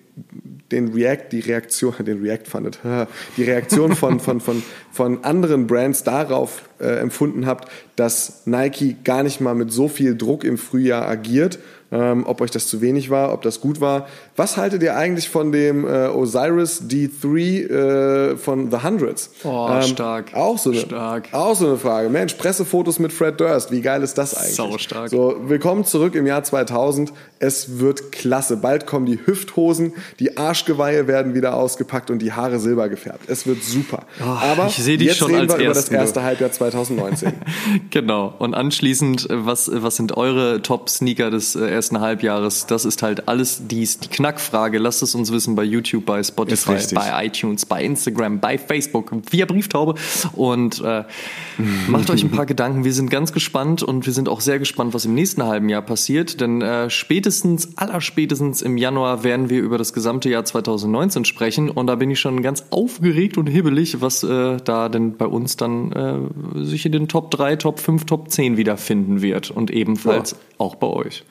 den 0.71 0.93
React, 0.93 1.31
die 1.31 1.39
Reaktion, 1.39 1.93
den 2.05 2.21
React 2.21 2.45
fandet, 2.45 2.79
die 3.37 3.43
Reaktion 3.43 3.95
von, 3.95 4.19
von, 4.19 4.39
von, 4.41 4.63
von 4.91 5.23
anderen 5.23 5.67
Brands 5.67 6.03
darauf 6.03 6.68
äh, 6.79 6.99
empfunden 6.99 7.45
habt, 7.45 7.69
dass 7.95 8.43
Nike 8.45 8.95
gar 9.03 9.23
nicht 9.23 9.41
mal 9.41 9.55
mit 9.55 9.71
so 9.71 9.87
viel 9.87 10.17
Druck 10.17 10.43
im 10.43 10.57
Frühjahr 10.57 11.07
agiert 11.07 11.59
ähm, 11.91 12.25
ob 12.27 12.41
euch 12.41 12.51
das 12.51 12.67
zu 12.67 12.81
wenig 12.81 13.09
war, 13.09 13.33
ob 13.33 13.41
das 13.41 13.61
gut 13.61 13.81
war. 13.81 14.07
Was 14.35 14.57
haltet 14.57 14.83
ihr 14.83 14.95
eigentlich 14.95 15.29
von 15.29 15.51
dem 15.51 15.85
äh, 15.85 16.07
Osiris 16.07 16.83
D3 16.83 18.33
äh, 18.33 18.37
von 18.37 18.69
The 18.71 18.77
Hundreds? 18.83 19.31
Oh, 19.43 19.67
ähm, 19.71 19.81
stark. 19.83 20.33
Auch 20.33 20.57
so, 20.57 20.71
eine, 20.71 20.79
stark. 20.79 21.29
auch 21.31 21.55
so 21.55 21.67
eine 21.67 21.77
Frage. 21.77 22.09
Mensch, 22.09 22.35
Pressefotos 22.35 22.99
mit 22.99 23.11
Fred 23.11 23.39
Durst, 23.39 23.71
wie 23.71 23.81
geil 23.81 24.03
ist 24.03 24.17
das 24.17 24.35
eigentlich? 24.35 24.55
Sau 24.55 24.77
stark. 24.77 25.09
So, 25.09 25.35
willkommen 25.47 25.85
zurück 25.85 26.15
im 26.15 26.27
Jahr 26.27 26.43
2000. 26.43 27.11
Es 27.39 27.79
wird 27.79 28.11
klasse. 28.11 28.57
Bald 28.57 28.85
kommen 28.85 29.05
die 29.05 29.19
Hüfthosen, 29.25 29.93
die 30.19 30.37
Arschgeweihe 30.37 31.07
werden 31.07 31.33
wieder 31.33 31.55
ausgepackt 31.55 32.11
und 32.11 32.19
die 32.19 32.33
Haare 32.33 32.59
silber 32.59 32.89
gefärbt. 32.89 33.29
Es 33.29 33.47
wird 33.47 33.63
super. 33.63 34.03
Oh, 34.21 34.25
Aber 34.25 34.67
ich 34.67 34.75
sehe 34.75 34.97
dich 34.97 35.07
jetzt 35.07 35.17
schon 35.17 35.33
reden 35.33 35.49
wir 35.49 35.57
über 35.57 35.73
das 35.73 35.89
erste 35.89 36.21
Halbjahr 36.21 36.51
2019. 36.71 37.33
genau. 37.89 38.33
Und 38.39 38.53
anschließend, 38.53 39.27
was, 39.29 39.69
was 39.73 39.95
sind 39.95 40.17
eure 40.17 40.61
Top-Sneaker 40.61 41.31
des 41.31 41.55
äh, 41.55 41.69
ersten 41.69 41.99
Halbjahres. 41.99 42.65
Das 42.65 42.85
ist 42.85 43.03
halt 43.03 43.27
alles 43.27 43.61
dies, 43.67 43.99
die 43.99 44.09
Knackfrage. 44.09 44.77
Lasst 44.77 45.03
es 45.03 45.15
uns 45.15 45.31
wissen 45.31 45.55
bei 45.55 45.63
YouTube, 45.63 46.05
bei 46.05 46.23
Spotify, 46.23 46.77
bei 46.93 47.25
iTunes, 47.25 47.65
bei 47.65 47.83
Instagram, 47.83 48.39
bei 48.39 48.57
Facebook, 48.57 49.11
via 49.31 49.45
Brieftaube. 49.45 49.95
Und 50.33 50.81
äh, 50.81 51.03
macht 51.87 52.09
euch 52.09 52.23
ein 52.23 52.31
paar 52.31 52.45
Gedanken. 52.45 52.83
Wir 52.83 52.93
sind 52.93 53.09
ganz 53.09 53.33
gespannt 53.33 53.83
und 53.83 54.05
wir 54.05 54.13
sind 54.13 54.29
auch 54.29 54.41
sehr 54.41 54.59
gespannt, 54.59 54.93
was 54.93 55.05
im 55.05 55.13
nächsten 55.13 55.43
halben 55.43 55.69
Jahr 55.69 55.81
passiert. 55.81 56.41
Denn 56.41 56.61
äh, 56.61 56.89
spätestens, 56.89 57.77
allerspätestens 57.77 58.61
im 58.61 58.77
Januar 58.77 59.23
werden 59.23 59.49
wir 59.49 59.61
über 59.61 59.77
das 59.77 59.93
gesamte 59.93 60.29
Jahr 60.29 60.45
2019 60.45 61.25
sprechen. 61.25 61.69
Und 61.69 61.87
da 61.87 61.95
bin 61.95 62.11
ich 62.11 62.19
schon 62.19 62.41
ganz 62.41 62.65
aufgeregt 62.69 63.37
und 63.37 63.47
hibbelig, 63.47 64.01
was 64.01 64.23
äh, 64.23 64.57
da 64.63 64.89
denn 64.89 65.17
bei 65.17 65.25
uns 65.25 65.57
dann 65.57 65.91
äh, 65.91 66.58
sich 66.65 66.85
in 66.85 66.91
den 66.91 67.07
Top 67.07 67.31
3, 67.31 67.55
Top 67.57 67.79
5, 67.79 68.05
Top 68.05 68.29
10 68.29 68.57
wiederfinden 68.57 69.21
wird. 69.21 69.51
Und 69.51 69.71
ebenfalls 69.71 70.31
ja. 70.31 70.37
auch 70.57 70.75
bei 70.75 70.87
euch. 70.87 71.23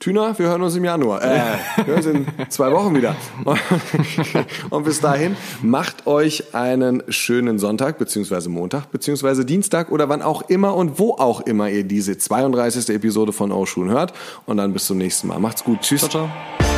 Tüner, 0.00 0.38
wir 0.38 0.46
hören 0.46 0.62
uns 0.62 0.76
im 0.76 0.84
Januar. 0.84 1.22
Äh, 1.24 1.40
wir 1.76 1.86
hören 1.86 1.96
uns 1.96 2.06
in 2.06 2.26
zwei 2.50 2.70
Wochen 2.70 2.94
wieder. 2.94 3.16
Und 4.70 4.84
bis 4.84 5.00
dahin, 5.00 5.36
macht 5.60 6.06
euch 6.06 6.54
einen 6.54 7.02
schönen 7.08 7.58
Sonntag, 7.58 7.98
beziehungsweise 7.98 8.48
Montag, 8.48 8.92
beziehungsweise 8.92 9.44
Dienstag 9.44 9.90
oder 9.90 10.08
wann 10.08 10.22
auch 10.22 10.42
immer 10.42 10.76
und 10.76 11.00
wo 11.00 11.14
auch 11.14 11.40
immer 11.40 11.68
ihr 11.68 11.82
diese 11.82 12.16
32. 12.16 12.94
Episode 12.94 13.32
von 13.32 13.50
Oshun 13.50 13.90
hört. 13.90 14.12
Und 14.46 14.58
dann 14.58 14.72
bis 14.72 14.86
zum 14.86 14.98
nächsten 14.98 15.26
Mal. 15.26 15.40
Macht's 15.40 15.64
gut. 15.64 15.80
Tschüss. 15.80 16.08
Ciao, 16.08 16.28
ciao. 16.28 16.77